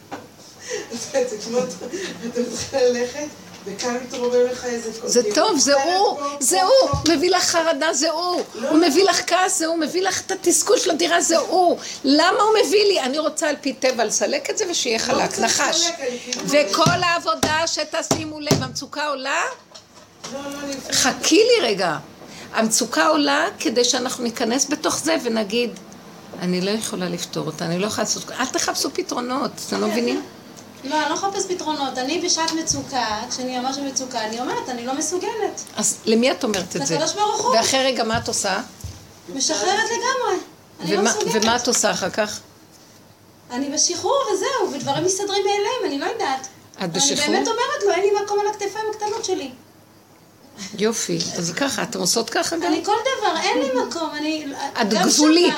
זה 1.12 1.38
כמו... 1.45 1.58
אתה 1.60 2.39
מתחיל 2.51 2.80
ללכת, 2.80 3.28
וכאן 3.66 3.97
מתרומם 4.08 4.45
לך 4.51 4.66
איזה... 4.66 4.91
זה 5.04 5.22
טוב, 5.36 5.60
זה 5.60 5.84
הוא, 5.84 6.20
זה 6.39 6.64
הוא, 6.64 6.89
מביא 7.10 7.30
לך 7.30 7.43
חרדה, 7.43 7.93
זה 7.93 8.12
הוא, 8.12 8.41
לא, 8.56 8.70
הוא 8.70 8.78
מביא 8.78 9.04
לך 9.04 9.22
כעס, 9.30 9.60
זה 9.60 9.66
הוא, 9.66 9.78
מביא 9.78 10.01
לך 10.01 10.22
את 10.22 10.32
התסכול 10.32 10.78
של 10.78 10.91
הדירה, 10.91 11.22
זה 11.22 11.38
הוא. 11.38 11.78
למה 12.04 12.41
הוא 12.41 12.49
מביא 12.66 12.86
לי? 12.86 12.99
אני 13.01 13.20
רוצה 13.20 13.49
על 13.49 13.56
פי 13.62 13.74
טבע 13.74 14.06
לסלק 14.06 14.49
את 14.49 14.58
זה 14.58 14.66
ושיהיה 14.70 14.97
לא 14.97 15.04
חלק, 15.04 15.39
נחש. 15.39 15.88
כאילו 15.97 16.41
וכל 16.45 17.04
העבודה 17.04 17.68
שתשימו 17.68 18.39
לב, 18.39 18.64
המצוקה 18.64 19.08
עולה? 19.08 19.41
לא, 20.34 20.39
חכי 20.91 21.36
לי 21.36 21.68
רגע. 21.68 21.97
המצוקה 22.54 23.08
עולה 23.08 23.47
כדי 23.60 23.84
שאנחנו 23.84 24.24
ניכנס 24.24 24.66
בתוך 24.70 24.99
זה 24.99 25.16
ונגיד, 25.24 25.70
אני 26.39 26.61
לא 26.61 26.71
יכולה 26.71 27.09
לפתור 27.09 27.45
אותה, 27.45 27.65
אני 27.65 27.79
לא 27.79 27.88
יכולה 27.88 28.03
לעשות... 28.03 28.31
אל 28.31 28.45
תחפשו 28.45 28.89
פתרונות, 28.93 29.51
אתם 29.67 29.81
לא 29.81 29.88
מבינים? 29.88 30.23
לא, 30.84 31.01
אני 31.01 31.09
לא 31.09 31.15
מחפש 31.15 31.45
פתרונות. 31.45 31.97
אני 31.97 32.21
בשעת 32.25 32.51
מצוקה, 32.51 33.21
כשאני 33.29 33.59
ממש 33.59 33.77
במצוקה, 33.77 34.21
אני 34.21 34.39
אומרת, 34.39 34.69
אני 34.69 34.86
לא 34.86 34.93
מסוגלת. 34.93 35.61
אז 35.77 35.97
למי 36.05 36.31
את 36.31 36.43
אומרת 36.43 36.75
את 36.75 36.88
זה? 36.88 36.95
לקדוש 36.95 37.13
ברוך 37.13 37.41
הוא. 37.41 37.55
ואחרי 37.55 37.84
רגע 37.86 38.03
מה 38.03 38.17
את 38.17 38.27
עושה? 38.27 38.61
משחררת 39.36 39.86
לגמרי. 39.86 40.43
אני 40.79 40.97
לא 40.97 41.03
מסוגלת. 41.03 41.43
ומה 41.43 41.55
את 41.55 41.67
עושה 41.67 41.91
אחר 41.91 42.09
כך? 42.09 42.39
אני 43.51 43.69
בשחרור 43.69 44.23
וזהו, 44.34 44.73
ודברים 44.73 45.05
מסתדרים 45.05 45.43
מאליהם, 45.45 45.86
אני 45.86 45.99
לא 45.99 46.05
יודעת. 46.05 46.47
את 46.84 46.91
בשחרור? 46.91 47.25
אני 47.25 47.36
באמת 47.36 47.47
אומרת 47.47 47.84
לו, 47.86 47.91
אין 47.91 48.01
לי 48.01 48.23
מקום 48.23 48.39
על 48.39 48.47
הכתפיים 48.47 48.86
הקטנות 48.91 49.25
שלי. 49.25 49.51
יופי, 50.78 51.20
אז 51.38 51.54
ככה, 51.56 51.84
אתם 51.84 51.99
עושות 51.99 52.30
ככה 52.30 52.56
גם? 52.56 52.64
אני 52.64 52.86
כל 52.86 52.95
דבר, 53.18 53.39
אין 53.41 53.58
לי 53.60 53.70
מקום, 53.88 54.10
אני... 54.18 54.45
את 54.82 54.93
גבולית. 54.93 55.54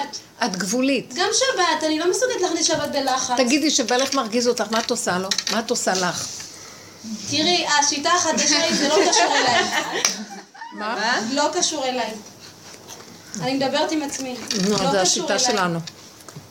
את 0.45 0.55
גבולית. 0.55 1.13
גם 1.13 1.27
שבת, 1.33 1.83
אני 1.83 1.99
לא 1.99 2.09
מסוגלת 2.09 2.41
להכניס 2.41 2.67
שבת 2.67 2.89
בלחץ. 2.91 3.37
תגידי 3.37 3.71
שבעלך 3.71 4.13
מרגיז 4.13 4.47
אותך, 4.47 4.65
מה 4.71 4.79
את 4.79 4.91
עושה 4.91 5.17
לו? 5.17 5.29
מה 5.51 5.59
את 5.59 5.69
עושה 5.69 5.93
לך? 5.93 6.27
תראי, 7.29 7.65
השיטה 7.79 8.09
החדשה 8.09 8.63
היא, 8.63 8.75
זה 8.75 8.87
לא 8.87 8.95
קשור 9.09 9.35
אליי. 9.35 9.63
מה? 10.73 11.19
לא 11.33 11.49
קשור 11.53 11.85
אליי. 11.85 12.11
אני 13.41 13.53
מדברת 13.53 13.91
עם 13.91 14.03
עצמי. 14.03 14.35
נו, 14.61 14.69
לא 14.69 14.91
זה 14.91 15.01
השיטה 15.01 15.39
שלנו. 15.39 15.79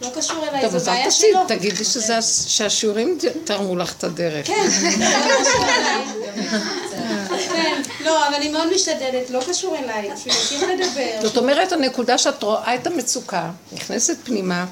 לא 0.01 0.09
קשור 0.16 0.49
אליי, 0.49 0.70
זו 0.70 0.90
בעיה 0.90 1.11
שלו. 1.11 1.28
טוב, 1.32 1.42
אז 1.45 1.51
אל 1.51 1.57
תגידי 1.57 1.84
שהשיעורים 2.47 3.18
תרמו 3.45 3.76
לך 3.76 3.92
את 3.92 4.05
הדרך. 4.05 4.47
כן, 4.47 4.66
לא 4.99 5.45
קשור 5.45 5.64
אליי. 5.64 6.05
כן, 7.49 7.82
לא, 8.05 8.28
אבל 8.28 8.34
אני 8.34 8.49
מאוד 8.49 8.72
משתדלת, 8.74 9.30
לא 9.30 9.40
קשור 9.49 9.76
אליי, 9.76 10.11
שימשיך 10.16 10.62
לדבר. 10.62 11.20
זאת 11.22 11.36
אומרת, 11.36 11.72
הנקודה 11.72 12.18
שאת 12.18 12.42
רואה 12.42 12.74
את 12.74 12.86
המצוקה, 12.86 13.51
נכנסת 13.72 14.16
פנימה, 14.24 14.66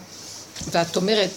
ואת 0.70 0.97
אומרת, 0.97 1.31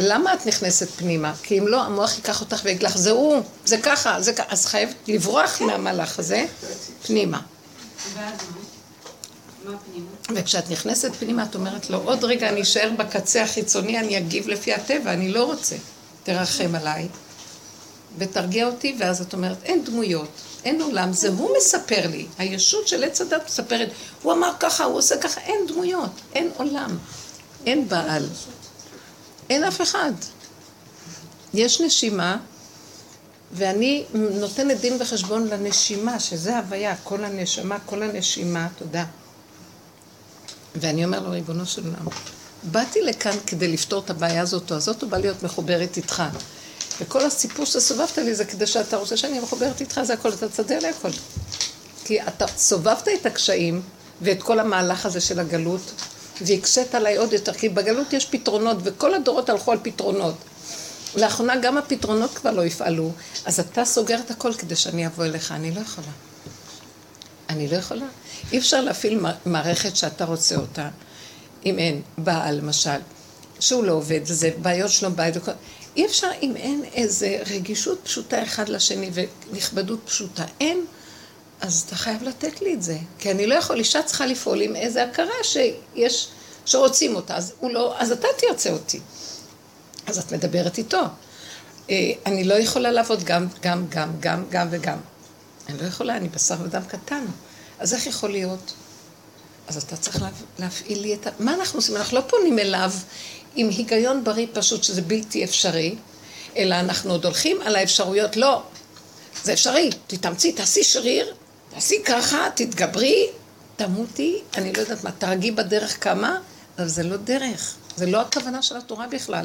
למה 0.00 0.34
את 0.34 0.46
נכנסת 0.46 0.90
פנימה? 0.90 1.32
כי 1.42 1.58
אם 1.58 1.68
לא, 1.68 1.82
המוח 1.82 2.16
ייקח 2.16 2.40
אותך 2.40 2.60
ויגיד 2.64 2.82
לך, 2.82 2.96
זה 2.96 3.10
הוא, 3.10 3.42
זה 3.64 3.78
ככה, 3.78 4.20
זה 4.20 4.32
ככה, 4.32 4.46
אז 4.48 4.66
חייבת 4.66 4.94
לברוח 5.08 5.60
מהמהלך 5.60 6.18
הזה 6.18 6.44
פנימה. 7.06 7.40
וכשאת 10.34 10.70
נכנסת 10.70 11.14
פנימה, 11.14 11.42
את 11.42 11.54
אומרת 11.54 11.90
לו, 11.90 11.98
עוד 12.04 12.24
רגע 12.24 12.48
אני 12.48 12.62
אשאר 12.62 12.90
בקצה 12.96 13.42
החיצוני, 13.42 13.98
אני 13.98 14.18
אגיב 14.18 14.48
לפי 14.48 14.74
הטבע, 14.74 15.12
אני 15.12 15.28
לא 15.28 15.44
רוצה. 15.44 15.76
תרחם 16.22 16.74
עליי, 16.74 17.08
ותרגיע 18.18 18.66
אותי, 18.66 18.96
ואז 18.98 19.20
את 19.20 19.32
אומרת, 19.32 19.56
אין 19.64 19.84
דמויות, 19.84 20.28
אין 20.66 20.82
עולם, 20.82 21.12
זה 21.12 21.28
הוא 21.28 21.50
מספר 21.58 22.06
לי. 22.10 22.26
הישות 22.38 22.88
של 22.88 23.04
עץ 23.04 23.20
הדת 23.20 23.42
מספרת, 23.46 23.88
הוא 24.22 24.32
אמר 24.32 24.52
ככה, 24.60 24.84
הוא 24.84 24.98
עושה 24.98 25.16
ככה, 25.16 25.40
אין 25.40 25.66
דמויות, 25.68 26.10
אין 26.34 26.50
עולם, 26.56 26.98
אין 27.66 27.88
בעל, 27.88 28.26
אין 29.50 29.64
אף 29.64 29.80
אחד. 29.80 30.12
יש 31.54 31.80
נשימה, 31.80 32.36
ואני 33.52 34.04
נותנת 34.14 34.80
דין 34.80 34.96
וחשבון 35.00 35.46
לנשימה, 35.46 36.20
שזה 36.20 36.58
הוויה, 36.58 36.96
כל 36.96 37.24
הנשמה, 37.24 37.78
כל 37.86 38.02
הנשימה, 38.02 38.68
תודה. 38.78 39.04
ואני 40.74 41.04
אומר 41.04 41.20
לו, 41.20 41.30
ריבונו 41.30 41.66
של 41.66 41.82
עולם, 41.84 42.06
באתי 42.62 43.02
לכאן 43.02 43.36
כדי 43.46 43.68
לפתור 43.68 44.02
את 44.04 44.10
הבעיה 44.10 44.42
הזאת 44.42 44.70
או 44.70 44.76
הזאת, 44.76 45.02
או 45.02 45.08
בא 45.08 45.18
להיות 45.18 45.42
מחוברת 45.42 45.96
איתך. 45.96 46.22
וכל 47.00 47.26
הסיפור 47.26 47.66
שסובבת 47.66 48.18
לי 48.18 48.34
זה 48.34 48.44
כדי 48.44 48.66
שאתה 48.66 48.96
רוצה 48.96 49.16
שאני 49.16 49.40
מחוברת 49.40 49.80
איתך, 49.80 50.00
זה 50.02 50.12
הכל, 50.12 50.28
אתה 50.28 50.48
תסדר 50.48 50.78
לי 50.78 50.88
הכל. 50.88 51.08
כי 52.04 52.22
אתה 52.22 52.46
סובבת 52.56 53.08
את 53.20 53.26
הקשיים 53.26 53.82
ואת 54.22 54.42
כל 54.42 54.60
המהלך 54.60 55.06
הזה 55.06 55.20
של 55.20 55.40
הגלות, 55.40 55.92
והקשית 56.40 56.94
עליי 56.94 57.16
עוד 57.16 57.32
יותר, 57.32 57.54
כי 57.54 57.68
בגלות 57.68 58.12
יש 58.12 58.26
פתרונות, 58.26 58.76
וכל 58.82 59.14
הדורות 59.14 59.48
הלכו 59.48 59.72
על 59.72 59.78
פתרונות. 59.82 60.34
לאחרונה 61.16 61.56
גם 61.56 61.76
הפתרונות 61.76 62.34
כבר 62.34 62.50
לא 62.50 62.64
יפעלו, 62.64 63.12
אז 63.44 63.60
אתה 63.60 63.84
סוגר 63.84 64.18
את 64.18 64.30
הכל 64.30 64.54
כדי 64.54 64.76
שאני 64.76 65.06
אבוא 65.06 65.24
אליך, 65.24 65.52
אני 65.52 65.70
לא 65.70 65.80
יכולה. 65.80 66.06
אני 67.48 67.68
לא 67.68 67.76
יכולה. 67.76 68.06
אי 68.52 68.58
אפשר 68.58 68.80
להפעיל 68.80 69.20
מערכת 69.46 69.96
שאתה 69.96 70.24
רוצה 70.24 70.56
אותה, 70.56 70.88
אם 71.66 71.78
אין 71.78 72.02
בעל 72.18 72.54
למשל, 72.54 72.98
שהוא 73.60 73.84
לא 73.84 73.92
עובד, 73.92 74.20
זה 74.24 74.50
בעיות 74.62 74.90
שלו 74.90 75.10
בית, 75.10 75.34
אי 75.96 76.06
אפשר 76.06 76.30
אם 76.42 76.56
אין 76.56 76.84
איזה 76.92 77.38
רגישות 77.50 78.00
פשוטה 78.04 78.42
אחד 78.42 78.68
לשני 78.68 79.10
ונכבדות 79.12 80.00
פשוטה. 80.04 80.44
אין, 80.60 80.84
אז 81.60 81.84
אתה 81.86 81.96
חייב 81.96 82.22
לתת 82.22 82.60
לי 82.62 82.74
את 82.74 82.82
זה. 82.82 82.98
כי 83.18 83.30
אני 83.30 83.46
לא 83.46 83.54
יכול, 83.54 83.78
אישה 83.78 84.02
צריכה 84.02 84.26
לפעול 84.26 84.60
עם 84.60 84.76
איזה 84.76 85.04
הכרה 85.04 85.34
שיש, 85.42 86.28
שרוצים 86.66 87.16
אותה, 87.16 87.36
אז, 87.36 87.52
לא, 87.62 87.94
אז 87.98 88.12
אתה 88.12 88.28
תרצה 88.38 88.70
אותי. 88.70 89.00
אז 90.06 90.18
את 90.18 90.32
מדברת 90.32 90.78
איתו. 90.78 91.02
אה, 91.90 92.12
אני 92.26 92.44
לא 92.44 92.54
יכולה 92.54 92.90
לעבוד 92.90 93.24
גם, 93.24 93.46
גם, 93.62 93.86
גם, 93.88 94.10
גם, 94.20 94.44
גם 94.50 94.68
וגם. 94.70 94.98
אני 95.68 95.78
לא 95.78 95.84
יכולה, 95.86 96.16
אני 96.16 96.28
בשר 96.28 96.56
ודם 96.62 96.82
קטן. 96.88 97.24
אז 97.78 97.94
איך 97.94 98.06
יכול 98.06 98.30
להיות? 98.30 98.72
אז 99.68 99.76
אתה 99.76 99.96
צריך 99.96 100.24
להפעיל 100.58 101.00
לי 101.00 101.14
את 101.14 101.26
ה... 101.26 101.30
מה 101.38 101.54
אנחנו 101.54 101.78
עושים? 101.78 101.96
אנחנו 101.96 102.16
לא 102.16 102.22
פונים 102.28 102.58
אליו 102.58 102.92
עם 103.56 103.68
היגיון 103.68 104.24
בריא 104.24 104.46
פשוט 104.52 104.84
שזה 104.84 105.02
בלתי 105.02 105.44
אפשרי, 105.44 105.94
אלא 106.56 106.74
אנחנו 106.74 107.12
עוד 107.12 107.24
הולכים 107.24 107.60
על 107.64 107.76
האפשרויות. 107.76 108.36
לא, 108.36 108.62
זה 109.44 109.52
אפשרי, 109.52 109.90
תתאמצי, 110.06 110.52
תעשי 110.52 110.84
שריר, 110.84 111.34
תעשי 111.74 112.02
ככה, 112.04 112.48
תתגברי, 112.54 113.26
תמותי, 113.76 114.42
אני 114.56 114.72
לא 114.72 114.80
יודעת 114.80 115.04
מה, 115.04 115.10
תרגי 115.10 115.50
בדרך 115.50 116.04
כמה, 116.04 116.38
אבל 116.78 116.88
זה 116.88 117.02
לא 117.02 117.16
דרך, 117.16 117.74
זה 117.96 118.06
לא 118.06 118.20
הכוונה 118.20 118.62
של 118.62 118.76
התורה 118.76 119.06
בכלל. 119.06 119.44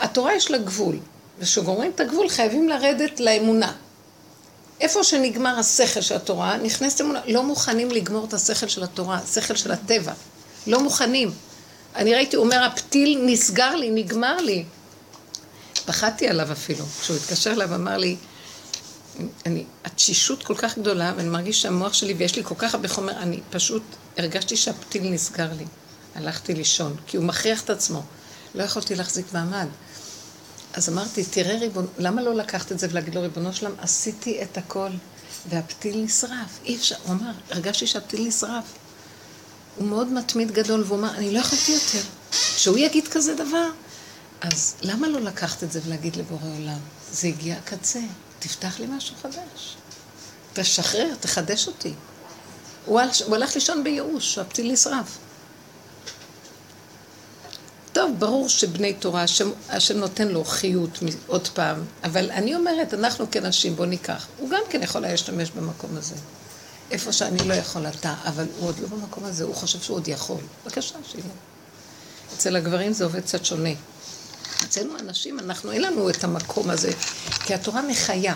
התורה 0.00 0.34
יש 0.34 0.50
לה 0.50 0.58
גבול. 0.58 0.98
וכשגומרים 1.38 1.92
את 1.94 2.00
הגבול 2.00 2.28
חייבים 2.28 2.68
לרדת 2.68 3.20
לאמונה. 3.20 3.72
איפה 4.80 5.04
שנגמר 5.04 5.58
השכל 5.58 6.00
של 6.00 6.16
התורה, 6.16 6.56
נכנסת 6.56 7.00
אמונה. 7.00 7.20
לא 7.26 7.42
מוכנים 7.42 7.90
לגמור 7.90 8.24
את 8.24 8.34
השכל 8.34 8.68
של 8.68 8.82
התורה, 8.82 9.16
השכל 9.16 9.56
של 9.56 9.72
הטבע. 9.72 10.12
לא 10.66 10.80
מוכנים. 10.80 11.30
אני 11.96 12.14
ראיתי, 12.14 12.36
הוא 12.36 12.44
אומר, 12.44 12.62
הפתיל 12.64 13.22
נסגר 13.26 13.76
לי, 13.76 13.90
נגמר 13.90 14.36
לי. 14.36 14.64
פחדתי 15.86 16.28
עליו 16.28 16.52
אפילו. 16.52 16.84
כשהוא 17.00 17.16
התקשר 17.16 17.52
אליו, 17.52 17.74
אמר 17.74 17.96
לי, 17.96 18.16
אני, 19.46 19.64
התשישות 19.84 20.42
כל 20.42 20.54
כך 20.54 20.78
גדולה, 20.78 21.12
ואני 21.16 21.28
מרגיש 21.28 21.62
שהמוח 21.62 21.92
שלי, 21.92 22.14
ויש 22.14 22.36
לי 22.36 22.44
כל 22.44 22.54
כך 22.58 22.74
הרבה 22.74 22.88
חומר, 22.88 23.12
אני 23.12 23.40
פשוט 23.50 23.82
הרגשתי 24.18 24.56
שהפתיל 24.56 25.02
נסגר 25.02 25.48
לי. 25.58 25.64
הלכתי 26.14 26.54
לישון, 26.54 26.96
כי 27.06 27.16
הוא 27.16 27.24
מכריח 27.24 27.62
את 27.62 27.70
עצמו. 27.70 28.02
לא 28.54 28.62
יכולתי 28.62 28.94
להחזיק 28.94 29.26
מעמד. 29.32 29.66
אז 30.74 30.88
אמרתי, 30.88 31.24
תראה 31.24 31.58
ריבון, 31.58 31.86
למה 31.98 32.22
לא 32.22 32.34
לקחת 32.34 32.72
את 32.72 32.78
זה 32.78 32.86
ולהגיד 32.90 33.14
לו, 33.14 33.20
ריבונו 33.20 33.52
שלם, 33.52 33.72
עשיתי 33.78 34.42
את 34.42 34.58
הכל, 34.58 34.90
והפתיל 35.48 36.02
נשרף. 36.04 36.60
אי 36.64 36.76
אפשר, 36.76 36.94
הוא 37.04 37.12
אמר, 37.12 37.30
הרגשתי 37.50 37.86
שהפתיל 37.86 38.26
נשרף. 38.26 38.64
הוא 39.76 39.86
מאוד 39.86 40.12
מתמיד 40.12 40.52
גדול, 40.52 40.84
והוא 40.86 40.98
אמר, 40.98 41.14
אני 41.14 41.32
לא 41.32 41.38
יכולתי 41.38 41.72
יותר. 41.72 42.00
שהוא 42.56 42.78
יגיד 42.78 43.08
כזה 43.08 43.34
דבר, 43.34 43.68
אז 44.40 44.74
למה 44.82 45.08
לא 45.08 45.20
לקחת 45.20 45.62
את 45.62 45.72
זה 45.72 45.80
ולהגיד 45.86 46.16
לבורא 46.16 46.48
עולם, 46.58 46.78
זה 47.12 47.28
הגיע 47.28 47.56
הקצה, 47.56 48.00
תפתח 48.38 48.80
לי 48.80 48.86
משהו 48.86 49.16
חדש. 49.22 49.76
תשחרר, 50.52 51.14
תחדש 51.20 51.66
אותי. 51.66 51.92
הוא, 52.86 53.00
הלך 53.34 53.54
לישון 53.54 53.84
בייאוש, 53.84 54.38
הפתיל 54.38 54.72
נשרף. 54.72 55.18
טוב, 57.92 58.14
ברור 58.18 58.48
שבני 58.48 58.94
תורה, 58.94 59.22
השם, 59.22 59.50
השם 59.68 59.98
נותן 59.98 60.28
לו 60.28 60.44
חיות 60.44 60.98
עוד 61.26 61.48
פעם, 61.48 61.84
אבל 62.04 62.30
אני 62.30 62.54
אומרת, 62.54 62.94
אנחנו 62.94 63.30
כנשים, 63.30 63.76
בוא 63.76 63.86
ניקח. 63.86 64.26
הוא 64.38 64.50
גם 64.50 64.60
כן 64.70 64.82
יכול 64.82 65.00
להשתמש 65.00 65.50
במקום 65.50 65.96
הזה. 65.96 66.14
איפה 66.90 67.12
שאני 67.12 67.48
לא 67.48 67.54
יכול 67.54 67.86
אתה, 67.86 68.14
אבל 68.24 68.46
הוא 68.58 68.68
עוד 68.68 68.78
לא 68.78 68.88
במקום 68.88 69.24
הזה, 69.24 69.44
הוא 69.44 69.54
חושב 69.54 69.80
שהוא 69.80 69.96
עוד 69.96 70.08
יכול. 70.08 70.40
בבקשה, 70.64 70.94
שיהיה. 71.10 71.24
אצל 72.34 72.56
הגברים 72.56 72.92
זה 72.92 73.04
עובד 73.04 73.20
קצת 73.20 73.44
שונה. 73.44 73.70
אצלנו 74.64 74.98
הנשים, 74.98 75.38
אנחנו, 75.38 75.72
אין 75.72 75.82
לנו 75.82 76.10
את 76.10 76.24
המקום 76.24 76.70
הזה, 76.70 76.92
כי 77.46 77.54
התורה 77.54 77.82
מחיה. 77.82 78.34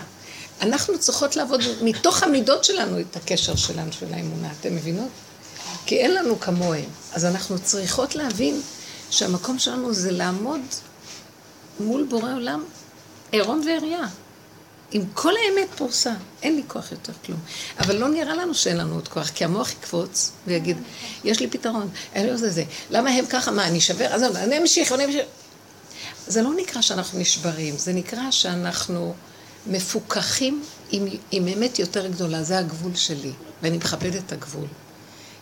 אנחנו 0.61 0.99
צריכות 0.99 1.35
לעבוד 1.35 1.61
מתוך 1.81 2.23
המידות 2.23 2.63
שלנו 2.63 2.99
את 2.99 3.15
הקשר 3.15 3.55
שלנו 3.55 3.91
של 3.91 4.13
האמונה, 4.13 4.51
אתם 4.59 4.75
מבינות? 4.75 5.09
כי 5.85 5.97
אין 5.97 6.13
לנו 6.13 6.39
כמוהם. 6.39 6.89
אז 7.13 7.25
אנחנו 7.25 7.59
צריכות 7.59 8.15
להבין 8.15 8.61
שהמקום 9.09 9.59
שלנו 9.59 9.93
זה 9.93 10.11
לעמוד 10.11 10.61
מול 11.79 12.03
בורא 12.09 12.33
עולם 12.33 12.63
עירום 13.31 13.61
ועריה. 13.65 14.07
עם 14.91 15.03
כל 15.13 15.33
האמת 15.37 15.67
פורסה, 15.75 16.13
אין 16.43 16.55
לי 16.55 16.63
כוח 16.67 16.91
יותר 16.91 17.13
כלום. 17.25 17.39
אבל 17.79 17.95
לא 17.95 18.09
נראה 18.09 18.35
לנו 18.35 18.53
שאין 18.53 18.77
לנו 18.77 18.95
עוד 18.95 19.07
כוח, 19.07 19.29
כי 19.29 19.45
המוח 19.45 19.71
יקפוץ 19.71 20.31
ויגיד, 20.47 20.77
יש 21.23 21.39
לי 21.39 21.47
פתרון, 21.47 21.89
אין 22.13 22.25
לי 22.25 22.31
עוד 22.31 22.39
זה. 22.39 22.63
למה 22.89 23.09
הם 23.09 23.25
ככה? 23.25 23.51
מה, 23.51 23.67
אני 23.67 23.77
אשבר? 23.77 24.05
אז 24.05 24.23
אני 24.23 24.57
אמשיך, 24.57 24.91
אני 24.91 25.05
אמשיך. 25.05 25.21
זה 26.27 26.41
לא 26.41 26.49
נקרא 26.57 26.81
שאנחנו 26.81 27.19
נשברים, 27.19 27.77
זה 27.77 27.93
נקרא 27.93 28.31
שאנחנו 28.31 29.13
מפוכחים 29.67 30.63
עם, 30.91 31.07
עם 31.31 31.47
אמת 31.47 31.79
יותר 31.79 32.07
גדולה, 32.07 32.43
זה 32.43 32.57
הגבול 32.57 32.95
שלי, 32.95 33.31
ואני 33.61 33.77
מכבדת 33.77 34.21
את 34.27 34.31
הגבול. 34.31 34.67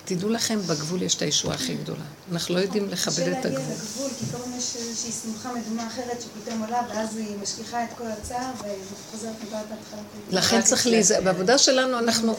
תדעו 0.09 0.29
לכם, 0.29 0.59
בגבול 0.61 1.01
יש 1.01 1.15
את 1.15 1.21
הישועה 1.21 1.55
הכי 1.55 1.75
גדולה. 1.75 2.03
אנחנו 2.31 2.55
לא 2.55 2.59
יודעים 2.59 2.89
לכבד 2.89 3.27
את 3.27 3.45
הגבול. 3.45 3.61
קשה 3.61 3.61
להגיע 3.61 3.75
לגבול, 3.75 4.09
כי 4.19 4.25
כל 4.31 4.37
פעם 4.37 4.57
יש 4.57 4.75
איזושהי 4.75 5.11
שמחה 5.11 5.49
מדומה 5.53 5.87
אחרת 5.87 6.21
שפתאום 6.21 6.61
עולה, 6.61 6.81
ואז 6.89 7.17
היא 7.17 7.37
משכיחה 7.41 7.83
את 7.83 7.89
כל 7.97 8.03
הצער, 8.07 8.51
וחוזרת 8.57 9.33
מבעד 9.47 9.65
להתחלה. 9.69 10.01
לכן 10.39 10.61
צריך 10.61 10.87
להיזהר. 10.87 11.21
בעבודה 11.21 11.57
שלנו 11.57 11.99
אנחנו... 11.99 12.35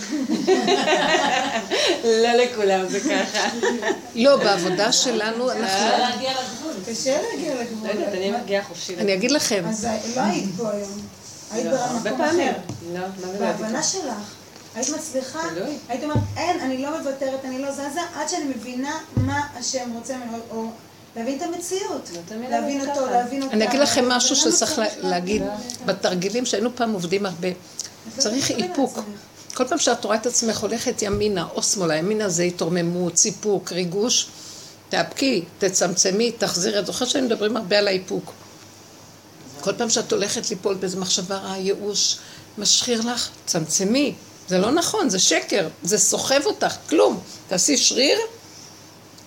לא 2.22 2.32
לכולם 2.32 2.88
זה 2.88 3.00
ככה. 3.00 3.48
לא, 4.14 4.36
בעבודה 4.36 4.92
שלנו 4.92 5.50
אנחנו... 5.50 5.66
קשה 5.66 5.98
להגיע 5.98 6.30
לגבול. 6.30 6.72
קשה 6.86 7.18
להגיע 7.22 7.54
לגבול. 7.62 7.88
לא 7.88 7.92
יודעת, 7.92 8.14
אני 8.14 8.32
מגיעה 8.42 8.64
חופשי. 8.64 8.96
אני 8.96 9.14
אגיד 9.14 9.30
לכם. 9.30 9.64
אז 9.68 9.86
לא 10.16 10.20
היית 10.20 10.50
פה 10.56 10.70
היום. 10.70 11.00
היית 11.50 11.66
לא, 11.66 11.86
במקום 11.86 12.20
אחר. 12.20 12.52
לא, 12.92 13.00
מה 13.00 13.32
זה 13.32 13.38
בהבנה 13.38 13.82
שלך. 13.82 14.39
היית 14.74 14.88
מצליחה, 14.88 15.40
היית 15.88 16.02
אומרת, 16.04 16.18
אין, 16.36 16.60
אני 16.60 16.82
לא 16.82 16.98
מוותרת, 16.98 17.44
אני 17.44 17.62
לא 17.62 17.72
זזה, 17.72 18.00
עד 18.14 18.28
שאני 18.28 18.44
מבינה 18.44 18.98
מה 19.16 19.40
השם 19.54 19.92
רוצה 19.94 20.16
ממנו, 20.16 20.38
או 20.50 20.66
להבין 21.16 21.38
את 21.38 21.42
המציאות, 21.42 22.10
להבין 22.50 22.88
אותו, 22.88 23.06
להבין 23.06 23.42
אותה. 23.42 23.54
אני 23.54 23.68
אגיד 23.68 23.80
לכם 23.80 24.08
משהו 24.08 24.36
שצריך 24.36 24.80
להגיד 24.98 25.42
בתרגילים 25.84 26.46
שהיינו 26.46 26.76
פעם 26.76 26.92
עובדים 26.92 27.26
הרבה. 27.26 27.48
צריך 28.18 28.50
איפוק. 28.50 28.98
כל 29.54 29.64
פעם 29.68 29.78
שאת 29.78 30.04
רואה 30.04 30.16
את 30.16 30.26
עצמך 30.26 30.58
הולכת 30.58 31.02
ימינה 31.02 31.46
או 31.54 31.62
שמאלה, 31.62 31.96
ימינה 31.96 32.28
זה 32.28 32.42
התרוממות, 32.42 33.16
סיפוק, 33.16 33.72
ריגוש, 33.72 34.26
תאפקי, 34.88 35.44
תצמצמי, 35.58 36.32
תחזירי. 36.32 36.78
את 36.78 36.86
זוכרת 36.86 37.08
שאני 37.08 37.26
מדברים 37.26 37.56
הרבה 37.56 37.78
על 37.78 37.88
האיפוק. 37.88 38.32
כל 39.60 39.72
פעם 39.72 39.90
שאת 39.90 40.12
הולכת 40.12 40.50
ליפול 40.50 40.74
באיזו 40.74 40.98
מחשבה 40.98 41.36
רעה, 41.36 41.58
ייאוש, 41.58 42.18
משחיר 42.58 43.00
לך, 43.12 43.28
צמצמי, 43.46 44.14
זה 44.50 44.58
לא 44.58 44.70
נכון, 44.70 45.08
זה 45.08 45.18
שקר, 45.18 45.68
זה 45.82 45.98
סוחב 45.98 46.40
אותך, 46.46 46.74
כלום. 46.88 47.20
תעשי 47.48 47.76
שריר 47.76 48.18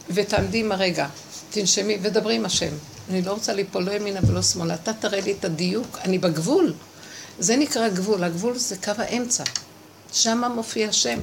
ותעמדי 0.10 0.60
עם 0.60 0.72
הרגע. 0.72 1.08
תנשמי 1.50 1.98
ודברי 2.02 2.36
עם 2.36 2.46
השם. 2.46 2.74
אני 3.10 3.22
לא 3.22 3.32
רוצה 3.32 3.54
ליפול 3.54 3.84
לא 3.84 3.92
ימינה 3.92 4.20
ולא 4.28 4.42
שמאלה. 4.42 4.74
אתה 4.74 4.94
תראה 4.94 5.22
לי 5.22 5.32
את 5.32 5.46
הדיוק, 5.46 5.98
אני 6.02 6.18
בגבול. 6.18 6.74
זה 7.40 7.56
נקרא 7.56 7.90
גבול, 7.90 8.24
הגבול 8.24 8.58
זה 8.58 8.76
קו 8.84 8.92
האמצע. 8.98 9.44
שם 10.14 10.44
מופיע 10.56 10.90
השם. 10.90 11.20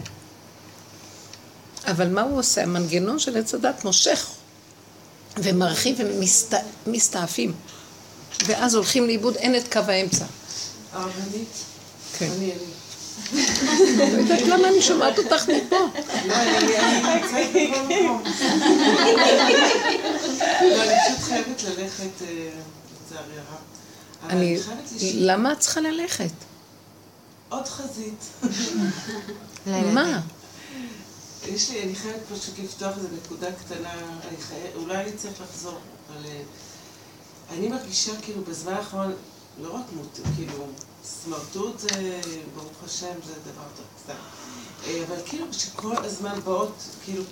אבל 1.87 2.09
מה 2.09 2.23
הוא 2.23 2.39
עושה? 2.39 2.63
המנגנון 2.63 3.19
של 3.19 3.37
עץ 3.37 3.55
הדת 3.55 3.85
מושך 3.85 4.31
ומרחיב 5.37 6.01
ומסתעפים. 6.87 7.53
ואז 8.47 8.75
הולכים 8.75 9.07
לאיבוד, 9.07 9.37
אין 9.37 9.57
את 9.57 9.73
קו 9.73 9.79
האמצע. 9.79 10.25
הרבנית? 10.93 11.49
כן. 12.19 12.31
אני. 12.39 12.53
לא 13.33 14.03
יודעת 14.03 14.43
למה 14.43 14.69
אני 14.69 14.83
שומעת 14.83 15.19
אותך 15.19 15.49
מפה. 15.49 15.77
לא, 20.63 20.83
אני 20.83 20.95
פשוט 21.07 21.21
חייבת 21.21 21.63
ללכת, 21.63 22.23
אה, 22.23 22.51
לצערי 23.07 23.35
הרב. 23.37 23.61
אני... 24.31 24.59
למה 25.15 25.53
את 25.53 25.59
צריכה 25.59 25.81
ללכת? 25.81 26.33
עוד 27.49 27.69
חזית. 27.69 28.25
מה? 29.67 30.21
יש 31.49 31.71
לי, 31.71 31.83
אני 31.83 31.95
חייבת 31.95 32.21
פשוט 32.33 32.55
לפתוח 32.65 32.97
איזו 32.97 33.09
נקודה 33.25 33.53
קטנה, 33.53 33.93
אולי 34.75 34.97
אני 34.97 35.13
צריך 35.17 35.35
לחזור, 35.41 35.79
אבל 36.09 36.25
אה, 36.27 36.43
אני 37.51 37.69
מרגישה 37.69 38.13
כאילו 38.23 38.43
בזמן 38.45 38.73
האחרון, 38.73 39.13
לא 39.63 39.75
רק 39.75 39.85
מות, 39.97 40.21
כאילו, 40.37 40.67
סמרטוט 41.05 41.79
זה, 41.79 42.21
ברוך 42.55 42.85
השם, 42.85 43.15
זה 43.27 43.33
דבר 43.33 43.65
טוב, 43.77 43.87
סתם. 44.03 44.13
אה, 44.87 45.05
אבל 45.09 45.17
כאילו 45.27 45.53
שכל 45.53 45.97
הזמן 45.97 46.41
באות, 46.45 46.73
כאילו, 47.05 47.23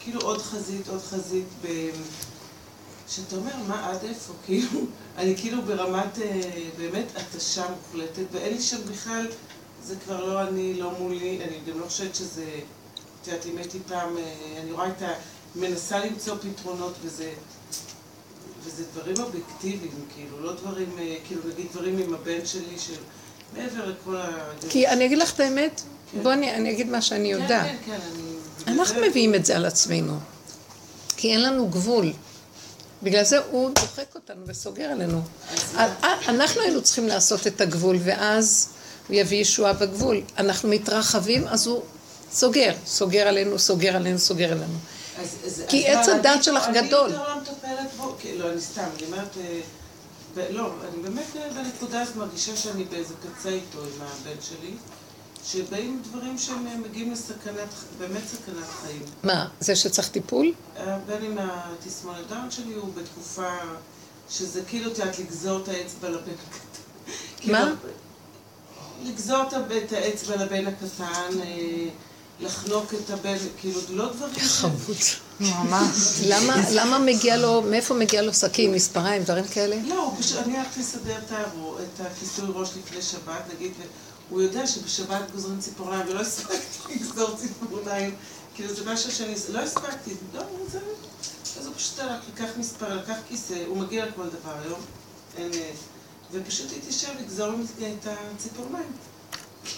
כאילו 0.00 0.20
עוד 0.20 0.42
חזית, 0.42 0.88
עוד 0.88 1.00
חזית, 1.00 1.46
ב... 1.62 1.90
שאתה 3.08 3.36
אומר, 3.36 3.56
מה 3.68 3.90
עד 3.90 4.04
איפה? 4.04 4.32
כאילו, 4.46 4.80
אני 5.16 5.36
כאילו 5.36 5.62
ברמת 5.62 6.18
אה, 6.18 6.40
באמת 6.78 7.06
התשה 7.16 7.66
מוחלטת, 7.70 8.24
ואין 8.32 8.54
לי 8.54 8.62
שם 8.62 8.80
בכלל, 8.92 9.26
זה 9.82 9.94
כבר 10.04 10.24
לא 10.24 10.48
אני, 10.48 10.74
לא 10.74 10.90
מולי, 10.98 11.44
אני 11.44 11.58
גם 11.66 11.80
לא 11.80 11.86
חושבת 11.86 12.14
שזה, 12.14 12.60
את 13.22 13.26
יודעת, 13.26 13.46
אם 13.46 13.56
הייתי 13.56 13.78
פעם, 13.88 14.16
אה, 14.16 14.60
אני 14.62 14.72
רואה 14.72 14.88
את 14.88 15.02
ה... 15.02 15.12
מנסה 15.56 16.04
למצוא 16.04 16.36
פתרונות, 16.36 16.92
וזה... 17.02 17.32
וזה 18.64 18.84
דברים 18.94 19.16
אובייקטיביים, 19.20 20.04
כאילו, 20.14 20.40
לא 20.40 20.52
דברים, 20.54 20.88
אה, 20.98 21.16
כאילו, 21.26 21.40
נגיד 21.52 21.66
דברים 21.72 21.98
עם 21.98 22.14
הבן 22.14 22.46
שלי, 22.46 22.78
של 22.78 22.94
מעבר 23.56 23.86
לכל 23.86 24.16
ה... 24.16 24.28
כי 24.68 24.88
אני 24.88 25.06
אגיד 25.06 25.18
לך 25.18 25.34
את 25.34 25.40
האמת, 25.40 25.82
כן. 26.12 26.22
בואי 26.22 26.34
אני, 26.34 26.54
אני 26.54 26.70
אגיד 26.70 26.88
מה 26.88 27.02
שאני 27.02 27.34
כן, 27.34 27.42
יודעת. 27.42 27.66
כן, 27.66 27.76
כן, 27.86 27.92
כן, 27.92 28.00
אני... 28.66 28.78
אנחנו 28.78 29.00
מביאים 29.00 29.34
את 29.34 29.44
זה 29.44 29.56
על 29.56 29.64
עצמנו, 29.66 30.18
כי 31.16 31.32
אין 31.32 31.42
לנו 31.42 31.68
גבול. 31.68 32.12
בגלל 33.02 33.24
זה 33.24 33.38
הוא 33.50 33.70
דוחק 33.70 34.14
אותנו 34.14 34.40
וסוגר 34.46 34.84
עלינו. 34.84 35.20
אנחנו 36.28 36.60
היינו 36.60 36.82
צריכים 36.82 37.06
לעשות 37.06 37.46
את 37.46 37.60
הגבול, 37.60 37.98
ואז 38.04 38.68
הוא 39.08 39.16
יביא 39.16 39.38
ישועה 39.38 39.72
בגבול. 39.72 40.20
אנחנו 40.38 40.68
מתרחבים, 40.68 41.48
אז 41.48 41.66
הוא 41.66 41.82
סוגר. 42.32 42.72
סוגר 42.86 43.28
עלינו, 43.28 43.58
סוגר 43.58 43.96
עלינו, 43.96 44.18
סוגר 44.18 44.52
עלינו. 44.52 44.78
כי 45.68 45.88
עץ 45.88 46.08
הדת 46.08 46.44
שלך 46.44 46.64
גדול. 46.74 47.10
אני 47.10 47.14
יותר 47.14 47.28
לא 47.28 47.40
מטפלת 47.40 47.94
בו, 47.96 48.16
לא, 48.38 48.52
אני 48.52 48.60
סתם, 48.60 48.88
אני 48.96 49.06
אומרת, 49.06 49.36
אה, 50.36 50.50
לא, 50.50 50.72
אני 50.88 51.02
באמת 51.02 51.36
אה, 51.36 51.48
בנקודה 51.54 52.00
הזאת 52.00 52.16
מרגישה 52.16 52.56
שאני 52.56 52.84
באיזה 52.84 53.14
קצה 53.14 53.48
איתו 53.48 53.78
עם 53.78 54.02
הבן 54.02 54.40
שלי. 54.40 54.74
שבאים 55.44 56.02
דברים 56.04 56.38
שהם 56.38 56.66
אה, 56.66 56.76
מגיעים 56.76 57.12
לסכנת, 57.12 57.68
באמת 57.98 58.22
סכנת 58.26 58.66
חיים. 58.82 59.02
מה, 59.22 59.48
זה 59.60 59.76
שצריך 59.76 60.08
טיפול? 60.08 60.52
הבן 60.76 61.24
עם 61.24 61.38
התסמונת 61.38 62.26
דאון 62.28 62.50
שלי 62.50 62.74
הוא 62.74 62.94
בתקופה 62.94 63.56
שזה 64.30 64.62
כאילו, 64.68 64.92
את 64.92 64.98
יודעת, 64.98 65.18
לגזור 65.18 65.60
את 65.62 65.68
האצבע 65.68 66.08
לבן 66.08 66.32
הקטן. 66.48 67.52
מה? 67.52 67.58
כאילו, 67.58 67.76
לגזור 69.04 69.42
את 69.84 69.92
האצבע 69.92 70.36
לבן 70.36 70.66
הקטן, 70.66 71.38
לחנוק 72.40 72.94
את 72.94 73.10
הבן, 73.10 73.36
כאילו, 73.60 73.80
לא 73.90 74.12
דברים... 74.12 74.34
חמוד. 74.38 74.96
ממש. 75.40 76.20
למה 76.70 76.98
מגיע 76.98 77.36
לו, 77.36 77.62
מאיפה 77.62 77.94
מגיע 77.94 78.22
לו 78.22 78.34
סכין, 78.34 78.72
מספריים, 78.72 79.22
דברים 79.22 79.44
כאלה? 79.44 79.76
לא, 79.86 80.12
אני 80.44 80.58
הלכתי 80.58 80.80
לסדר 80.80 81.18
את 81.18 82.00
הכיסוי 82.00 82.44
ראש 82.54 82.68
לפני 82.76 83.02
שבת, 83.02 83.42
נגיד, 83.54 83.72
והוא 84.28 84.42
יודע 84.42 84.66
שבשבת 84.66 85.30
גוזרים 85.34 85.60
ציפורניים, 85.60 86.08
ולא 86.08 86.20
הספקתי 86.20 86.78
לגזור 86.94 87.36
ציפורניים. 87.36 88.14
כאילו 88.54 88.74
זה 88.74 88.92
משהו 88.92 89.12
שאני... 89.12 89.34
לא 89.52 89.58
הספקתי, 89.58 90.10
לא, 90.34 90.42
זה... 90.72 90.78
אז 91.60 91.66
הוא 91.66 91.74
פשוט 91.76 91.98
הלך, 91.98 92.20
לקח 92.34 92.48
מספר, 92.56 92.94
לקח 92.96 93.16
כיסא, 93.28 93.64
הוא 93.66 93.76
מגיע 93.76 94.06
לכל 94.06 94.26
דבר 94.28 94.54
היום, 94.64 94.80
אין... 95.36 95.52
אה, 95.54 95.70
ופשוט 96.32 96.72
התיישב 96.76 97.08
לגזור 97.20 97.50
את 97.78 98.06
הציפורניים. 98.06 98.92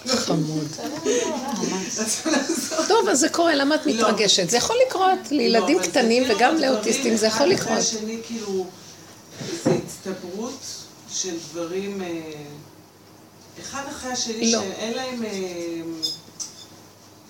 חמוד. 0.06 0.66
טוב, 2.88 3.08
אז 3.08 3.20
זה 3.20 3.28
קורה, 3.28 3.54
למה 3.54 3.74
את 3.74 3.86
לא. 3.86 3.92
מתרגשת? 3.92 4.50
זה 4.50 4.56
יכול 4.56 4.76
לקרות 4.86 5.18
לילדים 5.30 5.78
לא, 5.78 5.82
קטנים 5.82 6.22
וגם 6.22 6.56
כאילו 6.56 6.74
לאוטיסטים, 6.74 7.16
זה 7.16 7.26
יכול 7.26 7.46
לקרות. 7.46 7.78
השני, 7.78 8.18
כאילו, 8.26 8.66
זה 9.64 9.70
הצטברות 9.70 10.60
של 11.10 11.34
דברים, 11.52 12.02
אה, 12.02 12.08
אחד 13.60 13.82
אחרי 13.90 14.12
השני, 14.12 14.52
לא. 14.52 14.60
שאין 14.60 14.92
להם... 14.92 15.24
אה, 15.24 15.30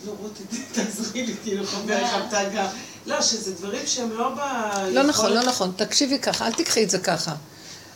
לא, 0.06 0.12
רותי, 0.20 0.42
תעזרי 0.72 1.26
לי, 1.26 1.34
כאילו, 1.44 1.66
חבר 1.66 2.04
אחד 2.04 2.20
תגה. 2.30 2.68
לא, 3.06 3.22
שזה 3.22 3.54
דברים 3.54 3.86
שהם 3.86 4.10
לא 4.10 4.28
ב... 4.28 4.38
לא 4.90 5.02
נכון, 5.02 5.32
לא 5.32 5.42
נכון. 5.42 5.72
תקשיבי 5.76 6.18
ככה, 6.18 6.46
אל 6.46 6.52
תקחי 6.52 6.84
את 6.84 6.90
זה 6.90 6.98
ככה. 6.98 7.34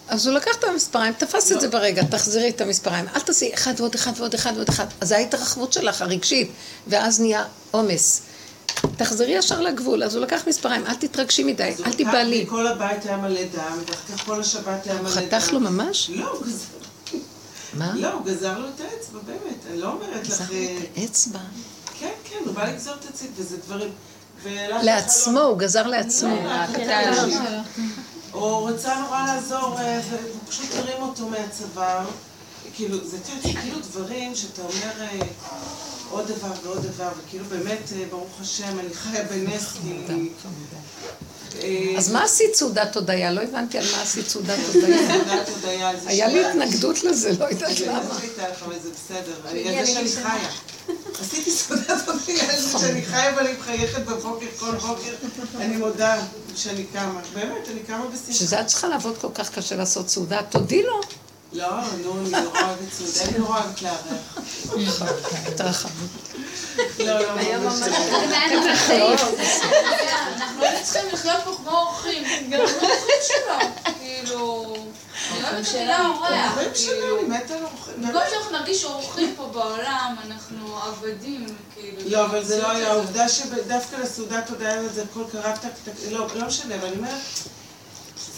אז 0.09 0.27
הוא 0.27 0.35
לקח 0.37 0.57
את 0.59 0.65
המספריים, 0.65 1.13
תפס 1.13 1.53
את 1.53 1.61
זה 1.61 1.69
ברגע, 1.69 2.03
תחזירי 2.11 2.49
את 2.49 2.61
המספריים. 2.61 3.05
אל 3.15 3.21
תעשי 3.21 3.55
אחד 3.55 3.75
ועוד 3.77 3.95
אחד 3.95 4.13
ועוד 4.17 4.35
אחד 4.35 4.53
ועוד 4.57 4.69
אחד. 4.69 4.87
אז 5.01 5.09
זו 5.09 5.15
ההתרחבות 5.15 5.73
שלך, 5.73 6.03
הרגשית, 6.03 6.51
ואז 6.87 7.21
נהיה 7.21 7.45
עומס. 7.71 8.23
תחזרי 8.97 9.31
ישר 9.31 9.61
לגבול, 9.61 10.05
אז 10.05 10.15
הוא 10.15 10.23
לקח 10.23 10.43
מספריים, 10.47 10.87
אל 10.87 10.95
תתרגשי 10.95 11.45
מדי, 11.45 11.75
אל 11.87 11.93
תיבהלי. 11.93 12.43
אז 12.43 12.49
הוא 12.49 12.51
כל 12.51 12.67
הבית 12.67 13.05
היה 13.05 13.17
מלא 13.17 13.41
דם, 13.43 13.79
ואחר 13.87 14.17
כך 14.17 14.25
כל 14.25 14.41
השבת 14.41 14.87
היה 14.87 14.95
מלא 14.95 15.15
דם. 15.15 15.17
חתך 15.17 15.53
לו 15.53 15.61
ממש? 15.61 16.11
לא, 16.15 16.31
הוא 16.31 16.47
גזר. 16.47 17.19
מה? 17.75 17.93
לא, 17.95 18.13
הוא 18.13 18.27
גזר 18.27 18.59
לו 18.59 18.69
את 18.69 18.81
האצבע, 18.81 19.19
באמת, 19.27 19.59
אני 19.71 19.81
לא 19.81 19.89
אומרת 19.89 20.29
לך... 20.29 20.41
גזר 20.41 20.45
לו 20.53 20.79
את 20.79 20.99
האצבע? 20.99 21.39
כן, 22.01 22.11
כן, 22.25 22.37
הוא 22.45 22.55
בא 22.55 22.65
לגזור 22.71 22.95
את 22.95 23.05
האצבע, 23.05 23.29
וזה 23.37 23.57
דברים... 23.57 23.91
לעצמו, 24.83 25.41
הוא 25.41 25.59
גזר 25.59 25.87
לעצמו. 25.87 26.37
או 28.37 28.65
רצה 28.65 29.01
נורא 29.01 29.23
לעזור, 29.27 29.79
אה, 29.79 30.01
ופשוט 30.45 30.75
הרים 30.75 31.03
אותו 31.03 31.29
מהצוואר. 31.29 32.05
כאילו, 32.75 33.05
זה 33.05 33.19
כאילו 33.43 33.79
דברים 33.79 34.35
שאתה 34.35 34.63
אומר 34.63 35.01
אה, 35.01 35.19
עוד 36.11 36.27
דבר 36.27 36.53
ועוד 36.63 36.87
דבר, 36.87 37.09
וכאילו 37.19 37.45
באמת, 37.45 37.93
אה, 37.97 38.05
ברוך 38.11 38.41
השם, 38.41 38.79
אני 38.79 38.95
חיה 38.95 39.25
בנס, 39.25 39.73
כי... 39.73 40.31
אז 41.99 42.13
מה 42.13 42.25
עשית 42.25 42.55
סעודת 42.55 42.97
הודיה? 42.97 43.33
לא 43.33 43.41
הבנתי 43.41 43.79
על 43.79 43.85
מה 43.97 44.03
עשית 44.03 44.29
סעודת 44.29 44.59
הודיה. 44.75 45.93
היה 46.07 46.29
לי 46.29 46.45
התנגדות 46.45 47.05
לזה, 47.05 47.33
לא 47.39 47.45
יודעת 47.45 47.81
למה. 47.81 48.03
זה 48.83 48.91
בסדר, 48.91 49.33
על 49.49 49.85
זה 49.85 49.87
שאני 49.87 50.09
חיה. 50.09 50.49
עשיתי 51.21 51.51
סעודת 51.51 52.09
הודיה 52.09 52.61
זה 52.61 52.79
שאני 52.79 53.03
חיה 53.03 53.33
ואני 53.37 53.49
מחייכת 53.59 54.05
בבוקר 54.05 54.47
כל 54.59 54.71
בוקר. 54.71 55.15
אני 55.57 55.77
מודה 55.77 56.17
שאני 56.57 56.85
קמה. 56.85 57.21
באמת, 57.35 57.69
אני 57.71 57.81
קמה 57.81 58.07
בשמחה. 58.07 58.33
שזה 58.33 58.61
את 58.61 58.67
צריכה 58.67 58.89
לעבוד 58.89 59.19
כל 59.19 59.29
כך 59.35 59.51
קשה 59.51 59.77
לעשות 59.77 60.09
סעודה, 60.09 60.43
תודי 60.43 60.83
לו. 60.83 61.01
לא, 61.57 61.67
נו, 62.05 62.21
אני 62.21 62.31
נורא 62.31 62.61
אוהבת 62.61 62.93
סעודה, 62.93 63.31
אני 63.31 63.39
נורא 63.39 63.59
אוהבת 63.61 63.83
לארח. 63.83 64.39
יותר 65.47 65.65
רחבות. 65.65 66.11
לא, 66.99 67.21
לא, 67.21 67.35
ממש 67.35 67.83
אנחנו 70.37 70.61
לא 70.61 70.69
צריכים 70.83 71.11
לחיות 71.13 71.45
פה 71.45 71.57
כמו 71.57 71.71
אורחים. 71.71 72.51
גם 72.51 72.61
אורחים 72.61 73.17
שלו. 73.23 73.69
כאילו... 73.99 74.75
אני 75.33 75.45
אוהבת 75.45 75.69
את 75.69 75.75
המילה 75.75 76.07
אורח. 76.07 76.59
כאילו. 76.75 77.19
אני 77.19 77.29
מתה 77.29 77.55
על 77.55 77.63
אורחים. 77.63 77.95
במקום 78.03 78.21
שאנחנו 78.31 78.53
נרגיש 78.53 78.85
אורחים 78.85 79.35
פה 79.37 79.47
בעולם, 79.53 80.17
אנחנו 80.27 80.79
עבדים, 80.79 81.47
כאילו. 81.75 82.11
לא, 82.11 82.25
אבל 82.25 82.45
זה 82.45 82.63
לא 82.63 82.71
היה. 82.71 82.91
העובדה 82.91 83.29
שדווקא 83.29 83.97
לסעודת 83.97 84.51
הודעה 84.51 84.89
זה 84.89 85.03
הכל 85.11 85.25
קרה 85.33 85.55
לא, 86.11 86.27
לא 86.35 86.47
משנה, 86.47 86.75
אבל 86.75 86.87
אני 86.87 86.97
אומרת... 86.97 87.21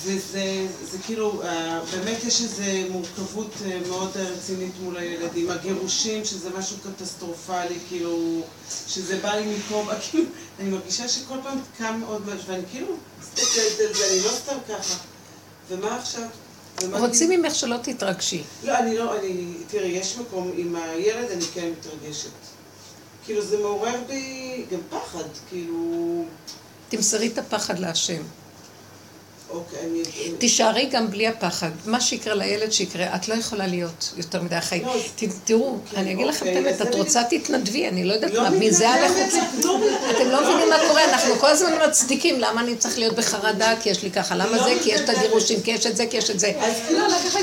וזה 0.03 0.67
זה 0.91 0.99
כאילו, 1.07 1.43
אה, 1.43 1.81
באמת 1.93 2.25
יש 2.25 2.43
איזו 2.43 2.63
מורכבות 2.91 3.51
אה, 3.65 3.79
מאוד 3.89 4.11
רצינית 4.17 4.73
מול 4.83 4.97
הילדים. 4.97 5.51
הגירושים, 5.51 6.25
שזה 6.25 6.51
משהו 6.59 6.77
קטסטרופלי, 6.79 7.79
כאילו, 7.89 8.41
שזה 8.89 9.19
בא 9.23 9.35
לי 9.35 9.57
מפה, 9.57 9.85
כאילו, 10.11 10.25
אני 10.61 10.69
מרגישה 10.69 11.09
שכל 11.09 11.37
פעם 11.43 11.59
קם 11.79 12.01
עוד 12.07 12.23
משהו, 12.27 12.49
ואני 12.49 12.63
כאילו 12.71 12.87
מסתכלת 13.21 13.89
על 13.89 13.95
זה, 13.95 14.11
אני 14.11 14.21
לא 14.25 14.31
סתם 14.31 14.57
ככה. 14.69 14.99
ומה 15.69 15.97
עכשיו? 15.97 16.29
רוצים 16.93 17.31
ממך 17.31 17.55
שלא 17.55 17.77
תתרגשי. 17.83 18.43
לא, 18.65 18.79
אני 18.79 18.97
לא, 18.97 19.19
אני, 19.19 19.55
תראי, 19.69 19.89
יש 19.89 20.19
מקום, 20.19 20.53
עם 20.57 20.77
הילד 20.77 21.31
אני 21.31 21.45
כן 21.55 21.71
מתרגשת. 21.79 22.31
כאילו, 23.25 23.43
זה 23.43 23.59
מעורר 23.59 24.01
בי 24.07 24.65
גם 24.73 24.81
פחד, 24.91 25.29
כאילו... 25.49 26.25
תמסרי 26.89 27.27
את 27.27 27.39
הפחד 27.39 27.79
להשם. 27.79 28.23
אוקיי, 29.51 29.79
תישארי 30.39 30.87
גם 30.87 31.11
בלי 31.11 31.29
הפחד. 31.29 31.71
מה 31.87 32.01
שיקרה 32.01 32.35
לילד 32.35 32.73
שיקרה, 32.73 33.15
את 33.15 33.29
לא 33.29 33.35
יכולה 33.35 33.67
להיות 33.67 34.13
יותר 34.17 34.43
מדי 34.43 34.61
חיים. 34.61 34.87
לא, 34.87 34.95
תראו, 35.45 35.77
כן, 35.91 35.97
אני 35.97 36.13
אגיד 36.13 36.27
לכם 36.27 36.47
את 36.47 36.57
אוקיי, 36.57 36.69
האמת, 36.69 36.83
את 36.83 36.95
רוצה 36.95 37.23
תתנדבי, 37.31 37.89
אני 37.89 38.05
לא 38.05 38.13
יודעת 38.13 38.31
לא 38.31 38.43
מה, 38.43 38.51
מזה 38.51 38.91
על 38.91 39.05
החוצה. 39.05 39.39
אתם 40.11 40.31
לא 40.31 40.43
מבינים 40.43 40.69
מה 40.71 40.77
קורה, 40.89 41.05
אנחנו 41.05 41.35
כל 41.35 41.47
הזמן 41.47 41.73
מצדיקים 41.89 42.41
למה 42.41 42.61
אני 42.61 42.77
צריך 42.77 42.99
להיות 42.99 43.15
בחרדה, 43.15 43.75
כי 43.83 43.91
יש 43.91 44.03
לי 44.03 44.11
ככה, 44.11 44.35
למה 44.35 44.57
לא 44.57 44.65
זה, 44.65 44.75
כי 44.83 44.91
יש 44.91 45.01
את 45.01 45.09
הגירושים, 45.09 45.61
כי 45.63 45.71
יש 45.71 45.87
את 45.87 45.97
זה, 45.97 46.07
כי 46.07 46.17
יש 46.17 46.31
את 46.31 46.41
זה. 46.41 46.53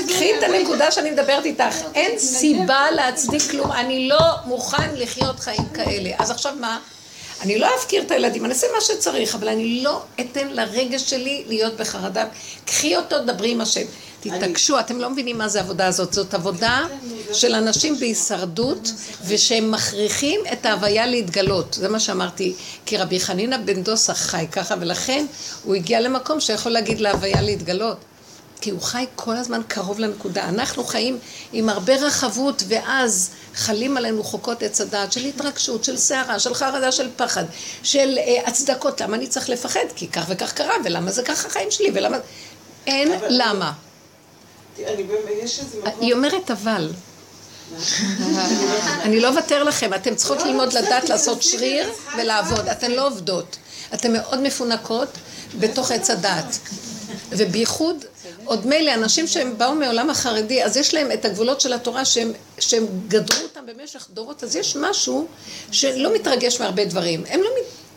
קחי 0.08 0.38
את 0.38 0.42
הנקודה 0.42 0.90
שאני 0.90 1.10
מדברת 1.10 1.44
איתך, 1.44 1.76
אין 1.94 2.18
סיבה 2.18 2.90
להצדיק 2.90 3.42
כלום, 3.50 3.72
אני 3.72 4.08
לא 4.08 4.24
מוכן 4.44 4.90
לחיות 4.94 5.40
חיים 5.40 5.68
כאלה. 5.74 6.10
אז 6.18 6.30
עכשיו 6.30 6.52
מה? 6.60 6.78
אני 7.40 7.58
לא 7.58 7.68
אפקיר 7.80 8.02
את 8.02 8.10
הילדים, 8.10 8.44
אני 8.44 8.52
אעשה 8.52 8.66
מה 8.74 8.80
שצריך, 8.80 9.34
אבל 9.34 9.48
אני 9.48 9.82
לא 9.82 10.02
אתן 10.20 10.48
לרגש 10.48 11.10
שלי 11.10 11.44
להיות 11.48 11.76
בחרדה. 11.76 12.24
קחי 12.64 12.96
אותו, 12.96 13.16
דברי 13.26 13.50
עם 13.50 13.60
השם. 13.60 13.84
תתעקשו, 14.20 14.80
אתם 14.80 15.00
לא 15.00 15.10
מבינים 15.10 15.38
מה 15.38 15.48
זה 15.48 15.60
העבודה 15.60 15.86
הזאת. 15.86 16.12
זאת 16.12 16.34
עבודה 16.34 16.86
של 17.32 17.54
אנשים 17.54 17.98
בהישרדות, 17.98 18.92
ושהם 19.26 19.70
מכריחים 19.70 20.40
את 20.52 20.66
ההוויה 20.66 21.06
להתגלות. 21.06 21.74
זה 21.74 21.88
מה 21.88 22.00
שאמרתי. 22.00 22.54
כי 22.86 22.96
רבי 22.96 23.20
חנינא 23.20 23.56
בן 23.56 23.82
דוסה 23.82 24.14
חי 24.14 24.46
ככה, 24.52 24.74
ולכן 24.80 25.26
הוא 25.64 25.74
הגיע 25.74 26.00
למקום 26.00 26.40
שיכול 26.40 26.72
להגיד 26.72 27.00
להוויה 27.00 27.42
להתגלות. 27.42 27.96
כי 28.60 28.70
הוא 28.70 28.80
חי 28.80 29.06
כל 29.14 29.36
הזמן 29.36 29.60
קרוב 29.68 29.98
לנקודה. 29.98 30.48
אנחנו 30.48 30.84
חיים 30.84 31.18
עם 31.52 31.68
הרבה 31.68 31.94
רחבות, 31.96 32.62
ואז 32.68 33.30
חלים 33.54 33.96
עלינו 33.96 34.24
חוקות 34.24 34.62
עץ 34.62 34.80
הדעת 34.80 35.12
של 35.12 35.24
התרגשות, 35.24 35.84
של 35.84 35.96
סערה, 35.96 36.38
של 36.38 36.54
חרדה, 36.54 36.92
של 36.92 37.08
פחד, 37.16 37.44
של 37.82 38.18
אה, 38.18 38.42
הצדקות. 38.46 39.00
למה 39.00 39.16
אני 39.16 39.26
צריך 39.26 39.48
לפחד? 39.48 39.84
כי 39.96 40.08
כך 40.08 40.24
וכך 40.28 40.52
קרה, 40.52 40.74
ולמה 40.84 41.12
זה 41.12 41.22
ככה 41.22 41.48
החיים 41.48 41.70
שלי, 41.70 41.90
ולמה... 41.94 42.16
אין 42.86 43.12
אבל... 43.12 43.26
למה. 43.30 43.72
היא 46.00 46.14
אומרת 46.14 46.50
אבל. 46.50 46.90
אני 49.02 49.20
לא 49.20 49.28
אוותר 49.28 49.62
לכם, 49.62 49.94
אתן 49.94 50.14
צריכות 50.14 50.38
לא, 50.38 50.46
ללמוד 50.46 50.72
לדעת 50.72 51.08
לעשות 51.08 51.42
שריר 51.42 51.92
ולעבוד, 52.18 52.68
אתן 52.68 52.90
לא 52.90 53.06
עובדות. 53.06 53.56
אתן 53.94 54.12
מאוד 54.12 54.40
מפונקות 54.40 55.08
בתוך 55.58 55.90
עץ 55.90 56.10
הדעת. 56.10 56.58
ובייחוד 57.30 58.04
עוד 58.46 58.66
מילא, 58.66 58.94
אנשים 58.94 59.26
שהם 59.26 59.58
באו 59.58 59.74
מעולם 59.74 60.10
החרדי, 60.10 60.64
אז 60.64 60.76
יש 60.76 60.94
להם 60.94 61.12
את 61.12 61.24
הגבולות 61.24 61.60
של 61.60 61.72
התורה 61.72 62.04
שהם, 62.04 62.32
שהם 62.58 62.86
גדרו 63.08 63.42
אותם 63.42 63.66
במשך 63.66 64.08
דורות, 64.14 64.44
אז 64.44 64.56
יש 64.56 64.76
משהו 64.76 65.26
שלא 65.70 66.14
מתרגש 66.14 66.60
מהרבה 66.60 66.84
דברים. 66.84 67.24
הם 67.28 67.40
לא, 67.42 67.48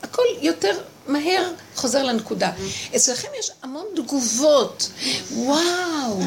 הכל 0.03 0.23
יותר 0.41 0.71
מהר 1.07 1.51
חוזר 1.75 2.03
לנקודה. 2.03 2.51
אצלכם 2.95 3.27
יש 3.39 3.51
המון 3.63 3.85
תגובות. 3.95 4.89
וואו, 5.31 6.19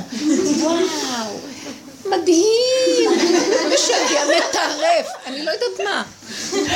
וואו. 0.60 1.38
מדהים, 2.12 3.10
משגע, 3.74 4.24
מטרף, 4.24 5.06
אני 5.26 5.44
לא 5.44 5.50
יודעת 5.50 5.80
מה. 5.84 6.04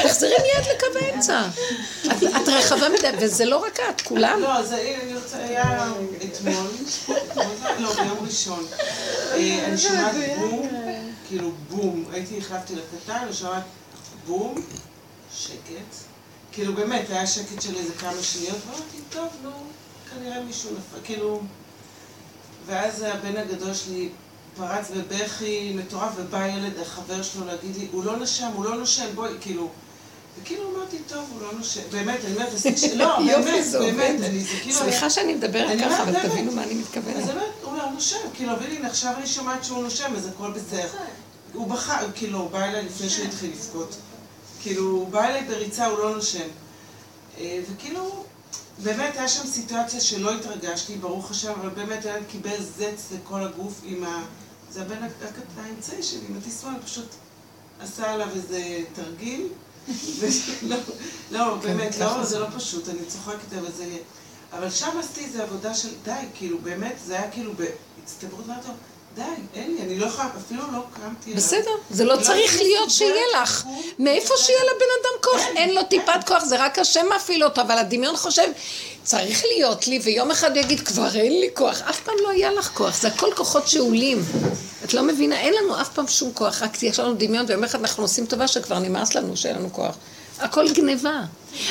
תחזרי 0.02 0.30
מיד 0.30 0.66
לקו 0.76 0.98
האמצע. 1.00 1.42
את 2.36 2.48
רחבה 2.48 2.88
מדי, 2.88 3.10
וזה 3.20 3.44
לא 3.44 3.56
רק 3.56 3.80
את, 3.80 4.00
כולם. 4.00 4.40
לא, 4.40 4.54
אז 4.54 4.72
אני 4.72 5.14
רוצה, 5.14 5.36
היה 5.36 5.92
אתמול, 6.24 6.66
לא, 7.78 7.94
ביום 7.94 8.18
ראשון. 8.26 8.66
אה, 9.32 9.64
אני 9.66 9.78
שומעת 9.78 10.14
בום, 10.38 10.68
כאילו 11.28 11.50
בום, 11.70 12.04
הייתי, 12.12 12.38
החלפתי 12.38 12.74
לקטן, 12.74 13.18
אני 13.22 13.32
שומעת 13.32 13.62
בום, 14.26 14.54
שקט. 15.36 15.94
כאילו 16.52 16.72
באמת, 16.74 17.10
היה 17.10 17.26
שקט 17.26 17.62
של 17.62 17.76
איזה 17.76 17.92
כמה 17.98 18.22
שניות, 18.22 18.56
ואמרתי, 18.66 18.96
טוב, 19.10 19.28
נו, 19.42 19.50
כנראה 20.10 20.40
מישהו 20.40 20.70
נפל, 20.70 21.04
כאילו... 21.04 21.40
ואז 22.66 23.02
הבן 23.02 23.36
הגדול 23.36 23.74
שלי 23.74 24.08
פרץ 24.56 24.90
בבכי 24.90 25.72
מטורף, 25.76 26.12
ובא 26.16 26.46
ילד, 26.46 26.78
החבר 26.82 27.22
שלו, 27.22 27.46
להגיד 27.46 27.76
לי, 27.76 27.88
הוא 27.92 28.04
לא 28.04 28.16
נשם, 28.16 28.50
הוא 28.54 28.64
לא 28.64 28.76
נושם, 28.76 29.06
בואי, 29.14 29.30
כאילו... 29.40 29.70
וכאילו 30.42 30.76
אמרתי, 30.76 30.96
טוב, 31.08 31.24
הוא 31.32 31.42
לא 31.42 31.52
נושם. 31.58 31.80
באמת, 31.90 32.24
אני 32.24 32.34
אומרת, 32.34 32.52
לא, 32.96 33.18
באמת, 33.18 33.64
באמת, 33.72 34.20
אני, 34.20 34.40
זה 34.40 34.52
כאילו... 34.62 34.78
סליחה 34.78 35.10
שאני 35.10 35.34
מדברת 35.34 35.80
ככה, 35.80 36.02
אבל 36.02 36.28
תבינו 36.28 36.52
מה 36.52 36.64
אני 36.64 36.74
מתכוונת. 36.74 37.16
אז 37.16 37.26
באמת, 37.26 37.42
הוא 37.62 37.72
אומר, 37.72 37.88
נושם, 37.90 38.16
כאילו, 38.34 38.52
אבל 38.52 38.66
הנה, 38.66 38.88
עכשיו 38.88 39.12
אני 39.18 39.26
שומעת 39.26 39.64
שהוא 39.64 39.82
נושם, 39.82 40.16
אז 40.16 40.26
הכל 40.26 40.50
בסדר. 40.50 40.88
הוא 41.52 41.68
בכה, 41.68 41.98
כאילו, 42.14 42.38
הוא 42.38 42.50
בא 42.50 42.64
אליי 42.64 42.84
לפני 42.84 43.08
שהוא 43.08 43.26
התחיל 43.26 43.50
לבכות. 43.50 43.96
כאילו, 44.62 44.82
הוא 44.82 45.08
בא 45.08 45.24
אליי 45.24 45.44
בריצה, 45.44 45.86
הוא 45.86 45.98
לא 45.98 46.14
נושם. 46.14 46.48
אה, 47.38 47.60
וכאילו, 47.72 48.24
באמת, 48.78 49.16
היה 49.16 49.28
שם 49.28 49.46
סיטואציה 49.46 50.00
שלא 50.00 50.34
התרגשתי, 50.34 50.96
ברוך 50.96 51.30
השם, 51.30 51.52
אבל 51.60 51.68
באמת 51.68 52.04
הילד 52.04 52.22
קיבל 52.30 52.62
זץ 52.62 53.12
לכל 53.14 53.42
הגוף 53.42 53.80
עם 53.84 54.04
ה... 54.04 54.22
זה 54.70 54.82
הבן 54.82 55.08
האמצעי 55.56 56.02
שלי, 56.02 56.26
התסמון, 56.38 56.74
פשוט 56.84 57.08
עשה 57.80 58.12
עליו 58.12 58.28
איזה 58.34 58.84
תרגיל. 58.92 59.48
לא, 60.68 60.76
לא, 61.30 61.56
באמת, 61.56 61.94
כן, 61.94 62.04
לא, 62.04 62.24
זה 62.24 62.38
לא 62.38 62.46
פשוט, 62.56 62.88
אני 62.88 63.04
צוחקת, 63.08 63.52
אבל 63.58 63.72
זה... 63.72 63.96
אבל 64.52 64.70
שם 64.70 64.98
עשיתי 64.98 65.24
איזו 65.24 65.42
עבודה 65.42 65.74
של 65.74 65.88
די, 66.04 66.12
כאילו, 66.34 66.58
באמת, 66.58 66.94
זה 67.06 67.18
היה 67.18 67.30
כאילו 67.30 67.52
בהצטברות, 67.54 68.46
ואמרתי 68.46 68.68
לו, 68.68 68.74
די, 69.16 69.22
אין 69.54 69.74
לי, 69.74 69.82
אני 69.82 69.98
לא 69.98 70.06
יכולה, 70.06 70.28
אפילו 70.46 70.62
לא 70.72 70.78
קמתי 70.94 71.34
בסדר, 71.34 71.70
זה 71.90 72.04
לא, 72.04 72.14
לא 72.14 72.22
צריך 72.22 72.60
להיות 72.62 72.90
שיהיה 72.90 73.24
לך. 73.42 73.64
מאיפה 73.98 74.34
שיהיה 74.36 74.60
לבן 74.60 74.86
אדם 75.02 75.22
כוח? 75.22 75.56
אין 75.56 75.74
לו 75.74 75.82
טיפת 75.82 76.20
כוח, 76.26 76.44
זה 76.44 76.64
רק 76.64 76.78
השם 76.78 77.06
מפעיל 77.16 77.44
אותו, 77.44 77.60
אבל 77.60 77.78
הדמיון 77.78 78.16
חושב, 78.16 78.48
צריך 79.02 79.44
להיות 79.44 79.86
לי, 79.86 79.98
ויום 80.02 80.30
אחד 80.30 80.56
הוא 80.56 80.64
יגיד, 80.64 80.80
כבר 80.80 81.14
אין 81.14 81.40
לי 81.40 81.48
כוח. 81.54 81.82
אף 81.82 82.00
פעם 82.00 82.14
לא 82.22 82.30
היה 82.30 82.52
לך 82.52 82.70
כוח, 82.74 83.00
זה 83.00 83.08
הכל 83.08 83.28
כוחות 83.36 83.68
שאולים. 83.68 84.22
את 84.84 84.94
לא 84.94 85.02
מבינה, 85.02 85.40
אין 85.40 85.54
לנו 85.54 85.80
אף 85.80 85.88
פעם 85.88 86.08
שום 86.08 86.32
כוח, 86.34 86.62
רק 86.62 86.82
יש 86.82 87.00
לנו 87.00 87.14
דמיון, 87.14 87.46
ויום 87.48 87.64
אחד 87.64 87.80
אנחנו 87.80 88.04
עושים 88.04 88.26
טובה 88.26 88.48
שכבר 88.48 88.78
נמאס 88.78 89.14
לנו 89.14 89.36
שאין 89.36 89.56
לנו 89.56 89.72
כוח. 89.72 89.96
הכל 90.38 90.72
גניבה. 90.72 91.22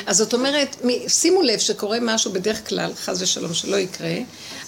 אז 0.06 0.18
זאת 0.18 0.34
אומרת, 0.34 0.76
שימו 1.08 1.42
לב 1.42 1.60
שקורה 1.60 1.98
משהו 2.02 2.32
בדרך 2.32 2.70
כלל, 2.70 2.92
חס 2.96 3.22
ושלום 3.22 3.54
שלא 3.54 3.76
יקרה, 3.76 4.16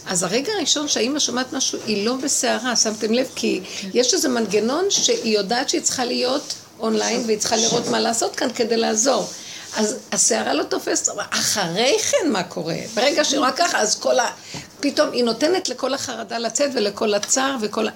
אז 0.05 0.23
הרגע 0.23 0.53
הראשון 0.53 0.87
שהאימא 0.87 1.19
שומעת 1.19 1.53
משהו, 1.53 1.79
היא 1.85 2.05
לא 2.05 2.15
בסערה, 2.15 2.75
שמתם 2.75 3.13
לב? 3.13 3.27
כי 3.35 3.61
יש 3.93 4.13
איזה 4.13 4.29
מנגנון 4.29 4.85
שהיא 4.89 5.37
יודעת 5.37 5.69
שהיא 5.69 5.81
צריכה 5.81 6.05
להיות 6.05 6.53
אונליין 6.79 7.23
והיא 7.25 7.37
צריכה 7.37 7.55
לראות 7.55 7.87
מה 7.87 7.99
לעשות 7.99 8.35
כאן 8.35 8.47
כדי 8.55 8.77
לעזור. 8.77 9.29
אז 9.75 9.95
הסערה 10.11 10.53
לא 10.53 10.63
תופסת, 10.63 11.11
אחרי 11.29 11.97
כן 11.99 12.31
מה 12.31 12.43
קורה? 12.43 12.75
ברגע 12.93 13.23
שהיא 13.25 13.39
רואה 13.39 13.51
ככה, 13.51 13.79
אז 13.79 13.99
כל 13.99 14.19
ה... 14.19 14.31
פתאום 14.79 15.11
היא 15.11 15.23
נותנת 15.23 15.69
לכל 15.69 15.93
החרדה 15.93 16.37
לצאת 16.37 16.69
ולכל 16.73 17.13
הצער 17.13 17.55
וכל 17.61 17.87
ה... 17.87 17.91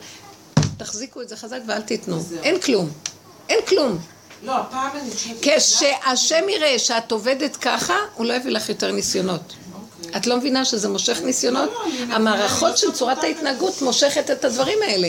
תחזיקו 0.78 1.22
את 1.22 1.30
זה 1.30 1.36
חזק 1.36 1.60
ואל 1.68 1.82
תיתנו. 1.82 2.24
אין 2.44 2.60
כלום. 2.60 2.90
אין 3.50 3.60
כלום. 3.68 4.00
לא, 4.44 4.58
הפעם 4.58 4.98
אני 4.98 5.12
חושבת... 5.12 5.38
כשהשם 5.42 6.50
יראה 6.50 6.80
שאת 6.80 7.12
עובדת 7.12 7.56
ככה, 7.56 7.96
הוא 8.16 8.26
לא 8.26 8.34
יביא 8.34 8.52
לך 8.52 8.70
יותר 8.70 8.92
ניסיונות. 8.92 9.54
אוקיי. 9.74 10.18
את 10.18 10.28
לא 10.28 10.38
מבינה 10.38 10.66
שזה 10.66 10.90
מושך 10.90 11.20
ניסיונות? 11.24 11.70
לא, 11.70 12.08
לא, 12.08 12.16
המערכות 12.16 12.78
של 12.78 12.92
צורת 12.92 13.24
ההתנהגות 13.24 13.82
מושכת 13.82 14.32
את 14.32 14.46
הדברים 14.46 14.80
האלה. 14.82 15.08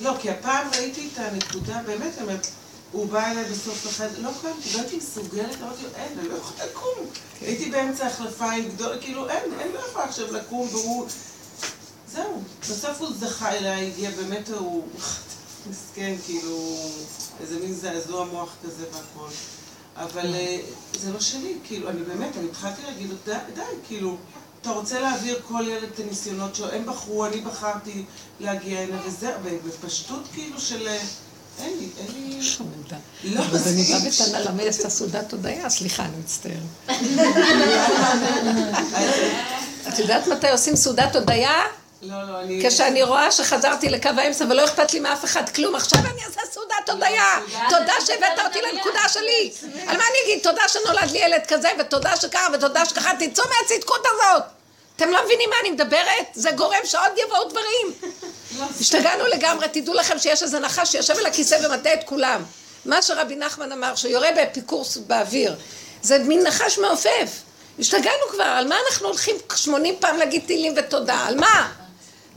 לא, 0.00 0.12
כי 0.20 0.30
הפעם 0.30 0.68
ראיתי 0.78 1.08
את 1.12 1.18
הנקודה, 1.18 1.80
באמת, 1.86 2.46
הוא 2.92 3.06
בא 3.06 3.30
אליי 3.30 3.44
בסוף 3.44 3.86
החדר, 3.86 4.22
לא 4.22 4.30
קמתי, 4.42 4.68
לא 4.74 4.78
הייתי 4.80 4.96
מסוגלת, 4.96 5.56
אמרתי 5.62 5.82
לו, 5.82 5.88
אין, 5.96 6.18
אני 6.18 6.28
לא 6.28 6.34
יכולה 6.34 6.64
לקום. 6.64 7.06
כן. 7.40 7.46
הייתי 7.46 7.70
באמצע 7.70 8.06
החלפיים 8.06 8.68
גדול, 8.68 8.96
כאילו, 9.00 9.28
אין, 9.28 9.42
אין 9.60 9.68
לא 9.74 9.78
יכולה 9.78 10.04
עכשיו 10.04 10.32
לקום, 10.32 10.68
והוא... 10.72 11.06
זהו, 12.12 12.42
בסוף 12.60 13.00
הוא 13.00 13.08
זכה 13.20 13.52
אליי, 13.52 13.86
הגיע, 13.86 14.10
באמת, 14.10 14.48
הוא... 14.48 14.88
מסכן, 15.70 16.14
כאילו, 16.26 16.76
איזה 17.40 17.58
מין 17.60 17.74
זעזוע 17.74 18.24
מוח 18.24 18.56
כזה 18.64 18.84
והכל. 18.92 19.28
אבל 19.96 20.34
אה, 20.34 20.58
זה 21.00 21.12
לא 21.12 21.20
שלי, 21.20 21.54
כאילו, 21.64 21.90
אני 21.90 22.02
באמת, 22.02 22.36
אני 22.36 22.46
התחלתי 22.50 22.82
להגיד 22.86 23.10
לו, 23.10 23.16
די, 23.26 23.32
די, 23.54 23.60
כאילו, 23.86 24.16
אתה 24.60 24.70
רוצה 24.70 25.00
להעביר 25.00 25.40
כל 25.48 25.64
ילד 25.68 25.88
את 25.94 26.00
הניסיונות 26.00 26.54
שלו, 26.54 26.72
הם 26.72 26.86
בחרו, 26.86 27.26
אני 27.26 27.40
בחרתי 27.40 28.04
להגיע 28.40 28.80
הנה 28.80 28.96
וזה, 29.06 29.32
בפשטות 29.66 30.22
כאילו 30.32 30.60
של... 30.60 30.88
אה, 30.88 30.98
אין 31.58 31.78
לי, 31.78 31.88
אין 31.98 32.06
לי... 32.14 32.42
חמודה. 32.42 32.96
לא, 33.24 33.42
אז 33.52 33.68
אני 33.68 33.82
באה 33.82 33.98
בטענה 34.10 34.40
למה 34.40 34.62
היא 34.62 34.68
עשתה 34.68 34.90
סעודת 34.90 35.32
הודיה? 35.32 35.70
סליחה, 35.70 36.04
אני 36.04 36.16
מצטערת. 36.16 36.56
את 39.88 39.98
יודעת 39.98 40.26
מתי 40.26 40.50
עושים 40.50 40.76
סעודת 40.76 41.16
הודיה? 41.16 41.52
לא, 42.02 42.16
לא, 42.28 42.40
אני... 42.40 42.64
כשאני 42.66 43.02
רואה 43.02 43.32
שחזרתי 43.32 43.88
לקו 43.88 44.10
האמצע 44.16 44.44
ולא 44.50 44.64
אכפת 44.64 44.92
לי 44.92 45.00
מאף 45.00 45.24
אחד 45.24 45.48
כלום, 45.48 45.74
עכשיו 45.74 46.00
אני 46.00 46.24
אעשה 46.26 46.40
סעודת 46.52 46.88
הודיה. 46.90 47.40
תודה 47.70 47.92
שהבאת 48.06 48.46
אותי 48.46 48.58
לנקודה 48.62 49.08
שלי. 49.08 49.52
על 49.88 49.96
מה 49.96 50.04
אני 50.10 50.18
אגיד? 50.24 50.42
תודה 50.42 50.62
שנולד 50.68 51.10
לי 51.10 51.18
ילד 51.18 51.42
כזה, 51.48 51.68
ותודה 51.78 52.16
שככה, 52.16 52.46
ותודה 52.54 52.84
שככה, 52.84 53.10
תצאו 53.18 53.44
מהצדקות 53.44 54.06
הזאת. 54.06 54.42
אתם 54.96 55.10
לא 55.10 55.24
מבינים 55.24 55.50
מה 55.50 55.56
אני 55.60 55.70
מדברת? 55.70 56.26
זה 56.34 56.50
גורם 56.50 56.80
שעוד 56.84 57.12
יבואו 57.26 57.48
דברים. 57.48 58.12
השתגענו 58.80 59.26
לגמרי, 59.26 59.68
תדעו 59.68 59.94
לכם 59.94 60.18
שיש 60.18 60.42
איזה 60.42 60.58
נחש 60.58 60.92
שיושב 60.92 61.18
על 61.18 61.26
הכיסא 61.26 61.58
ומטה 61.62 61.94
את 61.94 62.04
כולם. 62.04 62.42
מה 62.84 63.02
שרבי 63.02 63.36
נחמן 63.36 63.72
אמר, 63.72 63.94
שיורה 63.94 64.28
באפיקורס 64.34 64.96
באוויר, 64.96 65.54
זה 66.02 66.18
מין 66.18 66.42
נחש 66.46 66.78
מעופף. 66.78 67.30
השתגענו 67.78 68.28
כבר, 68.30 68.44
על 68.44 68.68
מה 68.68 68.76
אנחנו 68.86 69.08
הולכים 69.08 69.36
80 69.56 69.96
פעם 70.00 70.16
להגיד 70.16 70.42
תהילים 70.46 70.74
ותודה? 70.76 71.14
על 71.14 71.36
מה? 71.36 71.77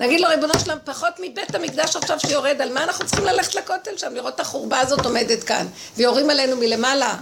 נגיד 0.02 0.22
לו, 0.22 0.28
ריבונו 0.28 0.54
שלם, 0.60 0.78
פחות 0.84 1.14
מבית 1.20 1.56
המקדש 1.56 1.95
עכשיו 1.95 2.20
שיורד, 2.20 2.62
על 2.62 2.74
מה 2.74 2.84
אנחנו 2.84 3.06
צריכים 3.06 3.26
ללכת 3.26 3.56
לכותל 3.56 3.97
שם, 3.97 4.14
לראות 4.14 4.36
את 4.36 4.39
החורבה 4.39 4.80
הזאת 4.80 5.06
עומדת 5.06 5.43
כאן, 5.43 5.68
ויורים 5.97 6.30
עלינו 6.30 6.58
מלמעלה? 6.58 7.16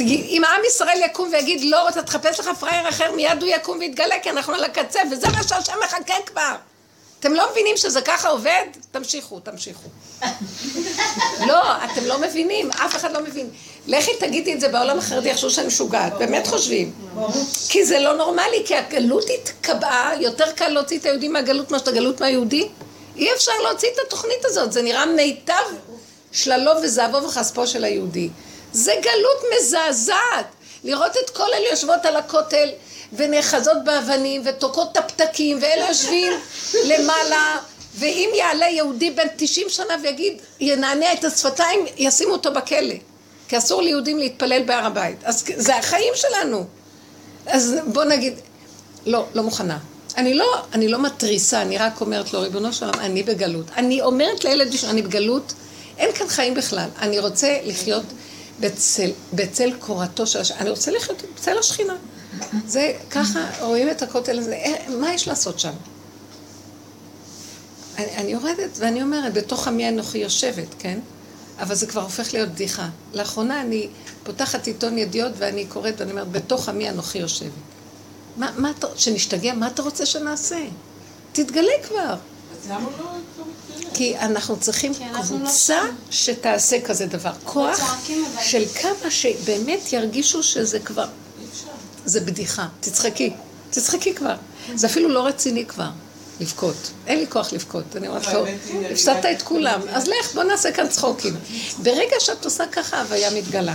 אם 0.00 0.42
עם 0.44 0.60
ישראל 0.66 1.00
יקום 1.04 1.28
ויגיד, 1.32 1.70
לא, 1.70 1.88
אתה 1.88 2.02
תחפש 2.02 2.40
לך 2.40 2.48
פראייר 2.60 2.88
אחר, 2.88 3.12
מיד 3.12 3.42
הוא 3.42 3.50
יקום 3.50 3.78
ויתגלה, 3.78 4.14
כי 4.22 4.30
אנחנו 4.30 4.54
על 4.54 4.64
הקצה, 4.64 5.00
וזה 5.10 5.26
מה 5.28 5.42
שהשם 5.42 5.72
מחכה 5.84 6.14
כבר. 6.26 6.54
אתם 7.24 7.34
לא 7.34 7.50
מבינים 7.50 7.76
שזה 7.76 8.00
ככה 8.00 8.28
עובד? 8.28 8.64
תמשיכו, 8.90 9.40
תמשיכו. 9.40 9.88
לא, 11.48 11.84
אתם 11.84 12.04
לא 12.04 12.18
מבינים, 12.18 12.70
אף 12.70 12.96
אחד 12.96 13.12
לא 13.12 13.20
מבין. 13.20 13.50
לכי 13.86 14.10
תגידי 14.20 14.54
את 14.54 14.60
זה 14.60 14.68
בעולם 14.68 14.98
החרדי, 14.98 15.28
יחשבו 15.28 15.50
שאני 15.50 15.66
משוגעת, 15.66 16.12
באמת 16.18 16.46
חושבים. 16.46 16.92
כי 17.68 17.84
זה 17.84 17.98
לא 17.98 18.16
נורמלי, 18.16 18.62
כי 18.64 18.76
הגלות 18.76 19.24
התקבעה, 19.34 20.10
יותר 20.20 20.52
קל 20.52 20.68
להוציא 20.68 20.98
את 20.98 21.04
היהודים 21.04 21.32
מהגלות 21.32 21.70
מאשר 21.70 21.82
את 21.82 21.88
הגלות 21.88 22.20
מהיהודי. 22.20 22.68
אי 23.16 23.32
אפשר 23.34 23.52
להוציא 23.62 23.88
את 23.94 23.98
התוכנית 24.06 24.44
הזאת, 24.44 24.72
זה 24.72 24.82
נראה 24.82 25.06
מיטב 25.06 25.64
שללו 26.32 26.72
וזהבו 26.82 27.22
וכספו 27.22 27.66
של 27.66 27.84
היהודי. 27.84 28.28
זה 28.72 28.94
גלות 29.02 29.42
מזעזעת. 29.56 30.46
לראות 30.84 31.16
את 31.24 31.30
כל 31.30 31.48
אלה 31.54 31.68
יושבות 31.70 32.04
על 32.04 32.16
הכותל 32.16 32.68
ונאחזות 33.16 33.84
באבנים 33.84 34.42
ותוקעות 34.44 34.92
את 34.92 34.96
הפתקים 34.96 35.58
ואלה 35.60 35.88
יושבים 35.88 36.32
למעלה 36.84 37.58
ואם 37.94 38.30
יעלה 38.34 38.66
יהודי 38.66 39.10
בן 39.10 39.26
90 39.36 39.66
שנה 39.68 39.94
ויגיד, 40.02 40.32
ינענע 40.60 41.12
את 41.12 41.24
השפתיים, 41.24 41.80
ישימו 41.96 42.32
אותו 42.32 42.52
בכלא. 42.52 42.94
כי 43.48 43.58
אסור 43.58 43.82
ליהודים 43.82 44.18
להתפלל 44.18 44.62
בהר 44.62 44.86
הבית. 44.86 45.24
אז 45.24 45.44
זה 45.56 45.76
החיים 45.76 46.12
שלנו. 46.14 46.64
אז 47.46 47.74
בוא 47.86 48.04
נגיד, 48.04 48.34
לא, 49.06 49.26
לא 49.34 49.42
מוכנה. 49.42 49.78
אני 50.16 50.34
לא, 50.34 50.62
אני 50.72 50.88
לא 50.88 50.98
מתריסה, 50.98 51.62
אני 51.62 51.78
רק 51.78 52.00
אומרת 52.00 52.32
לו, 52.32 52.40
ריבונו 52.40 52.72
של 52.72 52.86
עולם, 52.86 53.00
אני 53.00 53.22
בגלות. 53.22 53.66
אני 53.76 54.02
אומרת 54.02 54.44
לילד 54.44 54.72
שאני 54.72 55.02
בגלות, 55.02 55.52
אין 55.98 56.12
כאן 56.12 56.28
חיים 56.28 56.54
בכלל. 56.54 56.88
אני 56.98 57.18
רוצה 57.18 57.58
לחיות 57.64 58.04
בצל, 58.60 59.10
בצל 59.32 59.72
קורתו 59.78 60.26
של 60.26 60.40
השכינה. 60.40 60.60
אני 60.60 60.70
רוצה 60.70 60.90
לחיות 60.90 61.22
בצל 61.36 61.58
השכינה. 61.58 61.96
זה 62.66 62.92
ככה, 63.10 63.40
רואים 63.60 63.90
את 63.90 64.02
הכותל 64.02 64.38
הזה, 64.38 64.52
אה, 64.54 64.96
מה 65.00 65.14
יש 65.14 65.28
לעשות 65.28 65.60
שם? 65.60 65.72
אני, 67.98 68.16
אני 68.16 68.30
יורדת 68.30 68.70
ואני 68.76 69.02
אומרת, 69.02 69.34
בתוך 69.34 69.68
עמי 69.68 69.88
אנוכי 69.88 70.18
יושבת, 70.18 70.68
כן? 70.78 70.98
אבל 71.58 71.74
זה 71.74 71.86
כבר 71.86 72.02
הופך 72.02 72.34
להיות 72.34 72.48
בדיחה. 72.48 72.88
לאחרונה 73.12 73.60
אני 73.60 73.88
פותחת 74.24 74.66
עיתון 74.66 74.98
ידיעות 74.98 75.32
ואני 75.36 75.66
קוראת 75.66 75.94
ואני 76.00 76.10
אומרת, 76.10 76.32
בתוך 76.32 76.68
עמי 76.68 76.90
אנוכי 76.90 77.18
יושבת. 77.18 77.50
מה, 78.36 78.50
מה 78.56 78.70
אתה, 78.70 78.86
שנשתגע, 78.96 79.54
מה 79.54 79.66
אתה 79.66 79.82
רוצה 79.82 80.06
שנעשה? 80.06 80.58
תתגלה 81.32 81.72
כבר. 81.88 82.14
אז 82.62 82.70
למה 82.70 82.80
לא, 82.98 83.04
לא? 83.38 83.44
כי 83.94 84.18
אנחנו 84.18 84.56
צריכים 84.60 84.92
לא 84.92 85.22
קבוצה 85.22 85.80
שתעשה 86.10 86.80
כזה 86.80 87.06
דבר. 87.06 87.32
כוח 87.44 88.06
של 88.40 88.64
כמה 88.82 89.10
שבאמת 89.10 89.92
ירגישו 89.92 90.42
שזה 90.42 90.80
כבר... 90.80 91.06
זה 92.04 92.20
בדיחה. 92.20 92.66
תצחקי. 92.80 93.32
תצחקי 93.70 94.14
כבר. 94.14 94.34
זה 94.74 94.86
אפילו 94.86 95.08
לא 95.08 95.26
רציני 95.26 95.66
כבר. 95.66 95.88
לבכות. 96.40 96.76
אין 97.06 97.18
לי 97.18 97.26
כוח 97.28 97.52
לבכות. 97.52 97.96
אני 97.96 98.08
אומרת 98.08 98.32
לו, 98.32 98.44
הפסדת 98.90 99.26
את 99.26 99.42
כולם, 99.42 99.80
אז 99.92 100.08
לך, 100.08 100.34
בוא 100.34 100.42
נעשה 100.42 100.72
כאן 100.72 100.88
צחוקים. 100.88 101.36
ברגע 101.82 102.16
שאת 102.18 102.44
עושה 102.44 102.66
ככה, 102.66 102.96
ההוויה 102.96 103.30
מתגלה. 103.30 103.74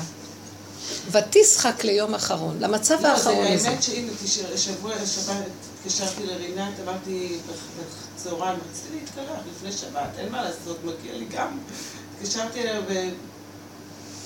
ותשחק 1.12 1.84
ליום 1.84 2.16
אחרון, 2.16 2.58
למצב 2.60 3.06
האחרון 3.06 3.48
הזה. 3.48 3.70
האמת 3.70 3.84
שהנה, 3.84 4.58
שבוע, 4.58 4.94
שבת, 5.06 5.36
התקשרתי 5.80 6.26
לרינת, 6.26 6.74
אמרתי 6.84 7.38
בצהריים, 8.16 8.60
רציתי 8.72 8.96
להתקלח 8.96 9.40
לפני 9.56 9.72
שבת, 9.72 10.10
אין 10.18 10.32
מה 10.32 10.44
לעשות, 10.44 10.80
מגיע 10.84 11.18
לי 11.18 11.26
גם. 11.26 11.58
התקשרתי 12.16 12.62
אליה 12.62 12.82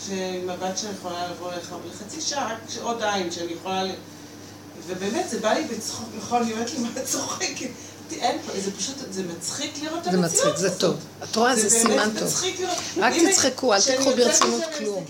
שעם 0.08 0.50
הבת 0.50 0.78
שלי 0.78 0.90
יכולה 1.00 1.28
לבוא 1.32 1.52
לחצי 1.92 2.22
שעה, 2.22 2.54
רק 2.54 2.84
עוד 2.84 3.02
עין 3.04 3.32
שאני 3.32 3.54
יכולה... 3.54 3.84
ובאמת, 4.88 5.30
זה 5.30 5.40
בא 5.40 5.54
לי 5.54 5.64
בצחוק, 5.64 6.10
נכון, 6.18 6.44
היא 6.44 6.54
אומרת 6.54 6.72
לי, 6.72 6.80
מה 6.80 6.90
את 6.98 7.06
צוחקת? 7.06 7.68
אין 8.22 8.38
פה, 8.46 8.60
זה 8.60 8.72
פשוט, 8.78 8.96
זה 9.12 9.24
מצחיק 9.38 9.72
לראות 9.84 10.08
את 10.08 10.14
המציאות 10.14 10.56
הזאת. 10.56 10.58
זה 10.58 10.68
מצחיק, 10.68 10.72
זה 10.72 10.80
טוב. 10.80 10.96
את 11.24 11.36
רואה, 11.36 11.56
זה 11.56 11.70
סימן 11.70 12.10
טוב. 12.20 12.44
רק 12.98 13.14
תצחקו, 13.30 13.74
אל 13.74 13.82
תיקחו 13.82 14.12
ברצינות 14.16 14.64
כלום. 14.78 15.06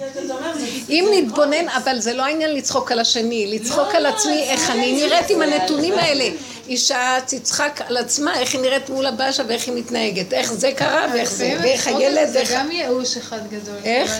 אם 0.89 1.05
נתבונן, 1.13 1.69
אבל 1.69 1.99
זה 1.99 2.13
לא 2.13 2.23
העניין 2.23 2.55
לצחוק 2.55 2.91
על 2.91 2.99
השני, 2.99 3.47
לצחוק 3.47 3.87
על 3.95 4.05
עצמי, 4.05 4.43
איך 4.43 4.69
אני 4.69 4.93
נראית 4.93 5.29
עם 5.29 5.41
הנתונים 5.41 5.93
האלה. 5.93 6.29
אישה 6.67 7.17
תצחק 7.27 7.81
על 7.87 7.97
עצמה, 7.97 8.39
איך 8.39 8.53
היא 8.53 8.61
נראית 8.61 8.89
מול 8.89 9.05
הבאשה 9.05 9.43
ואיך 9.47 9.67
היא 9.67 9.75
מתנהגת, 9.75 10.33
איך 10.33 10.53
זה 10.53 10.71
קרה 10.75 11.07
ואיך 11.13 11.31
זה, 11.31 11.57
ואיך 11.63 11.87
הילד, 11.87 12.29
זה 12.29 12.43
גם 12.51 12.71
ייאוש 12.71 13.17
אחד 13.17 13.39
גדול. 13.49 13.75
איך? 13.83 14.11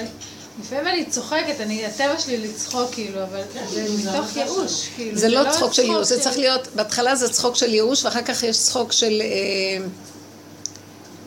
לפעמים 0.62 0.88
אני 0.88 1.06
צוחקת, 1.06 1.56
אני, 1.60 1.86
הטבע 1.86 2.20
שלי 2.20 2.38
לצחוק 2.38 2.92
כאילו, 2.92 3.24
אבל 3.24 3.42
כן, 3.54 3.66
זה 3.70 3.86
מתוך 4.00 4.38
ייאוש. 4.38 4.88
כאילו, 4.96 5.18
זה 5.18 5.30
לא, 5.30 5.42
לא 5.42 5.52
צחוק 5.52 5.74
של 5.74 5.82
ייאוש, 5.84 6.08
זה 6.08 6.20
צריך 6.20 6.38
להיות, 6.38 6.68
בהתחלה 6.76 7.16
זה 7.16 7.30
צחוק 7.30 7.56
של 7.56 7.74
ייאוש, 7.74 8.06
ואחר 8.06 8.22
כך 8.22 8.44
יש 8.44 8.60
צחוק 8.60 8.92
של... 8.92 9.22
אה, 9.22 9.86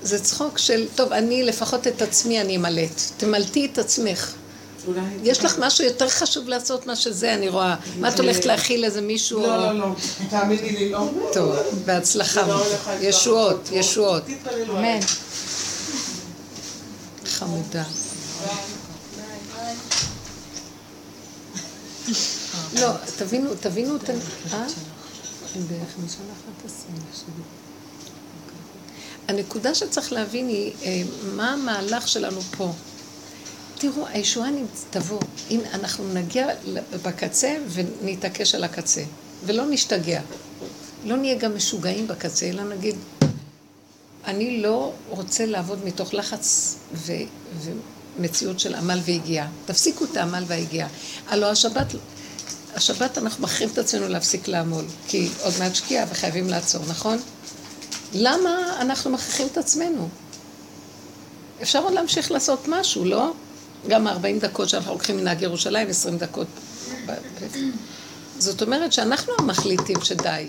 זה 0.03 0.25
צחוק 0.25 0.59
של, 0.59 0.87
טוב, 0.95 1.13
אני 1.13 1.43
לפחות 1.43 1.87
את 1.87 2.03
עצמי 2.03 2.41
אני 2.41 2.57
אמלט. 2.57 3.01
תמלטי 3.17 3.69
את 3.73 3.79
עצמך. 3.79 4.33
יש 5.23 5.45
לך 5.45 5.57
משהו 5.59 5.85
יותר 5.85 6.09
חשוב 6.09 6.49
לעשות 6.49 6.87
מה 6.87 6.97
שזה, 6.97 7.35
אני 7.35 7.49
רואה. 7.49 7.75
מה 7.99 8.09
את 8.09 8.21
הולכת 8.21 8.45
להכיל 8.45 8.85
איזה 8.85 9.01
מישהו? 9.01 9.41
לא, 9.41 9.57
לא, 9.57 9.79
לא. 9.79 9.87
תאמיני 10.31 10.71
לי, 10.71 10.91
לא. 10.91 11.11
טוב, 11.33 11.57
בהצלחה. 11.85 12.47
לא 12.47 12.63
ישועות, 13.01 13.69
ישועות. 13.73 14.23
אמן. 14.69 15.01
חמודה. 17.27 17.83
לא, 22.81 22.91
תבינו, 23.19 23.51
תבינו 23.61 23.97
את... 23.97 24.11
אה? 24.53 24.67
הנקודה 29.29 29.75
שצריך 29.75 30.13
להבין 30.13 30.49
היא 30.49 30.73
אה, 30.83 31.03
מה 31.35 31.53
המהלך 31.53 32.09
שלנו 32.09 32.41
פה. 32.41 32.73
תראו, 33.79 34.07
הישועה 34.07 34.51
תבוא, 34.91 35.21
אם 35.51 35.61
אנחנו 35.73 36.13
נגיע 36.13 36.49
בקצה 37.03 37.57
ונתעקש 37.69 38.55
על 38.55 38.65
הקצה, 38.65 39.03
ולא 39.45 39.67
נשתגע. 39.71 40.21
לא 41.05 41.17
נהיה 41.17 41.39
גם 41.39 41.57
משוגעים 41.57 42.07
בקצה, 42.07 42.47
אלא 42.47 42.65
נגיד, 42.65 42.97
אני 44.25 44.63
לא 44.63 44.93
רוצה 45.09 45.47
לעבוד 45.47 45.85
מתוך 45.85 46.15
לחץ 46.15 46.77
ו... 46.93 47.13
מציאות 48.19 48.61
של 48.61 48.75
עמל 48.75 48.99
והגיעה. 49.05 49.49
תפסיקו 49.65 50.05
את 50.05 50.17
העמל 50.17 50.45
והיגיעה. 50.47 50.89
הלוא 51.29 51.49
השבת, 51.49 51.87
השבת 52.75 53.19
אנחנו 53.19 53.45
מכריחים 53.45 53.69
את 53.69 53.79
עצמנו 53.79 54.09
להפסיק 54.09 54.49
לעמול, 54.49 54.85
כי 55.09 55.29
עוד 55.43 55.55
מעט 55.59 55.75
שקיעה 55.75 56.07
וחייבים 56.11 56.49
לעצור, 56.49 56.85
נכון? 56.89 57.19
למה 58.13 58.81
אנחנו 58.81 59.11
מכריחים 59.11 59.47
את 59.47 59.59
עצמנו? 59.59 60.09
אפשר 61.63 61.83
עוד 61.83 61.93
להמשיך 61.93 62.31
לעשות 62.31 62.69
משהו, 62.69 63.05
לא? 63.05 63.33
גם 63.89 64.07
40 64.07 64.39
דקות 64.39 64.69
שאנחנו 64.69 64.93
לוקחים 64.93 65.17
מנהג 65.17 65.43
ירושלים, 65.43 65.89
20 65.89 66.19
דקות. 66.19 66.47
זאת 68.39 68.63
אומרת 68.63 68.93
שאנחנו 68.93 69.33
המחליטים 69.39 70.01
שדי. 70.03 70.49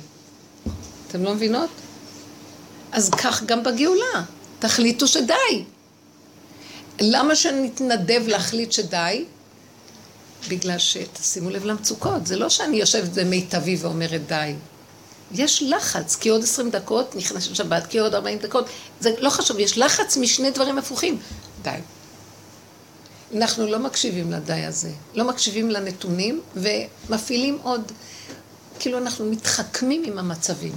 אתם 1.07 1.23
לא 1.23 1.33
מבינות? 1.33 1.69
אז 2.91 3.09
כך 3.09 3.43
גם 3.43 3.63
בגאולה. 3.63 4.23
תחליטו 4.59 5.07
שדי. 5.07 5.63
למה 7.01 7.35
שנתנדב 7.35 8.23
להחליט 8.27 8.71
שדי? 8.71 9.25
בגלל 10.49 10.77
שתשימו 10.77 11.49
לב 11.49 11.65
למצוקות. 11.65 12.27
זה 12.27 12.35
לא 12.35 12.49
שאני 12.49 12.77
יושבת 12.77 13.09
במיטבי 13.09 13.77
ואומרת 13.79 14.27
די. 14.27 14.53
יש 15.31 15.63
לחץ, 15.63 16.15
כי 16.15 16.29
עוד 16.29 16.43
עשרים 16.43 16.69
דקות 16.69 17.15
נכנס 17.15 17.43
שבת, 17.43 17.87
כי 17.87 17.99
עוד 17.99 18.15
ארבעים 18.15 18.39
דקות, 18.39 18.65
זה 18.99 19.13
לא 19.19 19.29
חשוב, 19.29 19.59
יש 19.59 19.77
לחץ 19.77 20.17
משני 20.17 20.51
דברים 20.51 20.77
הפוכים. 20.77 21.19
די. 21.61 21.79
אנחנו 23.35 23.67
לא 23.67 23.79
מקשיבים 23.79 24.31
לדי 24.31 24.65
הזה, 24.65 24.91
לא 25.13 25.23
מקשיבים 25.27 25.69
לנתונים 25.69 26.41
ומפעילים 26.55 27.57
עוד, 27.63 27.91
כאילו 28.79 28.97
אנחנו 28.97 29.25
מתחכמים 29.25 30.03
עם 30.03 30.19
המצבים. 30.19 30.73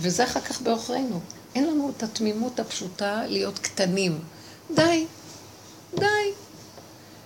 וזה 0.00 0.24
אחר 0.24 0.40
כך 0.40 0.62
בעוכרינו. 0.62 1.20
אין 1.54 1.66
לנו 1.66 1.92
את 1.96 2.02
התמימות 2.02 2.60
הפשוטה 2.60 3.22
להיות 3.26 3.58
קטנים. 3.58 4.18
די, 4.74 5.06
די. 5.98 6.06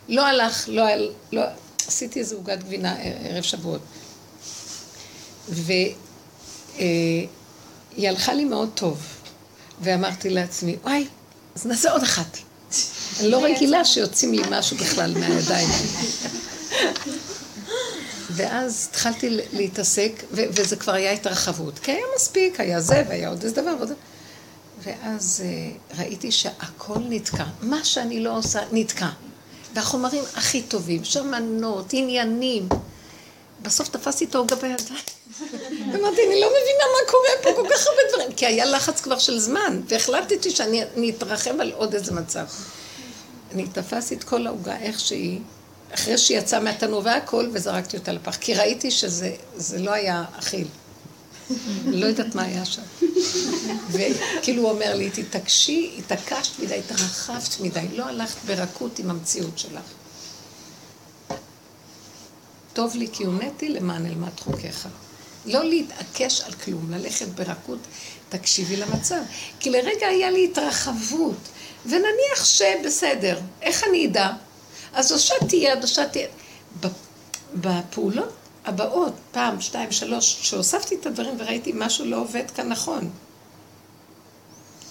לא 0.08 0.26
הלך, 0.26 0.64
לא, 0.68 0.84
לא, 1.32 1.42
עשיתי 1.86 2.20
איזה 2.20 2.34
עוגת 2.34 2.58
גבינה 2.58 2.96
ערב 3.24 3.42
שבועות. 3.42 3.80
והיא 5.48 5.94
אה, 6.78 8.08
הלכה 8.08 8.34
לי 8.34 8.44
מאוד 8.44 8.70
טוב. 8.74 8.98
ואמרתי 9.80 10.30
לעצמי, 10.30 10.76
וואי, 10.82 11.06
אז 11.56 11.66
נעשה 11.66 11.90
עוד 11.90 12.02
אחת. 12.02 12.38
אני 13.20 13.28
לא 13.28 13.44
רגילה 13.44 13.84
שיוצאים 13.84 14.32
לי 14.32 14.42
משהו 14.50 14.76
בכלל 14.76 15.14
מהידיים. 15.18 15.68
ואז 18.30 18.88
התחלתי 18.90 19.38
להתעסק, 19.52 20.12
וזה 20.30 20.76
כבר 20.76 20.92
היה 20.92 21.12
התרחבות. 21.12 21.78
כי 21.78 21.92
היה 21.92 22.04
מספיק, 22.16 22.60
היה 22.60 22.80
זה, 22.80 23.02
והיה 23.08 23.28
עוד 23.28 23.42
איזה 23.42 23.62
דבר. 23.62 23.74
וזה. 23.80 23.94
ואז 24.82 25.42
uh, 25.44 25.98
ראיתי 25.98 26.32
שהכל 26.32 26.98
נתקע. 27.08 27.44
מה 27.62 27.84
שאני 27.84 28.20
לא 28.20 28.36
עושה, 28.36 28.60
נתקע. 28.72 29.08
והחומרים 29.74 30.24
הכי 30.34 30.62
טובים, 30.62 31.04
שמנות, 31.04 31.86
עניינים. 31.92 32.68
בסוף 33.62 33.88
תפסתי 33.88 34.24
את 34.24 34.34
העוגה 34.34 34.56
בידיים. 34.56 34.78
אמרתי, 35.94 36.20
אני 36.26 36.40
לא 36.40 36.48
מבינה 36.48 36.84
מה 36.92 37.10
קורה 37.10 37.28
פה, 37.42 37.62
כל 37.62 37.68
כך 37.74 37.86
הרבה 37.86 38.00
דברים. 38.12 38.32
כי 38.32 38.46
היה 38.46 38.64
לחץ 38.64 39.00
כבר 39.00 39.18
של 39.18 39.38
זמן, 39.38 39.80
והחלטתי 39.88 40.50
שאני 40.50 41.10
אתרחב 41.10 41.60
על 41.60 41.72
עוד 41.72 41.94
איזה 41.94 42.12
מצב. 42.12 42.44
אני 43.52 43.66
תפסתי 43.72 44.14
את 44.14 44.24
כל 44.24 44.46
העוגה 44.46 44.76
איך 44.76 45.00
שהיא, 45.00 45.40
אחרי 45.94 46.18
שהיא 46.18 46.38
יצאה 46.38 46.60
מהתנור 46.60 47.02
והכל, 47.04 47.48
וזרקתי 47.52 47.96
אותה 47.96 48.12
לפח. 48.12 48.36
כי 48.36 48.54
ראיתי 48.54 48.90
שזה 48.90 49.78
לא 49.78 49.90
היה 49.90 50.24
אכיל. 50.38 50.66
לא 51.86 52.06
יודעת 52.06 52.34
מה 52.34 52.42
היה 52.42 52.64
שם. 52.64 52.82
וכאילו 53.90 54.62
הוא 54.62 54.70
אומר 54.70 54.94
לי, 54.94 55.10
תתעקשי, 55.10 55.94
התעקשת 55.98 56.58
מדי, 56.58 56.78
התרחבת 56.78 57.60
מדי, 57.60 57.86
לא 57.96 58.04
הלכת 58.04 58.44
ברכות 58.46 58.98
עם 58.98 59.10
המציאות 59.10 59.58
שלך. 59.58 59.82
טוב 62.72 62.96
לי 62.96 63.08
כי 63.12 63.24
הונאתי 63.24 63.68
למען 63.68 64.06
אלמד 64.06 64.40
חוקיך. 64.40 64.88
לא 65.46 65.64
להתעקש 65.64 66.40
על 66.40 66.52
כלום, 66.52 66.90
ללכת 66.90 67.28
ברכות, 67.28 67.78
תקשיבי 68.28 68.76
למצב. 68.76 69.20
כי 69.60 69.70
לרגע 69.70 70.06
היה 70.06 70.30
לי 70.30 70.48
התרחבות, 70.50 71.36
ונניח 71.86 72.44
שבסדר, 72.44 73.40
איך 73.62 73.84
אני 73.84 74.06
אדע? 74.06 74.30
אז 74.92 75.12
הושטתי 75.12 75.56
יד, 75.56 75.82
הושטתי 75.82 76.18
יד. 76.18 76.30
בפעולות 77.54 78.43
הבאות, 78.64 79.12
פעם, 79.32 79.60
שתיים, 79.60 79.92
שלוש, 79.92 80.38
שהוספתי 80.42 80.94
את 80.94 81.06
הדברים 81.06 81.34
וראיתי 81.38 81.72
משהו 81.74 82.04
לא 82.04 82.16
עובד 82.16 82.50
כאן 82.54 82.68
נכון. 82.68 83.10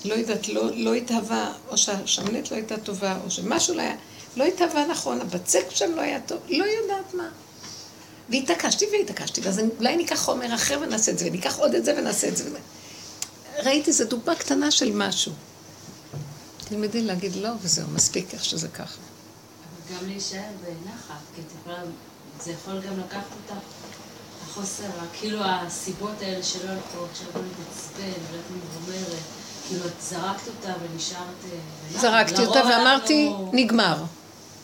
לא 0.05 0.13
יודעת, 0.13 0.49
לא, 0.49 0.71
לא 0.75 0.93
התהווה, 0.93 1.53
או 1.69 1.77
שהשמנת 1.77 2.51
לא 2.51 2.55
הייתה 2.55 2.77
טובה, 2.77 3.17
או 3.25 3.31
שמשהו 3.31 3.75
לא 3.75 3.81
היה, 3.81 3.95
לא 4.37 4.43
התהווה 4.43 4.87
נכון, 4.87 5.21
הבצק 5.21 5.65
שם 5.69 5.91
לא 5.95 6.01
היה 6.01 6.19
טוב, 6.21 6.39
לא 6.49 6.65
יודעת 6.65 7.13
מה. 7.13 7.29
והתעקשתי 8.29 8.85
והתעקשתי, 8.91 9.41
ואז 9.41 9.61
אולי 9.79 9.97
ניקח 9.97 10.19
חומר 10.19 10.55
אחר 10.55 10.79
ונעשה 10.81 11.11
את 11.11 11.19
זה, 11.19 11.27
וניקח 11.27 11.59
עוד 11.59 11.75
את 11.75 11.85
זה 11.85 11.93
ונעשה 11.97 12.27
את 12.27 12.37
זה. 12.37 12.49
ראיתי, 13.63 13.91
זו 13.91 14.05
דוגמה 14.05 14.35
קטנה 14.35 14.71
של 14.71 14.91
משהו. 14.93 15.31
תלמדי 16.65 17.01
להגיד 17.01 17.35
לא, 17.35 17.49
וזהו, 17.61 17.87
מספיק 17.89 18.33
איך 18.33 18.45
שזה 18.45 18.67
ככה. 18.67 18.99
גם 19.91 20.07
להישאר 20.07 20.39
בנחת, 20.61 21.21
כי 21.35 21.41
את 21.41 21.51
יכולה... 21.61 21.83
זה 22.41 22.51
יכול 22.51 22.73
גם 22.73 22.99
לקחת 22.99 23.31
אותך, 23.31 23.63
החוסר, 24.43 24.83
כאילו 25.19 25.39
הסיבות 25.43 26.21
האלה 26.21 26.43
שלא 26.43 26.69
הולכות, 26.69 27.09
שלא 27.13 27.41
להתעצבן, 27.43 28.23
ולהיות 28.29 28.45
מבומרת, 28.51 29.21
כאילו 29.67 29.85
את 29.85 30.01
זרקת 30.01 30.47
אותה 30.47 30.73
ונשארת... 30.83 31.19
אה, 31.51 31.99
זרקתי 31.99 32.45
אותה 32.45 32.59
ואמרתי, 32.59 33.29
לא... 33.29 33.49
נגמר. 33.53 34.03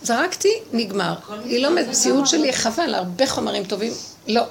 זרקתי, 0.04 0.54
נגמר. 0.74 1.16
היא 1.44 1.64
לא 1.64 1.76
מציאות 1.76 2.28
שלי, 2.28 2.54
חבל, 2.54 2.96
הרבה 2.96 3.28
חומרים 3.28 3.64
טובים, 3.64 3.94
לא. 4.28 4.44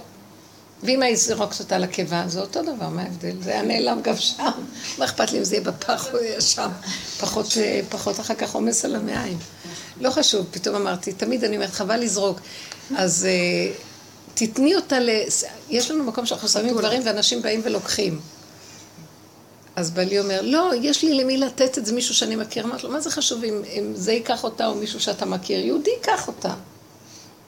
ואם 0.82 1.02
היית 1.02 1.18
זרוקת 1.18 1.60
אותה 1.60 1.78
לקיבה, 1.78 2.22
זה 2.26 2.40
אותו 2.40 2.62
דבר, 2.62 2.88
מה 2.88 3.02
ההבדל? 3.02 3.36
זה 3.42 3.50
היה 3.50 3.62
נעלם 3.62 4.02
גם 4.02 4.16
שם. 4.16 4.50
מה 4.98 5.04
אכפת 5.04 5.32
לי 5.32 5.38
אם 5.38 5.44
זה 5.44 5.54
יהיה 5.54 5.64
בפח 5.64 6.06
או 6.12 6.18
יהיה 6.18 6.40
שם? 6.40 6.68
פחות, 7.20 7.46
אה, 7.56 7.80
פחות 7.88 8.20
אחר 8.20 8.34
כך 8.34 8.54
עומס 8.54 8.84
על 8.84 8.96
המעיים. 8.96 9.38
לא 10.01 10.11
חשוב, 10.11 10.46
פתאום 10.51 10.74
אמרתי, 10.74 11.12
תמיד 11.12 11.44
אני 11.44 11.57
אומרת, 11.57 11.70
חבל 11.70 12.01
לזרוק. 12.01 12.40
אז 12.96 13.26
uh, 13.26 13.74
תתני 14.34 14.76
אותה 14.76 15.01
ל... 15.01 15.11
יש 15.70 15.90
לנו 15.90 16.05
מקום 16.05 16.26
שאנחנו 16.26 16.49
שמים 16.49 16.78
דברים 16.78 17.03
ואנשים 17.05 17.42
באים 17.42 17.61
ולוקחים. 17.64 18.20
אז 19.76 19.90
בעלי 19.90 20.20
אומר, 20.20 20.40
לא, 20.42 20.70
יש 20.82 21.03
לי 21.03 21.14
למי 21.14 21.36
לתת 21.36 21.78
את 21.78 21.86
זה, 21.86 21.92
מישהו 21.92 22.14
שאני 22.14 22.36
מכיר. 22.36 22.64
אמרתי 22.64 22.82
לו, 22.82 22.92
מה 22.92 23.01
זה 23.01 23.11
חשוב 23.11 23.44
אם, 23.44 23.62
אם 23.72 23.92
זה 23.94 24.12
ייקח 24.12 24.44
אותה 24.44 24.66
או 24.66 24.74
מישהו 24.74 25.01
שאתה 25.01 25.26
מכיר? 25.26 25.66
יהודי 25.66 25.90
ייקח 25.90 26.28
אותה. 26.28 26.55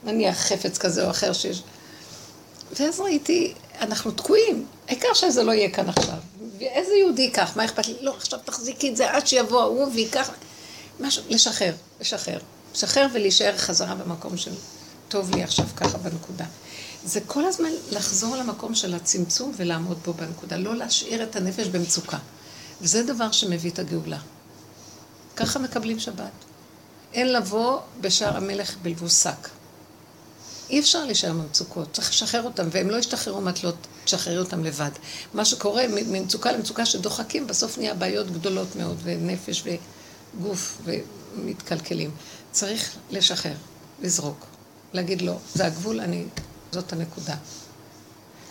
נניח 0.03 0.37
חפץ 0.37 0.77
כזה 0.77 1.05
או 1.05 1.09
אחר 1.09 1.33
שיש... 1.33 1.63
ואז 2.79 2.99
ראיתי, 2.99 3.53
אנחנו 3.81 4.11
תקועים. 4.11 4.65
העיקר 4.87 5.13
שזה 5.13 5.43
לא 5.43 5.51
יהיה 5.51 5.69
כאן 5.69 5.89
עכשיו. 5.89 6.15
ואיזה 6.59 6.93
יהודי 6.93 7.21
ייקח? 7.21 7.51
מה 7.55 7.65
אכפת 7.65 7.87
לי? 7.87 7.93
לא, 8.01 8.13
עכשיו 8.17 8.39
תחזיקי 8.45 8.89
את 8.89 8.97
זה 8.97 9.11
עד 9.11 9.27
שיבוא 9.27 9.61
ההוא 9.61 9.87
וייקח... 9.93 10.29
משהו, 10.99 11.23
לשחרר, 11.29 11.73
לשחרר. 12.01 12.39
לשחרר 12.73 13.07
ולהישאר 13.13 13.57
חזרה 13.57 13.95
במקום 13.95 14.37
של 14.37 14.51
טוב 15.09 15.35
לי 15.35 15.43
עכשיו 15.43 15.65
ככה 15.75 15.97
בנקודה. 15.97 16.45
זה 17.05 17.19
כל 17.27 17.45
הזמן 17.45 17.69
לחזור 17.91 18.35
למקום 18.35 18.75
של 18.75 18.93
הצמצום 18.93 19.53
ולעמוד 19.57 19.97
בו 20.05 20.13
בנקודה, 20.13 20.57
לא 20.57 20.75
להשאיר 20.75 21.23
את 21.23 21.35
הנפש 21.35 21.67
במצוקה. 21.67 22.17
וזה 22.81 23.03
דבר 23.03 23.31
שמביא 23.31 23.71
את 23.71 23.79
הגאולה. 23.79 24.19
ככה 25.35 25.59
מקבלים 25.59 25.99
שבת. 25.99 26.31
אין 27.13 27.33
לבוא 27.33 27.79
בשער 28.01 28.37
המלך 28.37 28.75
בלבוש 28.81 29.13
שק. 29.13 29.49
אי 30.69 30.79
אפשר 30.79 31.05
להישאר 31.05 31.33
במצוקות, 31.33 31.93
צריך 31.93 32.09
לשחרר 32.09 32.43
אותם, 32.43 32.67
והם 32.71 32.89
לא 32.89 32.97
ישתחררו 32.97 33.39
אם 33.39 33.49
את 33.49 33.63
לא 33.63 33.71
תשחררי 34.05 34.37
אותם 34.37 34.63
לבד. 34.63 34.89
מה 35.33 35.45
שקורה 35.45 35.83
ממצוקה 35.87 36.51
למצוקה 36.51 36.85
שדוחקים, 36.85 37.47
בסוף 37.47 37.77
נהיה 37.77 37.93
בעיות 37.93 38.31
גדולות 38.31 38.75
מאוד, 38.75 38.97
ונפש 39.03 39.63
וגוף 40.39 40.81
ומתקלקלים. 41.35 42.11
צריך 42.51 42.95
לשחרר, 43.11 43.55
לזרוק, 44.01 44.45
להגיד 44.93 45.21
לא, 45.21 45.37
זה 45.53 45.65
הגבול, 45.65 45.99
אני 45.99 46.25
זאת 46.71 46.93
הנקודה. 46.93 47.35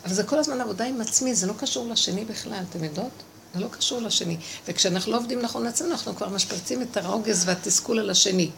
אבל 0.05 0.15
זה 0.15 0.25
כל 0.25 0.39
הזמן 0.39 0.61
עבודה 0.61 0.85
עם 0.85 1.01
עצמי, 1.01 1.35
זה 1.35 1.47
לא 1.47 1.53
קשור 1.53 1.89
לשני 1.89 2.25
בכלל, 2.25 2.63
אתם 2.71 2.85
יודעות? 2.85 3.11
זה 3.55 3.61
לא 3.61 3.69
קשור 3.69 4.01
לשני. 4.01 4.37
וכשאנחנו 4.69 5.13
לא 5.13 5.17
עובדים 5.17 5.41
נכון 5.41 5.65
לעצמנו, 5.65 5.91
אנחנו 5.91 6.17
כבר 6.17 6.29
משפרצים 6.29 6.83
את 6.83 6.97
הרוגז 6.97 7.43
והתסכול 7.47 7.99
על 7.99 8.11
השני. 8.11 8.51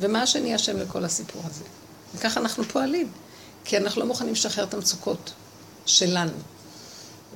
ומה 0.00 0.22
השני 0.22 0.56
אשם 0.56 0.76
לכל 0.76 1.04
הסיפור 1.04 1.42
הזה? 1.44 1.64
וככה 2.14 2.40
אנחנו 2.40 2.64
פועלים. 2.64 3.12
כי 3.64 3.76
אנחנו 3.76 4.00
לא 4.00 4.06
מוכנים 4.06 4.32
לשחרר 4.32 4.64
את 4.64 4.74
המצוקות 4.74 5.32
שלנו. 5.86 6.32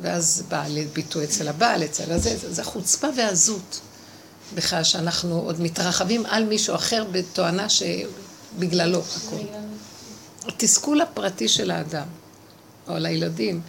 ואז 0.03 0.45
בא 0.49 0.65
לביטוי 0.69 1.25
אצל 1.25 1.49
הבעל, 1.49 1.85
אצל 1.85 2.13
הזה, 2.13 2.37
זה 2.53 2.65
חוצפה 2.65 3.09
ועזות. 3.17 3.81
בכלל 4.55 4.85
שאנחנו 4.85 5.41
עוד 5.41 5.61
מתרחבים 5.61 6.27
על 6.27 6.45
מישהו 6.45 6.75
אחר 6.75 7.05
בתואנה 7.13 7.67
שבגללו 7.69 9.03
הכול. 9.17 9.41
התסכול 10.49 11.01
הפרטי 11.01 11.49
של 11.49 11.71
האדם, 11.71 12.07
או 12.89 12.95
על 12.95 13.07
הילדים. 13.07 13.61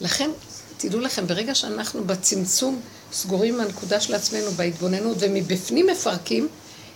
לכן, 0.00 0.30
תדעו 0.76 1.00
לכם, 1.00 1.26
ברגע 1.26 1.54
שאנחנו 1.54 2.04
בצמצום 2.04 2.80
סגורים 3.12 3.56
מהנקודה 3.56 4.00
של 4.00 4.14
עצמנו, 4.14 4.50
בהתבוננות, 4.50 5.16
ומבפנים 5.20 5.86
מפרקים, 5.86 6.48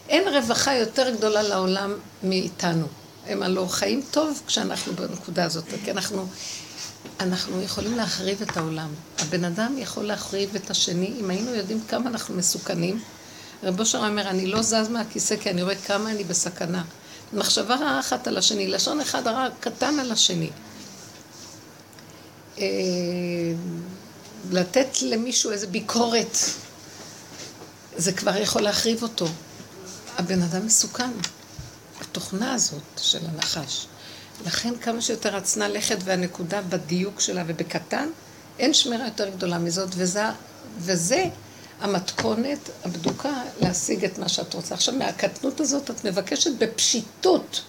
אין 0.08 0.28
רווחה 0.28 0.74
יותר 0.74 1.10
גדולה 1.16 1.42
לעולם 1.42 1.94
מאיתנו. 2.22 2.86
הם 3.26 3.42
הלא 3.42 3.66
חיים 3.70 4.02
טוב 4.10 4.42
כשאנחנו 4.46 4.92
בנקודה 4.92 5.44
הזאת, 5.44 5.64
כי 5.84 5.90
אנחנו, 5.90 6.26
אנחנו 7.20 7.62
יכולים 7.62 7.96
להחריב 7.96 8.42
את 8.42 8.56
העולם. 8.56 8.88
הבן 9.18 9.44
אדם 9.44 9.78
יכול 9.78 10.04
להחריב 10.04 10.56
את 10.56 10.70
השני, 10.70 11.12
אם 11.20 11.30
היינו 11.30 11.54
יודעים 11.54 11.80
כמה 11.88 12.10
אנחנו 12.10 12.34
מסוכנים. 12.34 13.00
רבו 13.62 13.86
שר 13.86 14.06
אומר, 14.06 14.28
אני 14.28 14.46
לא 14.46 14.62
זז 14.62 14.88
מהכיסא 14.90 15.36
כי 15.36 15.50
אני 15.50 15.62
רואה 15.62 15.76
כמה 15.76 16.10
אני 16.10 16.24
בסכנה. 16.24 16.84
מחשבה 17.32 17.74
רעה 17.74 18.00
אחת 18.00 18.26
על 18.26 18.38
השני, 18.38 18.68
לשון 18.68 19.00
אחד 19.00 19.26
הרע 19.26 19.48
קטן 19.60 19.98
על 19.98 20.12
השני. 20.12 20.50
אה, 22.58 22.64
לתת 24.50 25.02
למישהו 25.02 25.50
איזה 25.50 25.66
ביקורת, 25.66 26.36
זה 27.96 28.12
כבר 28.12 28.36
יכול 28.36 28.62
להחריב 28.62 29.02
אותו. 29.02 29.26
הבן 30.18 30.42
אדם 30.42 30.66
מסוכן, 30.66 31.10
התוכנה 32.00 32.54
הזאת 32.54 32.82
של 32.96 33.18
הנחש. 33.28 33.86
לכן 34.46 34.74
כמה 34.78 35.00
שיותר 35.00 35.36
רצנה 35.36 35.68
לכת 35.68 35.98
והנקודה 36.04 36.62
בדיוק 36.62 37.20
שלה 37.20 37.42
ובקטן, 37.46 38.08
אין 38.58 38.74
שמירה 38.74 39.04
יותר 39.04 39.28
גדולה 39.28 39.58
מזאת, 39.58 39.88
וזה, 39.92 40.24
וזה 40.78 41.24
המתכונת 41.80 42.58
הבדוקה 42.84 43.42
להשיג 43.60 44.04
את 44.04 44.18
מה 44.18 44.28
שאת 44.28 44.54
רוצה. 44.54 44.74
עכשיו, 44.74 44.94
מהקטנות 44.94 45.60
הזאת 45.60 45.90
את 45.90 46.04
מבקשת 46.04 46.50
בפשיטות, 46.58 47.60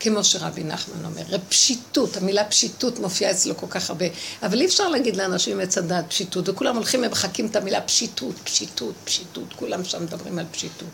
כמו 0.00 0.24
שרבי 0.24 0.64
נחמן 0.64 1.04
אומר, 1.04 1.38
פשיטות, 1.48 2.16
המילה 2.16 2.44
פשיטות 2.44 2.98
מופיעה 2.98 3.30
אצלו 3.30 3.56
כל 3.56 3.66
כך 3.70 3.90
הרבה, 3.90 4.04
אבל 4.42 4.60
אי 4.60 4.66
אפשר 4.66 4.88
להגיד 4.88 5.16
לאנשים 5.16 5.60
עץ 5.60 5.78
הדעת 5.78 6.04
פשיטות, 6.08 6.48
וכולם 6.48 6.76
הולכים 6.76 7.02
ומחקים 7.06 7.46
את 7.46 7.56
המילה 7.56 7.80
פשיטות, 7.80 8.34
פשיטות, 8.44 8.94
פשיטות, 9.04 9.52
כולם 9.56 9.84
שם 9.84 10.02
מדברים 10.02 10.38
על 10.38 10.46
פשיטות. 10.50 10.88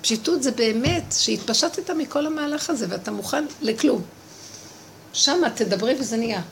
פשיטות 0.00 0.42
זה 0.42 0.50
באמת 0.50 1.14
שהתפשטת 1.18 1.90
מכל 1.90 2.26
המהלך 2.26 2.70
הזה 2.70 2.86
ואתה 2.88 3.10
מוכן 3.10 3.44
לכלום. 3.62 4.02
שם 5.12 5.42
תדברי 5.54 5.94
וזה 6.00 6.16
נהיה. 6.16 6.42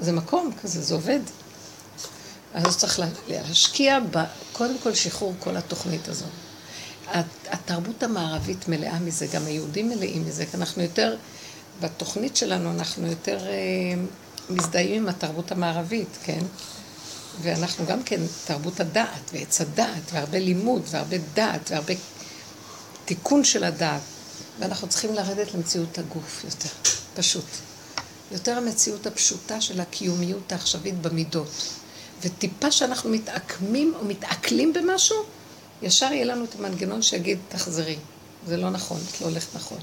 זה 0.00 0.12
מקום 0.12 0.50
כזה, 0.62 0.82
זה 0.82 0.94
עובד. 0.94 1.20
אז 2.54 2.76
צריך 2.76 3.00
להשקיע 3.28 3.98
קודם 4.52 4.78
כל 4.82 4.94
שחרור 4.94 5.34
כל 5.38 5.56
התוכנית 5.56 6.08
הזאת. 6.08 6.28
התרבות 7.50 8.02
המערבית 8.02 8.68
מלאה 8.68 8.98
מזה, 8.98 9.26
גם 9.26 9.46
היהודים 9.46 9.88
מלאים 9.88 10.26
מזה, 10.26 10.46
כי 10.46 10.56
אנחנו 10.56 10.82
יותר, 10.82 11.16
בתוכנית 11.80 12.36
שלנו 12.36 12.70
אנחנו 12.70 13.06
יותר 13.06 13.38
אה, 13.46 13.52
מזדהים 14.50 15.02
עם 15.02 15.08
התרבות 15.08 15.52
המערבית, 15.52 16.18
כן? 16.24 16.40
ואנחנו 17.42 17.86
גם 17.86 18.02
כן, 18.02 18.20
תרבות 18.46 18.80
הדעת 18.80 19.30
ועץ 19.32 19.60
הדעת, 19.60 20.12
והרבה 20.12 20.38
לימוד, 20.38 20.82
והרבה 20.90 21.16
דעת, 21.34 21.70
והרבה 21.70 21.94
תיקון 23.04 23.44
של 23.44 23.64
הדעת. 23.64 24.00
ואנחנו 24.58 24.88
צריכים 24.88 25.14
לרדת 25.14 25.54
למציאות 25.54 25.98
הגוף 25.98 26.44
יותר, 26.44 26.68
פשוט. 27.14 27.44
יותר 28.32 28.58
המציאות 28.58 29.06
הפשוטה 29.06 29.60
של 29.60 29.80
הקיומיות 29.80 30.52
העכשווית 30.52 31.02
במידות. 31.02 31.81
וטיפה 32.22 32.72
שאנחנו 32.72 33.10
מתעקמים 33.10 33.94
או 34.00 34.04
מתעכלים 34.04 34.72
במשהו, 34.72 35.16
ישר 35.82 36.12
יהיה 36.12 36.24
לנו 36.24 36.44
את 36.44 36.54
המנגנון 36.58 37.02
שיגיד, 37.02 37.38
תחזרי. 37.48 37.96
זה 38.46 38.56
לא 38.56 38.70
נכון, 38.70 39.00
את 39.10 39.20
לא 39.20 39.26
הולכת 39.26 39.54
נכון. 39.54 39.78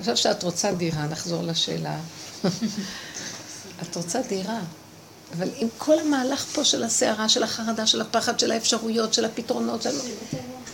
עכשיו 0.00 0.16
שאת 0.16 0.42
רוצה 0.42 0.72
דירה, 0.72 1.06
נחזור 1.06 1.42
לשאלה. 1.42 1.96
את 3.82 3.96
רוצה 3.96 4.22
דירה, 4.22 4.60
אבל 5.36 5.48
עם 5.56 5.68
כל 5.78 5.98
המהלך 5.98 6.44
פה 6.44 6.64
של 6.64 6.82
הסערה, 6.82 7.28
של 7.28 7.42
החרדה, 7.42 7.86
של 7.86 8.00
הפחד, 8.00 8.38
של 8.40 8.50
האפשרויות, 8.50 9.14
של 9.14 9.24
הפתרונות, 9.24 9.82
של... 9.82 9.98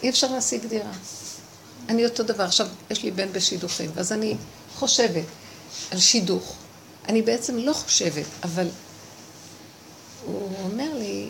אי 0.02 0.10
אפשר 0.10 0.32
להשיג 0.32 0.66
דירה. 0.66 0.90
אני 1.88 2.04
אותו 2.04 2.22
דבר, 2.22 2.44
עכשיו 2.44 2.66
יש 2.90 3.02
לי 3.02 3.10
בן 3.10 3.32
בשידוכים, 3.32 3.90
ואז 3.94 4.12
אני 4.12 4.36
חושבת 4.74 5.24
על 5.90 5.98
שידוך. 5.98 6.54
אני 7.08 7.22
בעצם 7.22 7.58
לא 7.58 7.72
חושבת, 7.72 8.24
אבל 8.44 8.66
הוא 10.32 10.50
אומר 10.64 10.94
לי, 10.94 11.28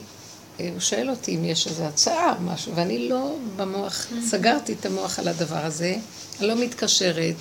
הוא 0.59 0.81
שואל 0.81 1.11
אותי 1.11 1.37
אם 1.37 1.45
יש 1.45 1.67
איזו 1.67 1.85
הצעה 1.85 2.35
או 2.37 2.43
משהו, 2.43 2.73
ואני 2.75 3.09
לא 3.09 3.37
במוח, 3.57 4.07
סגרתי 4.27 4.73
את 4.73 4.87
המוח 4.87 5.19
על 5.19 5.29
הדבר 5.29 5.65
הזה, 5.65 5.97
אני 6.39 6.49
לא 6.49 6.55
מתקשרת, 6.55 7.35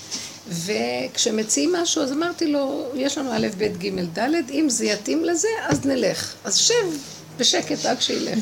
וכשמציעים 0.50 1.74
משהו 1.74 2.04
אז 2.04 2.12
אמרתי 2.12 2.48
לו, 2.48 2.92
יש 2.96 3.18
לנו 3.18 3.32
א', 3.32 3.48
ב', 3.58 3.78
ג', 3.78 4.20
ד', 4.20 4.50
אם 4.50 4.70
זה 4.70 4.86
יתאים 4.86 5.26
לזה, 5.26 5.48
אז 5.68 5.86
נלך. 5.86 6.34
אז 6.44 6.56
שב 6.56 6.74
בשקט 7.38 7.86
עד 7.86 8.02
שילך. 8.02 8.40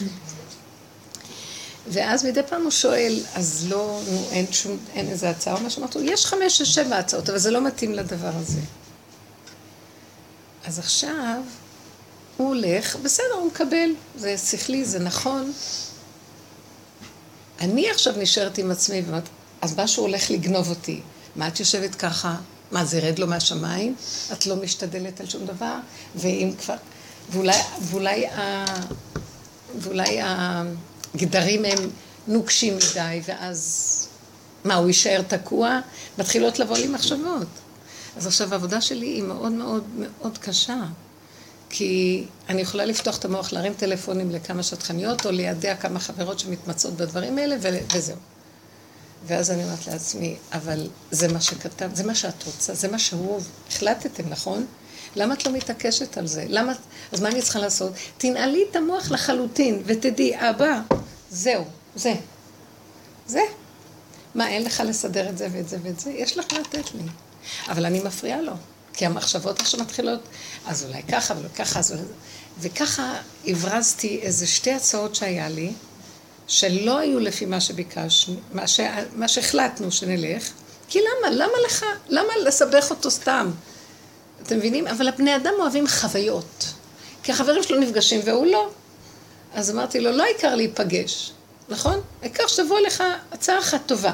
ואז 1.87 2.25
מדי 2.25 2.41
פעם 2.49 2.61
הוא 2.61 2.71
שואל, 2.71 3.19
אז 3.35 3.65
לא, 3.69 4.01
נו, 4.11 4.27
אין 4.31 4.45
שום, 4.51 4.77
אין 4.93 5.09
איזה 5.09 5.29
הצעה 5.29 5.55
או 5.55 5.61
משהו, 5.61 5.81
אמרתי 5.81 5.99
לו, 5.99 6.05
יש 6.05 6.25
חמש 6.25 6.61
או 6.61 6.65
שבע 6.65 6.97
הצעות, 6.97 7.29
אבל 7.29 7.37
זה 7.37 7.51
לא 7.51 7.61
מתאים 7.61 7.93
לדבר 7.93 8.31
הזה. 8.35 8.59
אז 10.65 10.79
עכשיו, 10.79 11.41
הוא 12.37 12.47
הולך, 12.47 12.95
בסדר, 12.95 13.33
הוא 13.39 13.47
מקבל, 13.47 13.89
זה 14.15 14.37
שכלי, 14.37 14.85
זה 14.85 14.99
נכון. 14.99 15.51
אני 17.59 17.89
עכשיו 17.89 18.13
נשארת 18.17 18.57
עם 18.57 18.71
עצמי, 18.71 19.01
ואומרת, 19.01 19.29
אז 19.61 19.79
משהו 19.79 20.03
הולך 20.03 20.31
לגנוב 20.31 20.69
אותי. 20.69 21.01
מה 21.35 21.47
את 21.47 21.59
יושבת 21.59 21.95
ככה? 21.95 22.35
מה, 22.71 22.85
זה 22.85 22.97
ירד 22.97 23.19
לו 23.19 23.27
מהשמיים? 23.27 23.95
את 24.33 24.45
לא 24.45 24.55
משתדלת 24.55 25.19
על 25.19 25.29
שום 25.29 25.45
דבר? 25.45 25.75
ואם 26.15 26.51
כבר... 26.59 26.75
ואולי, 27.29 27.57
ואולי, 27.81 28.27
ה... 28.27 28.65
ואולי 29.79 30.19
הגדרים 30.21 31.65
הם 31.65 31.89
נוקשים 32.27 32.75
מדי, 32.75 33.21
ואז... 33.25 34.07
מה, 34.63 34.75
הוא 34.75 34.87
יישאר 34.87 35.21
תקוע? 35.27 35.79
מתחילות 36.17 36.59
לבוא 36.59 36.77
לי 36.77 36.87
מחשבות. 36.87 37.47
אז 38.17 38.27
עכשיו 38.27 38.51
העבודה 38.51 38.81
שלי 38.81 39.05
היא 39.05 39.23
מאוד 39.23 39.51
מאוד 39.51 39.83
מאוד 39.97 40.37
קשה. 40.37 40.83
כי 41.69 42.23
אני 42.49 42.61
יכולה 42.61 42.85
לפתוח 42.85 43.17
את 43.17 43.25
המוח, 43.25 43.53
להרים 43.53 43.73
טלפונים 43.73 44.31
לכמה 44.31 44.63
שטחניות, 44.63 45.25
או 45.25 45.31
לידע 45.31 45.75
כמה 45.75 45.99
חברות 45.99 46.39
שמתמצאות 46.39 46.93
בדברים 46.93 47.37
האלה, 47.37 47.55
וזהו. 47.93 48.17
ואז 49.27 49.51
אני 49.51 49.63
אומרת 49.63 49.87
לעצמי, 49.87 50.35
אבל 50.53 50.89
זה 51.11 51.27
מה 51.27 51.41
שכתב, 51.41 51.89
זה 51.93 52.03
מה 52.03 52.15
שאת 52.15 52.43
רוצה, 52.45 52.73
זה 52.73 52.87
מה 52.87 52.99
שהוא, 52.99 53.41
החלטתם, 53.69 54.29
נכון? 54.29 54.65
למה 55.15 55.33
את 55.33 55.45
לא 55.45 55.51
מתעקשת 55.51 56.17
על 56.17 56.27
זה? 56.27 56.45
למה, 56.49 56.73
אז 57.11 57.21
מה 57.21 57.29
אני 57.29 57.41
צריכה 57.41 57.59
לעשות? 57.59 57.93
תנעלי 58.17 58.65
את 58.71 58.75
המוח 58.75 59.11
לחלוטין, 59.11 59.81
ותדעי, 59.85 60.49
אבא, 60.49 60.81
זהו, 61.31 61.65
זה. 61.95 62.13
זה. 63.27 63.41
מה, 64.35 64.47
אין 64.49 64.63
לך 64.63 64.83
לסדר 64.85 65.29
את 65.29 65.37
זה 65.37 65.47
ואת 65.51 65.69
זה 65.69 65.77
ואת 65.83 65.99
זה? 65.99 66.11
יש 66.11 66.37
לך 66.37 66.45
לתת 66.53 66.95
לי. 66.95 67.03
אבל 67.67 67.85
אני 67.85 67.99
מפריעה 67.99 68.41
לו. 68.41 68.53
כי 68.95 69.05
המחשבות 69.05 69.59
עכשיו 69.59 69.79
מתחילות, 69.79 70.19
אז 70.65 70.83
אולי 70.83 71.03
ככה 71.03 71.33
ולא 71.37 71.49
ככה, 71.55 71.79
אז. 71.79 71.95
וככה 72.59 73.17
הברזתי 73.47 74.19
איזה 74.21 74.47
שתי 74.47 74.71
הצעות 74.71 75.15
שהיה 75.15 75.49
לי, 75.49 75.71
שלא 76.47 76.97
היו 76.97 77.19
לפי 77.19 77.45
מה 77.45 77.61
שביקשנו, 77.61 78.35
מה, 78.53 78.67
ש... 78.67 78.79
מה 79.15 79.27
שהחלטנו 79.27 79.91
שנלך, 79.91 80.49
כי 80.87 80.99
למה? 80.99 81.35
למה 81.35 81.53
לך? 81.65 81.85
למה 82.09 82.33
לסבך 82.45 82.87
אותו 82.89 83.11
סתם? 83.11 83.51
אתם 84.43 84.57
מבינים? 84.57 84.87
אבל 84.87 85.07
הבני 85.07 85.35
אדם 85.35 85.53
אוהבים 85.59 85.87
חוויות. 85.87 86.73
כי 87.23 87.31
החברים 87.31 87.63
שלו 87.63 87.79
נפגשים 87.79 88.21
והוא 88.23 88.45
לא. 88.45 88.69
אז 89.53 89.71
אמרתי 89.71 89.99
לו, 89.99 90.11
לא 90.11 90.23
העיקר 90.23 90.55
להיפגש, 90.55 91.31
נכון? 91.69 92.01
העיקר 92.21 92.47
שתבוא 92.47 92.79
לך 92.79 93.03
הצעה 93.31 93.59
אחת 93.59 93.81
טובה. 93.85 94.13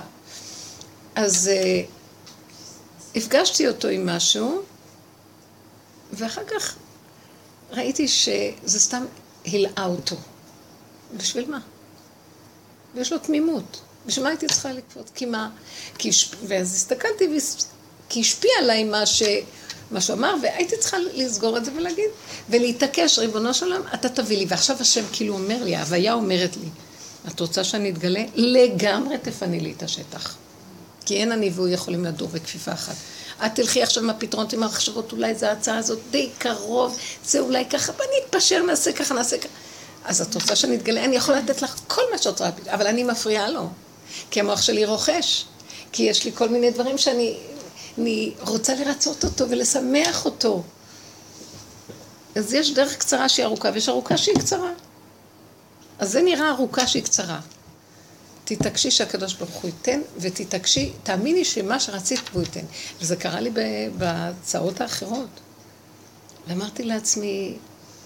אז 1.15 1.49
uh, 1.53 3.17
הפגשתי 3.17 3.67
אותו 3.67 3.87
עם 3.87 4.05
משהו, 4.05 4.61
ואחר 6.13 6.41
כך 6.47 6.75
ראיתי 7.71 8.07
שזה 8.07 8.79
סתם 8.79 9.05
הלאה 9.45 9.85
אותו. 9.85 10.15
בשביל 11.17 11.51
מה? 11.51 11.59
ויש 12.95 13.11
לו 13.11 13.19
תמימות. 13.19 13.81
בשביל 14.05 14.23
מה 14.23 14.29
הייתי 14.29 14.47
צריכה 14.47 14.73
לקפוץ? 14.73 15.11
כי 15.15 15.25
מה? 15.25 15.49
כי 15.97 16.09
השפ... 16.09 16.35
ואז 16.47 16.75
הסתכלתי, 16.75 17.39
כי 18.09 18.19
השפיע 18.19 18.51
עליי 18.59 18.83
מה, 18.83 19.05
ש... 19.05 19.23
מה 19.91 20.01
שהוא 20.01 20.17
אמר, 20.17 20.35
והייתי 20.41 20.77
צריכה 20.77 20.97
לסגור 21.13 21.57
את 21.57 21.65
זה 21.65 21.71
ולהגיד, 21.77 22.09
ולהתעקש, 22.49 23.19
ריבונו 23.19 23.53
של 23.53 23.65
עולם, 23.65 23.81
אתה 23.93 24.09
תביא 24.09 24.37
לי. 24.37 24.45
ועכשיו 24.49 24.77
השם 24.79 25.03
כאילו 25.11 25.33
אומר 25.33 25.63
לי, 25.63 25.75
ההוויה 25.75 26.13
אומרת 26.13 26.57
לי, 26.57 26.69
את 27.27 27.39
רוצה 27.39 27.63
שאני 27.63 27.89
אתגלה? 27.89 28.23
לגמרי 28.35 29.17
תפני 29.17 29.59
לי 29.59 29.73
את 29.77 29.83
השטח. 29.83 30.35
כי 31.05 31.17
אין 31.17 31.31
אני 31.31 31.49
והוא 31.53 31.67
יכולים 31.67 32.05
לדור 32.05 32.27
בכפיפה 32.27 32.73
אחת. 32.73 32.95
את 33.45 33.55
תלכי 33.55 33.83
עכשיו 33.83 34.03
עם 34.03 34.09
הפתרונות, 34.09 34.53
עם 34.53 34.63
המחשבות, 34.63 35.11
אולי 35.11 35.35
זו 35.35 35.45
ההצעה 35.45 35.77
הזאת 35.77 35.99
די 36.11 36.29
קרוב, 36.37 36.97
זה 37.25 37.39
אולי 37.39 37.65
ככה, 37.65 37.91
ואני 37.91 38.11
אתפשר, 38.25 38.63
נעשה 38.63 38.91
ככה, 38.91 39.13
נעשה 39.13 39.37
ככה. 39.37 39.49
אז 40.05 40.21
את 40.21 40.35
רוצה 40.35 40.55
שאני 40.55 40.75
אתגלה? 40.75 41.05
אני 41.05 41.15
יכולה 41.15 41.39
לתת 41.39 41.61
לך 41.61 41.75
כל 41.87 42.01
מה 42.11 42.17
שאת 42.17 42.27
רוצה, 42.27 42.49
אבל 42.67 42.87
אני 42.87 43.03
מפריעה 43.03 43.49
לו. 43.49 43.67
כי 44.31 44.39
המוח 44.39 44.61
שלי 44.61 44.85
רוכש. 44.85 45.45
כי 45.91 46.03
יש 46.03 46.25
לי 46.25 46.31
כל 46.31 46.49
מיני 46.49 46.71
דברים 46.71 46.97
שאני 46.97 47.37
אני 47.97 48.31
רוצה 48.39 48.75
לרצות 48.75 49.23
אותו 49.23 49.49
ולשמח 49.49 50.25
אותו. 50.25 50.63
אז 52.35 52.53
יש 52.53 52.73
דרך 52.73 52.97
קצרה 52.97 53.29
שהיא 53.29 53.45
ארוכה, 53.45 53.69
ויש 53.73 53.89
ארוכה 53.89 54.17
שהיא 54.17 54.35
קצרה. 54.35 54.71
אז 55.99 56.11
זה 56.11 56.21
נראה 56.21 56.49
ארוכה 56.49 56.87
שהיא 56.87 57.03
קצרה. 57.03 57.39
תתעקשי 58.45 58.91
שהקדוש 58.91 59.33
ברוך 59.33 59.55
הוא 59.55 59.69
ייתן, 59.69 60.01
ותתעקשי, 60.17 60.91
תאמיני 61.03 61.45
שמה 61.45 61.79
שרצית 61.79 62.21
הוא 62.33 62.41
ייתן. 62.41 62.65
וזה 63.01 63.15
קרה 63.15 63.39
לי 63.39 63.51
בהצעות 63.97 64.81
האחרות. 64.81 65.29
ואמרתי 66.47 66.83
לעצמי, 66.83 67.57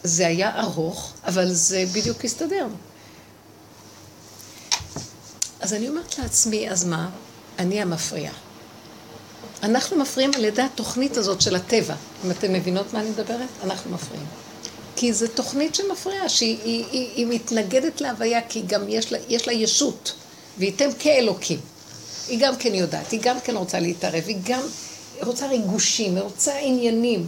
זה 0.04 0.28
היה 0.28 0.60
ארוך, 0.60 1.14
אבל 1.26 1.54
זה 1.54 1.84
בדיוק 1.94 2.26
הסתדר. 2.26 2.68
אז 5.60 5.74
אני 5.74 5.90
אומרת 5.90 6.20
לעצמי, 6.20 6.70
אז 6.70 6.86
מה? 6.86 7.10
אני 7.60 7.82
המפריעה. 7.82 8.34
אנחנו 9.64 9.98
מפריעים 9.98 10.32
על 10.36 10.46
ידי 10.46 10.62
התוכנית 10.62 11.18
הזאת 11.18 11.42
של 11.42 11.56
הטבע. 11.56 11.96
אם 12.26 12.32
אתן 12.32 12.54
מבינות 12.54 12.94
מה 12.94 13.00
אני 13.00 13.10
מדברת? 13.10 13.50
אנחנו 13.64 13.92
מפריעים. 13.92 14.26
כי 14.96 15.14
זו 15.14 15.28
תוכנית 15.28 15.76
שמפריעה, 15.76 16.30
שהיא 16.30 16.58
היא, 16.64 16.86
היא, 16.92 17.10
היא 17.16 17.28
מתנגדת 17.30 18.02
להוויה, 18.02 18.42
כי 18.50 18.62
גם 18.62 18.82
יש 18.90 19.12
לה, 19.12 19.18
יש 19.30 19.48
לה 19.48 19.54
ישות, 19.54 20.14
והייתם 20.58 20.90
כאלוקים. 21.00 21.60
היא 22.28 22.40
גם 22.42 22.56
כן 22.56 22.76
יודעת, 22.76 23.12
היא 23.12 23.20
גם 23.24 23.40
כן 23.40 23.56
רוצה 23.56 23.80
להתערב, 23.80 24.24
היא 24.28 24.38
גם 24.44 24.62
רוצה 25.22 25.48
ריגושים, 25.48 26.16
היא 26.16 26.24
רוצה 26.24 26.58
עניינים. 26.58 27.28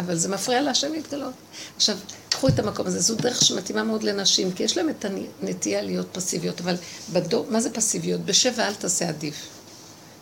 אבל 0.00 0.16
זה 0.16 0.28
מפריע 0.28 0.62
להשם 0.62 0.92
להתגלות. 0.92 1.32
עכשיו, 1.76 1.96
קחו 2.30 2.48
את 2.48 2.58
המקום 2.58 2.86
הזה, 2.86 3.00
זו 3.00 3.14
דרך 3.14 3.44
שמתאימה 3.44 3.82
מאוד 3.82 4.02
לנשים, 4.02 4.52
כי 4.52 4.62
יש 4.62 4.76
להם 4.76 4.88
את 4.88 5.04
הנטייה 5.42 5.82
להיות 5.82 6.06
פסיביות, 6.12 6.60
אבל 6.60 6.76
בדור, 7.12 7.46
מה 7.48 7.60
זה 7.60 7.70
פסיביות? 7.70 8.20
בשבע 8.20 8.68
אל 8.68 8.74
תעשה 8.74 9.08
עדיף. 9.08 9.34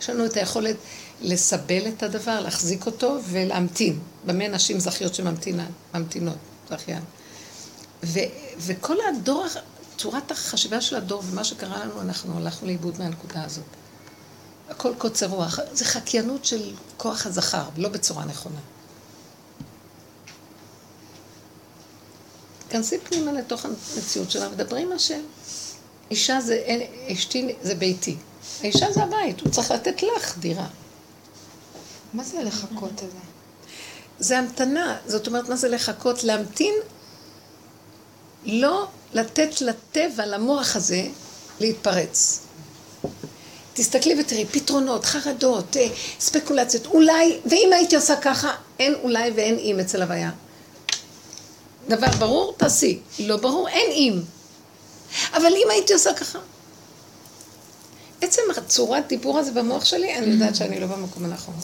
יש 0.01 0.11
לנו 0.11 0.27
את 0.27 0.37
היכולת 0.37 0.77
לסבל 1.21 1.89
את 1.89 2.03
הדבר, 2.03 2.41
להחזיק 2.41 2.87
אותו 2.87 3.19
ולהמתין. 3.25 3.99
במה 4.27 4.49
נשים 4.49 4.81
זכיות 4.81 5.15
שממתינות, 5.15 6.37
זכיין. 6.71 7.03
ו, 8.03 8.19
וכל 8.59 8.97
הדור, 9.09 9.47
צורת 10.03 10.31
החשיבה 10.31 10.81
של 10.81 10.97
הדור 10.97 11.23
ומה 11.27 11.45
שקרה 11.45 11.85
לנו, 11.85 12.01
אנחנו 12.01 12.39
הלכנו 12.39 12.67
לאיבוד 12.67 12.99
מהנקודה 12.99 13.45
הזאת. 13.45 13.65
הכל 14.69 14.93
קוצר 14.99 15.27
רוח, 15.27 15.59
זה 15.73 15.85
חקיינות 15.85 16.45
של 16.45 16.73
כוח 16.97 17.27
הזכר, 17.27 17.65
לא 17.77 17.89
בצורה 17.89 18.25
נכונה. 18.25 18.61
כנסי 22.71 22.99
פנימה 22.99 23.33
לתוך 23.33 23.65
המציאות 23.65 24.31
שלה 24.31 24.49
ודברי 24.53 24.83
עם 24.83 24.93
השם. 24.93 25.21
אישה 26.11 26.41
זה, 26.41 26.79
אשתי 27.13 27.55
זה 27.63 27.75
ביתי. 27.75 28.17
האישה 28.61 28.93
זה 28.93 29.03
הבית, 29.03 29.41
הוא 29.41 29.51
צריך 29.51 29.71
לתת 29.71 30.03
לך 30.03 30.39
דירה. 30.39 30.67
מה 32.13 32.25
זה 32.25 32.43
לחכות 32.43 33.03
הזה? 33.03 33.19
זה 34.19 34.39
המתנה, 34.39 34.99
זאת 35.07 35.27
אומרת, 35.27 35.49
מה 35.49 35.57
זה 35.57 35.69
לחכות? 35.69 36.25
להמתין, 36.25 36.75
לא 38.45 38.89
לתת 39.15 39.61
לטבע, 39.61 40.27
למוח 40.27 40.77
הזה, 40.77 41.03
להתפרץ. 41.61 42.41
תסתכלי 43.75 44.21
ותראי, 44.21 44.45
פתרונות, 44.47 45.05
חרדות, 45.05 45.77
אה, 45.77 45.87
ספקולציות, 46.21 46.87
אולי, 46.87 47.39
ואם 47.47 47.71
הייתי 47.73 47.97
עושה 47.97 48.17
ככה, 48.17 48.55
אין 48.79 48.95
אולי 49.03 49.31
ואין 49.31 49.59
אם 49.59 49.81
אצל 49.81 50.03
הוויה. 50.03 50.31
דבר 51.89 52.11
ברור, 52.19 52.55
תעשי. 52.57 52.99
לא 53.19 53.37
ברור, 53.37 53.69
אין 53.69 53.91
אם. 53.91 54.21
אבל 55.35 55.53
אם 55.53 55.71
הייתי 55.71 55.93
עושה 55.93 56.15
ככה, 56.15 56.39
עצם 58.21 58.43
הצורת 58.57 59.09
דיבור 59.09 59.39
הזה 59.39 59.53
במוח 59.53 59.85
שלי, 59.85 60.15
אני 60.15 60.27
יודעת 60.27 60.57
שאני 60.57 60.81
לא 60.81 60.87
במקום 60.87 61.25
הנכון. 61.25 61.55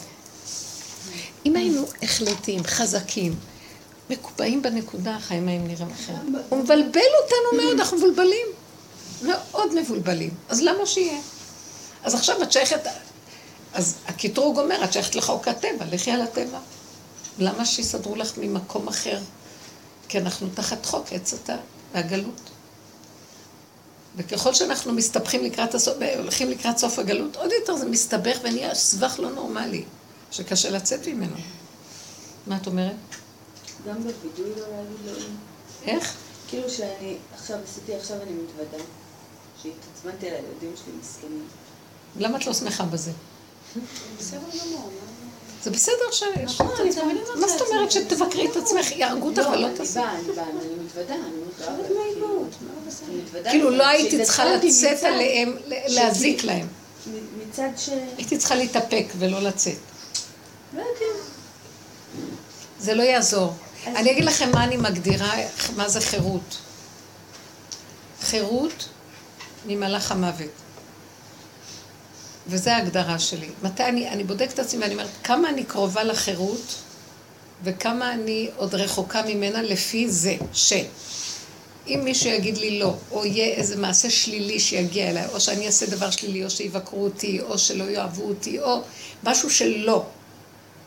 אם 1.45 1.55
היינו 1.55 1.85
החלטיים, 2.01 2.63
חזקים, 2.63 3.35
מקובעים 4.09 4.61
בנקודה, 4.61 5.15
החיים 5.15 5.47
היו 5.47 5.61
נראים 5.61 5.91
אחרת. 5.91 6.17
הוא 6.49 6.59
מבלבל 6.59 7.01
אותנו 7.23 7.63
מאוד, 7.63 7.79
אנחנו 7.79 7.97
מבולבלים. 7.97 8.47
מאוד 9.21 9.75
מבולבלים. 9.75 10.29
אז 10.49 10.61
למה 10.61 10.85
שיהיה? 10.85 11.19
אז 12.03 12.15
עכשיו 12.15 12.43
את 12.43 12.51
שייכת... 12.51 12.81
אז 13.73 13.95
הקטרוג 14.07 14.59
אומר, 14.59 14.83
את 14.83 14.93
שייכת 14.93 15.15
לחוק 15.15 15.47
הטבע, 15.47 15.85
לכי 15.91 16.11
על 16.11 16.21
הטבע. 16.21 16.59
למה 17.39 17.65
שיסדרו 17.65 18.15
לך 18.15 18.37
ממקום 18.37 18.87
אחר? 18.87 19.19
כי 20.09 20.17
אנחנו 20.17 20.47
תחת 20.53 20.85
חוק 20.85 21.13
עץ 21.13 21.33
התא 21.33 21.55
והגלות. 21.93 22.49
וככל 24.15 24.53
שאנחנו 24.53 24.93
מסתבכים 24.93 25.43
לקראת 25.43 25.75
הסוף, 25.75 25.97
הולכים 26.17 26.49
לקראת 26.49 26.77
סוף 26.77 26.99
הגלות, 26.99 27.35
עוד 27.35 27.51
יותר 27.59 27.75
זה 27.75 27.85
מסתבך 27.85 28.37
ונהיה 28.43 28.75
סבך 28.75 29.15
לא 29.19 29.31
נורמלי, 29.31 29.83
שקשה 30.31 30.69
לצאת 30.69 31.07
ממנו. 31.07 31.35
מה 32.47 32.57
את 32.57 32.67
אומרת? 32.67 32.95
גם 33.87 33.95
בווידוי 33.95 34.61
לא 34.61 34.67
להגיד 34.67 34.97
לו... 35.05 35.13
איך? 35.85 36.15
כאילו 36.47 36.69
שאני 36.69 37.17
עכשיו 37.33 37.57
עשיתי, 37.63 37.95
עכשיו 37.95 38.17
אני 38.21 38.31
מתוודה, 38.31 38.83
שהתעצמנתי 39.61 40.27
על 40.27 40.33
הילדים 40.33 40.73
שלי 40.75 40.93
מסכנים. 41.01 41.47
למה 42.17 42.37
את 42.37 42.47
לא 42.47 42.53
שמחה 42.53 42.83
בזה? 42.83 43.11
בסדר 44.19 44.39
גמור, 44.39 44.89
זה 45.63 45.71
בסדר 45.71 46.11
ש... 46.11 46.23
נכון, 46.43 46.67
מה 47.35 47.47
זאת 47.47 47.61
אומרת 47.61 47.91
שתבקרי 47.91 48.51
את 48.51 48.55
עצמך, 48.55 48.91
יהרגו 48.91 49.27
אותך 49.27 49.47
ולא 49.53 49.67
תעשי? 49.75 49.99
אני 49.99 50.07
באה, 50.07 50.19
אני 50.25 50.33
באה, 50.35 50.45
אני 50.49 50.83
מתוודה, 50.85 51.15
אני 51.15 53.21
מתוודה. 53.21 53.51
כאילו 53.51 53.69
לא 53.69 53.87
הייתי 53.87 54.23
צריכה 54.23 54.45
לצאת 54.45 55.03
עליהם, 55.03 55.55
להזיק 55.67 56.43
להם. 56.43 56.67
מצד 57.49 57.69
ש... 57.77 57.89
הייתי 58.17 58.37
צריכה 58.37 58.55
להתאפק 58.55 59.05
ולא 59.17 59.41
לצאת. 59.41 59.77
לא 60.73 60.81
יודעים. 60.81 61.13
זה 62.79 62.93
לא 62.93 63.03
יעזור. 63.03 63.53
אני 63.87 64.11
אגיד 64.11 64.25
לכם 64.25 64.51
מה 64.51 64.63
אני 64.63 64.77
מגדירה, 64.77 65.33
מה 65.75 65.89
זה 65.89 66.01
חירות. 66.01 66.57
חירות 68.21 68.89
ממלאך 69.65 70.11
המוות. 70.11 70.51
וזו 72.47 72.69
ההגדרה 72.69 73.19
שלי. 73.19 73.49
מתי 73.63 73.83
אני, 73.83 74.09
אני 74.09 74.23
בודקת 74.23 74.53
את 74.53 74.59
עצמי 74.59 74.81
ואני 74.81 74.93
אומרת, 74.93 75.09
כמה 75.23 75.49
אני 75.49 75.63
קרובה 75.63 76.03
לחירות 76.03 76.75
וכמה 77.63 78.13
אני 78.13 78.49
עוד 78.55 78.75
רחוקה 78.75 79.21
ממנה 79.27 79.61
לפי 79.61 80.09
זה, 80.09 80.35
ש... 80.53 80.73
אם 81.87 82.01
מישהו 82.03 82.29
יגיד 82.29 82.57
לי 82.57 82.79
לא, 82.79 82.93
או 83.11 83.25
יהיה 83.25 83.55
איזה 83.55 83.75
מעשה 83.75 84.09
שלילי 84.09 84.59
שיגיע 84.59 85.09
אליי, 85.09 85.25
או 85.33 85.39
שאני 85.39 85.67
אעשה 85.67 85.85
דבר 85.85 86.09
שלילי, 86.09 86.45
או 86.45 86.49
שיבקרו 86.49 87.03
אותי, 87.03 87.41
או 87.41 87.57
שלא 87.57 87.83
יאהבו 87.83 88.23
אותי, 88.23 88.59
או 88.59 88.81
משהו 89.23 89.49
שלא, 89.49 90.05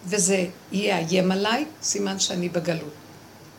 וזה 0.06 0.46
יאיים 0.72 1.32
עליי, 1.32 1.64
סימן 1.82 2.18
שאני 2.18 2.48
בגלות. 2.48 2.92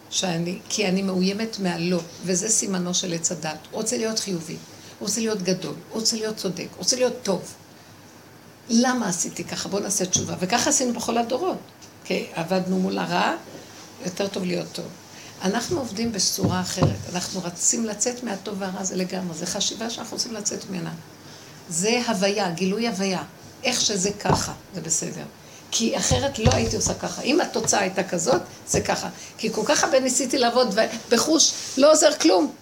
שאני, 0.09 0.59
כי 0.69 0.87
אני 0.87 1.01
מאוימת 1.01 1.59
מהלא, 1.59 1.99
וזה 2.25 2.49
סימנו 2.49 2.93
של 2.93 3.13
עץ 3.13 3.31
הדת. 3.31 3.57
רוצה 3.71 3.97
להיות 3.97 4.19
חיובי, 4.19 4.57
רוצה 4.99 5.21
להיות 5.21 5.41
גדול, 5.41 5.75
רוצה 5.91 6.15
להיות 6.15 6.37
צודק, 6.37 6.67
רוצה 6.77 6.95
להיות 6.95 7.13
טוב. 7.23 7.53
למה 8.69 9.09
עשיתי 9.09 9.43
ככה? 9.43 9.69
בואו 9.69 9.83
נעשה 9.83 10.05
תשובה. 10.05 10.35
וככה 10.39 10.69
עשינו 10.69 10.93
בכל 10.93 11.17
הדורות. 11.17 11.57
כי 12.05 12.25
עבדנו 12.33 12.79
מול 12.79 12.97
הרע, 12.97 13.35
יותר 14.05 14.27
טוב 14.27 14.43
להיות 14.43 14.67
טוב. 14.71 14.85
אנחנו 15.43 15.79
עובדים 15.79 16.11
בצורה 16.11 16.61
אחרת. 16.61 16.99
אנחנו 17.13 17.41
רצים 17.43 17.85
לצאת 17.85 18.23
מהטוב 18.23 18.55
והרע 18.59 18.83
זה 18.83 18.95
לגמרי. 18.95 19.37
זו 19.37 19.45
חשיבה 19.45 19.89
שאנחנו 19.89 20.17
רוצים 20.17 20.33
לצאת 20.33 20.69
ממנה. 20.69 20.93
זה 21.69 22.01
הוויה, 22.07 22.51
גילוי 22.51 22.87
הוויה. 22.87 23.23
איך 23.63 23.81
שזה 23.81 24.11
ככה, 24.11 24.53
זה 24.75 24.81
בסדר. 24.81 25.23
כי 25.75 25.97
אחרת 25.97 26.39
לא 26.39 26.51
הייתי 26.53 26.75
עושה 26.75 26.93
ככה. 26.93 27.21
אם 27.21 27.41
התוצאה 27.41 27.79
הייתה 27.79 28.03
כזאת, 28.03 28.41
זה 28.67 28.81
ככה. 28.81 29.09
כי 29.37 29.53
כל 29.53 29.61
כך 29.65 29.83
הרבה 29.83 29.99
ניסיתי 29.99 30.37
לעבוד 30.37 30.75
בחוש, 31.09 31.53
לא 31.77 31.91
עוזר 31.91 32.13
כלום. 32.21 32.53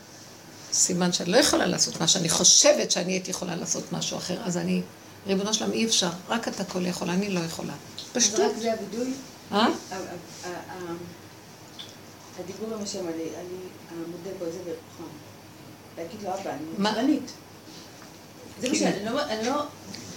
סימן 0.73 1.13
שאני 1.13 1.31
לא 1.31 1.37
יכולה 1.37 1.65
לעשות 1.65 2.01
מה 2.01 2.07
שאני 2.07 2.29
חושבת 2.29 2.91
שאני 2.91 3.11
הייתי 3.13 3.31
יכולה 3.31 3.55
לעשות 3.55 3.91
משהו 3.91 4.17
אחר. 4.17 4.37
אז 4.43 4.57
אני, 4.57 4.81
ריבונו 5.27 5.53
שלם, 5.53 5.71
אי 5.71 5.85
אפשר. 5.85 6.09
רק 6.29 6.47
אתה 6.47 6.63
כל 6.63 6.85
יכול, 6.85 7.09
אני 7.09 7.29
לא 7.29 7.39
יכולה. 7.39 7.73
פשטות. 8.13 8.39
רק 8.39 8.61
זה 8.61 8.73
הווידוי? 8.73 9.13
אה? 9.51 9.67
הדיבור 12.39 12.73
עם 12.77 12.83
השם, 12.83 13.07
אני 13.07 13.57
מודה 14.07 14.29
פה 14.39 14.45
איזה 14.45 14.59
ברוחם. 14.59 15.13
להגיד 15.97 16.21
לו, 16.23 16.29
אבא, 16.29 16.49
אני 16.49 16.89
עצבנית. 16.89 17.31
זה 18.61 18.69
מה 18.69 18.75
שאני 18.75 19.45
לא... 19.45 19.63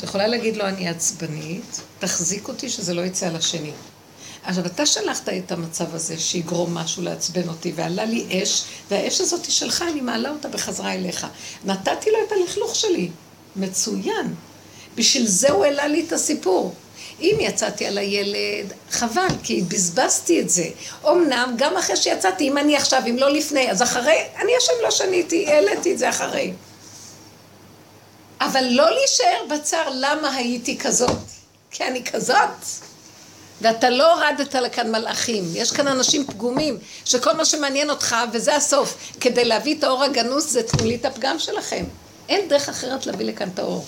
יכולה 0.04 0.26
להגיד 0.26 0.56
לו, 0.56 0.64
אני 0.66 0.88
עצבנית, 0.88 1.80
תחזיק 1.98 2.48
אותי 2.48 2.68
שזה 2.68 2.94
לא 2.94 3.02
יצא 3.02 3.26
על 3.26 3.36
השני. 3.36 3.72
עכשיו, 4.44 4.66
אתה 4.66 4.86
שלחת 4.86 5.28
את 5.28 5.52
המצב 5.52 5.94
הזה 5.94 6.18
שיגרום 6.18 6.74
משהו 6.74 7.02
לעצבן 7.02 7.48
אותי, 7.48 7.72
ועלה 7.76 8.04
לי 8.04 8.42
אש, 8.42 8.64
והאש 8.90 9.20
הזאת 9.20 9.44
היא 9.44 9.52
שלך, 9.52 9.84
אני 9.92 10.00
מעלה 10.00 10.30
אותה 10.30 10.48
בחזרה 10.48 10.94
אליך. 10.94 11.26
נתתי 11.64 12.10
לו 12.10 12.18
את 12.26 12.32
הלכלוך 12.32 12.74
שלי. 12.76 13.08
מצוין. 13.56 14.34
בשביל 14.94 15.26
זה 15.26 15.50
הוא 15.50 15.64
העלה 15.64 15.86
לי 15.86 16.04
את 16.06 16.12
הסיפור. 16.12 16.74
אם 17.20 17.36
יצאתי 17.40 17.86
על 17.86 17.98
הילד, 17.98 18.72
חבל, 18.90 19.28
כי 19.42 19.62
בזבזתי 19.62 20.40
את 20.40 20.50
זה. 20.50 20.68
אמנם, 21.08 21.54
גם 21.58 21.76
אחרי 21.76 21.96
שיצאתי, 21.96 22.48
אם 22.48 22.58
אני 22.58 22.76
עכשיו, 22.76 23.02
אם 23.10 23.16
לא 23.16 23.32
לפני, 23.32 23.70
אז 23.70 23.82
אחרי, 23.82 24.18
אני 24.42 24.52
אשם 24.58 24.72
לא 24.82 24.90
שניתי, 24.90 25.46
העליתי 25.46 25.92
את 25.92 25.98
זה 25.98 26.08
אחרי. 26.08 26.52
אבל 28.40 28.64
לא 28.70 28.90
להישאר 28.90 29.44
בצער 29.50 29.88
למה 29.94 30.34
הייתי 30.34 30.78
כזאת. 30.78 31.18
כי 31.70 31.84
אני 31.84 32.04
כזאת. 32.04 32.64
ואתה 33.60 33.90
לא 33.90 34.14
הורדת 34.14 34.54
לכאן 34.54 34.92
מלאכים. 34.92 35.44
יש 35.54 35.72
כאן 35.72 35.88
אנשים 35.88 36.26
פגומים, 36.26 36.78
שכל 37.04 37.32
מה 37.32 37.44
שמעניין 37.44 37.90
אותך, 37.90 38.16
וזה 38.32 38.56
הסוף, 38.56 38.96
כדי 39.20 39.44
להביא 39.44 39.78
את 39.78 39.84
האור 39.84 40.04
הגנוז, 40.04 40.52
זה 40.52 40.62
תנו 40.62 40.84
לי 40.84 40.94
את 40.94 41.04
הפגם 41.04 41.38
שלכם. 41.38 41.84
אין 42.28 42.48
דרך 42.48 42.68
אחרת 42.68 43.06
להביא 43.06 43.26
לכאן 43.26 43.48
את 43.54 43.58
האור. 43.58 43.84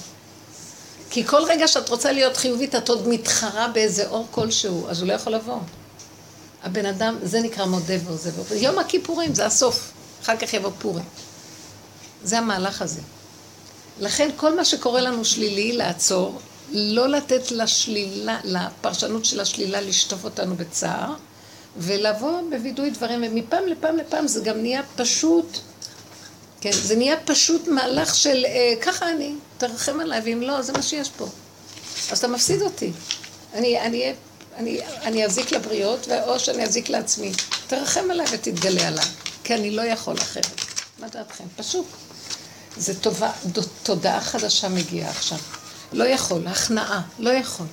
כי 1.10 1.24
כל 1.24 1.42
רגע 1.44 1.68
שאת 1.68 1.88
רוצה 1.88 2.12
להיות 2.12 2.36
חיובית, 2.36 2.74
את 2.74 2.88
עוד 2.88 3.08
מתחרה 3.08 3.68
באיזה 3.68 4.08
אור 4.08 4.26
כלשהו, 4.30 4.88
אז 4.88 5.00
הוא 5.00 5.08
לא 5.08 5.12
יכול 5.12 5.34
לבוא. 5.34 5.58
הבן 6.62 6.86
אדם, 6.86 7.18
זה 7.22 7.40
נקרא 7.40 7.64
מודה 7.64 7.94
ועוזב. 8.04 8.52
יום 8.52 8.78
הכיפורים 8.78 9.34
זה 9.34 9.46
הסוף, 9.46 9.92
אחר 10.22 10.36
כך 10.36 10.54
יבוא 10.54 10.70
פורים. 10.78 11.04
זה 12.24 12.38
המהלך 12.38 12.82
הזה. 12.82 13.00
לכן 14.00 14.30
כל 14.36 14.56
מה 14.56 14.64
שקורה 14.64 15.00
לנו 15.00 15.24
שלילי, 15.24 15.72
לעצור, 15.72 16.40
לא 16.72 17.08
לתת 17.08 17.50
לשלילה, 17.50 18.38
לפרשנות 18.44 19.24
של 19.24 19.40
השלילה 19.40 19.80
לשטוף 19.80 20.24
אותנו 20.24 20.56
בצער, 20.56 21.14
ולבוא 21.76 22.40
בווידוי 22.50 22.90
דברים, 22.90 23.24
ומפעם 23.26 23.66
לפעם 23.66 23.96
לפעם 23.96 24.26
זה 24.28 24.40
גם 24.40 24.58
נהיה 24.58 24.82
פשוט, 24.96 25.58
כן, 26.60 26.72
זה 26.72 26.96
נהיה 26.96 27.16
פשוט 27.24 27.68
מהלך 27.68 28.14
של 28.14 28.44
אה, 28.44 28.74
ככה 28.82 29.10
אני, 29.10 29.34
תרחם 29.58 30.00
עליי, 30.00 30.20
ואם 30.24 30.40
לא, 30.40 30.62
זה 30.62 30.72
מה 30.72 30.82
שיש 30.82 31.10
פה. 31.10 31.26
אז 32.10 32.18
אתה 32.18 32.28
מפסיד 32.28 32.62
אותי. 32.62 32.92
אני, 33.54 33.80
אני, 33.80 34.12
אני, 34.56 34.80
אני 35.02 35.24
אזיק 35.24 35.52
לבריות, 35.52 36.08
או 36.26 36.40
שאני 36.40 36.64
אזיק 36.64 36.88
לעצמי. 36.88 37.32
תרחם 37.66 38.10
עליי 38.10 38.26
ותתגלה 38.32 38.88
עליי, 38.88 39.06
כי 39.44 39.54
אני 39.54 39.70
לא 39.70 39.82
יכול 39.82 40.16
אחרת. 40.16 40.60
מה 40.98 41.08
דעתכם? 41.08 41.44
פשוט. 41.56 41.86
זה 42.78 43.00
טובה, 43.00 43.32
תודעה 43.82 44.20
חדשה 44.20 44.68
מגיעה 44.68 45.10
עכשיו. 45.10 45.38
לא 45.92 46.04
יכול, 46.04 46.46
הכנעה, 46.46 47.02
לא 47.18 47.30
יכול. 47.30 47.66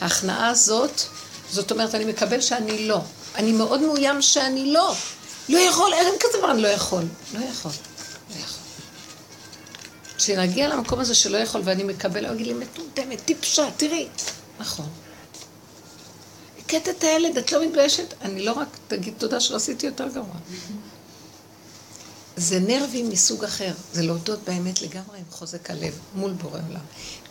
ההכנעה 0.00 0.48
הזאת, 0.48 1.02
זאת 1.50 1.70
אומרת, 1.70 1.94
אני 1.94 2.04
מקבל 2.04 2.40
שאני 2.40 2.88
לא. 2.88 3.00
אני 3.34 3.52
מאוד 3.52 3.80
מאוים 3.80 4.22
שאני 4.22 4.72
לא. 4.72 4.94
לא 5.48 5.58
יכול, 5.58 5.92
אין 5.92 6.14
כזה 6.20 6.38
דבר, 6.38 6.50
אני 6.50 6.62
לא 6.62 6.68
יכול. 6.68 7.02
לא 7.34 7.44
יכול. 7.44 7.72
לא 8.30 8.40
יכול. 8.40 8.60
כשנגיע 10.16 10.68
למקום 10.68 11.00
הזה 11.00 11.14
שלא 11.14 11.38
יכול 11.38 11.60
ואני 11.64 11.84
מקבל, 11.84 12.26
הוא 12.26 12.34
יגיד 12.34 12.46
לי, 12.46 12.54
מטומטמת, 12.54 13.20
טיפשה, 13.24 13.68
תראי. 13.76 14.08
נכון. 14.58 14.88
הכית 16.58 16.88
את 16.88 17.04
הילד, 17.04 17.38
את 17.38 17.52
לא 17.52 17.66
מתביישת? 17.66 18.14
אני 18.22 18.44
לא 18.44 18.52
רק 18.52 18.68
תגיד 18.88 19.14
תודה 19.18 19.40
שלא 19.40 19.56
עשיתי 19.56 19.86
יותר 19.86 20.08
גרוע. 20.08 20.34
זה 22.40 22.60
נרבים 22.60 23.08
מסוג 23.08 23.44
אחר, 23.44 23.72
זה 23.92 24.02
להודות 24.02 24.40
באמת 24.46 24.82
לגמרי 24.82 25.18
עם 25.18 25.24
חוזק 25.30 25.70
הלב 25.70 25.98
מול 26.14 26.32
בורא 26.32 26.60
עולם. 26.68 26.80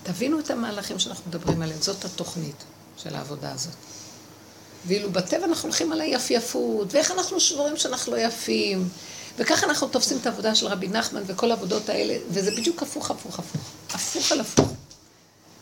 תבינו 0.04 0.40
את 0.40 0.52
המהלכים 0.52 1.00
שאנחנו 1.00 1.30
מדברים 1.30 1.62
עליהם, 1.62 1.82
זאת 1.82 2.06
התוכנית 2.06 2.64
של 2.98 3.16
העבודה 3.16 3.52
הזאת. 3.52 3.74
ואילו 4.88 5.12
בטבע 5.12 5.46
אנחנו 5.46 5.70
הולכים 5.70 5.92
על 5.92 6.02
היפייפות, 6.02 6.94
ואיך 6.94 7.12
אנחנו 7.12 7.40
שבורים 7.40 7.78
שאנחנו 7.78 8.12
לא 8.12 8.18
יפים, 8.18 8.90
וככה 9.38 9.66
אנחנו 9.66 9.88
תופסים 9.88 10.18
את 10.18 10.26
העבודה 10.26 10.56
של 10.56 10.68
רבי 10.68 10.88
נחמן 10.88 11.24
וכל 11.28 11.52
העבודות 11.52 11.90
האלה, 11.90 12.18
וזה 12.30 12.52
בדיוק 12.52 12.82
הפוך, 12.82 13.12
הפוך, 13.12 13.40
הפוך. 13.40 13.62
הפוך 13.94 14.32
על 14.32 14.40
הפוך. 14.40 14.70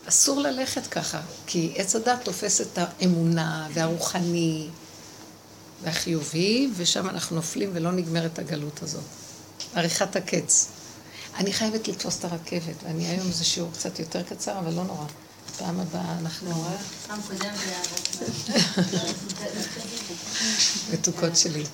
אסור 0.08 0.40
ללכת 0.40 0.86
ככה, 0.86 1.20
כי 1.46 1.72
עץ 1.76 1.96
הדת 1.96 2.18
תופס 2.24 2.60
את 2.60 2.78
האמונה 2.78 3.68
והרוחני 3.74 4.68
והחיובי, 5.82 6.68
ושם 6.76 7.08
אנחנו 7.08 7.36
נופלים 7.36 7.70
ולא 7.74 7.92
נגמרת 7.92 8.38
הגלות 8.38 8.82
הזאת. 8.82 9.27
עריכת 9.78 10.16
הקץ. 10.16 10.68
אני 11.36 11.52
חייבת 11.52 11.88
לתפוס 11.88 12.18
את 12.18 12.24
הרכבת, 12.24 12.74
ואני 12.84 13.06
היום 13.06 13.32
זה 13.32 13.44
שיעור 13.44 13.70
קצת 13.72 13.98
יותר 13.98 14.22
קצר, 14.22 14.58
אבל 14.58 14.72
לא 14.74 14.84
נורא. 14.84 15.04
פעם 15.58 15.80
הבאה 15.80 16.18
אנחנו... 16.20 16.64
מתוקות 20.92 21.36
שלי. 21.36 21.64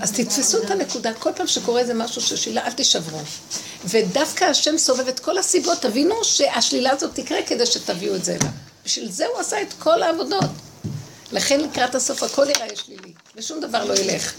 אז 0.00 0.12
תתפסו 0.12 0.62
את 0.62 0.70
הנקודה, 0.70 1.14
כל 1.14 1.30
פעם 1.36 1.46
שקורה 1.46 1.80
איזה 1.80 1.94
משהו 1.94 2.22
של 2.22 2.36
שלילה, 2.36 2.66
אל 2.66 2.72
תישברו. 2.72 3.20
ודווקא 3.84 4.44
השם 4.44 4.78
סובב 4.78 5.08
את 5.08 5.20
כל 5.20 5.38
הסיבות, 5.38 5.82
תבינו 5.82 6.24
שהשלילה 6.24 6.90
הזאת 6.90 7.14
תקרה 7.14 7.38
כדי 7.46 7.66
שתביאו 7.66 8.14
את 8.14 8.24
זה 8.24 8.36
אליו. 8.40 8.50
בשביל 8.84 9.10
זה 9.10 9.26
הוא 9.26 9.40
עשה 9.40 9.62
את 9.62 9.72
כל 9.78 10.02
העבודות. 10.02 10.50
לכן 11.32 11.60
לקראת 11.60 11.94
הסוף 11.94 12.22
הכל 12.22 12.46
יראה 12.48 12.76
שלילי, 12.76 13.12
ושום 13.36 13.60
דבר 13.60 13.84
לא 13.84 13.94
ילך. 13.94 14.32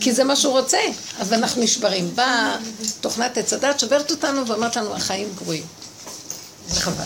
כי 0.00 0.12
זה 0.12 0.24
מה 0.24 0.36
שהוא 0.36 0.60
רוצה, 0.60 0.78
אז 1.18 1.32
אנחנו 1.32 1.62
נשברים. 1.62 2.16
באה 2.16 2.56
תוכנת 3.00 3.38
עץ 3.38 3.52
הדת, 3.52 3.80
שוברת 3.80 4.10
אותנו 4.10 4.46
ואומרת 4.46 4.76
לנו, 4.76 4.94
החיים 4.94 5.32
גרועים. 5.34 5.66
חבל. 6.70 7.04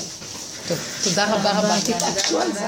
טוב, 0.68 0.78
תודה 1.04 1.34
רבה 1.34 1.50
רבה, 1.50 1.76
תתעקשו 1.80 2.40
על 2.40 2.52
זה. 2.52 2.66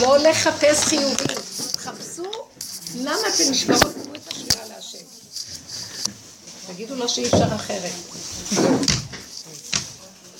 לא 0.00 0.18
לחפש 0.18 0.84
חיובים, 0.84 1.36
חפשו 1.76 2.22
למה 2.94 3.20
אתם 3.34 3.50
נשברות, 3.50 3.82
את 3.82 4.54
להשם. 4.68 4.98
תגידו 6.66 6.94
לו 6.94 7.08
שאי 7.08 7.26
אפשר 7.26 7.54
אחרת. 7.56 8.95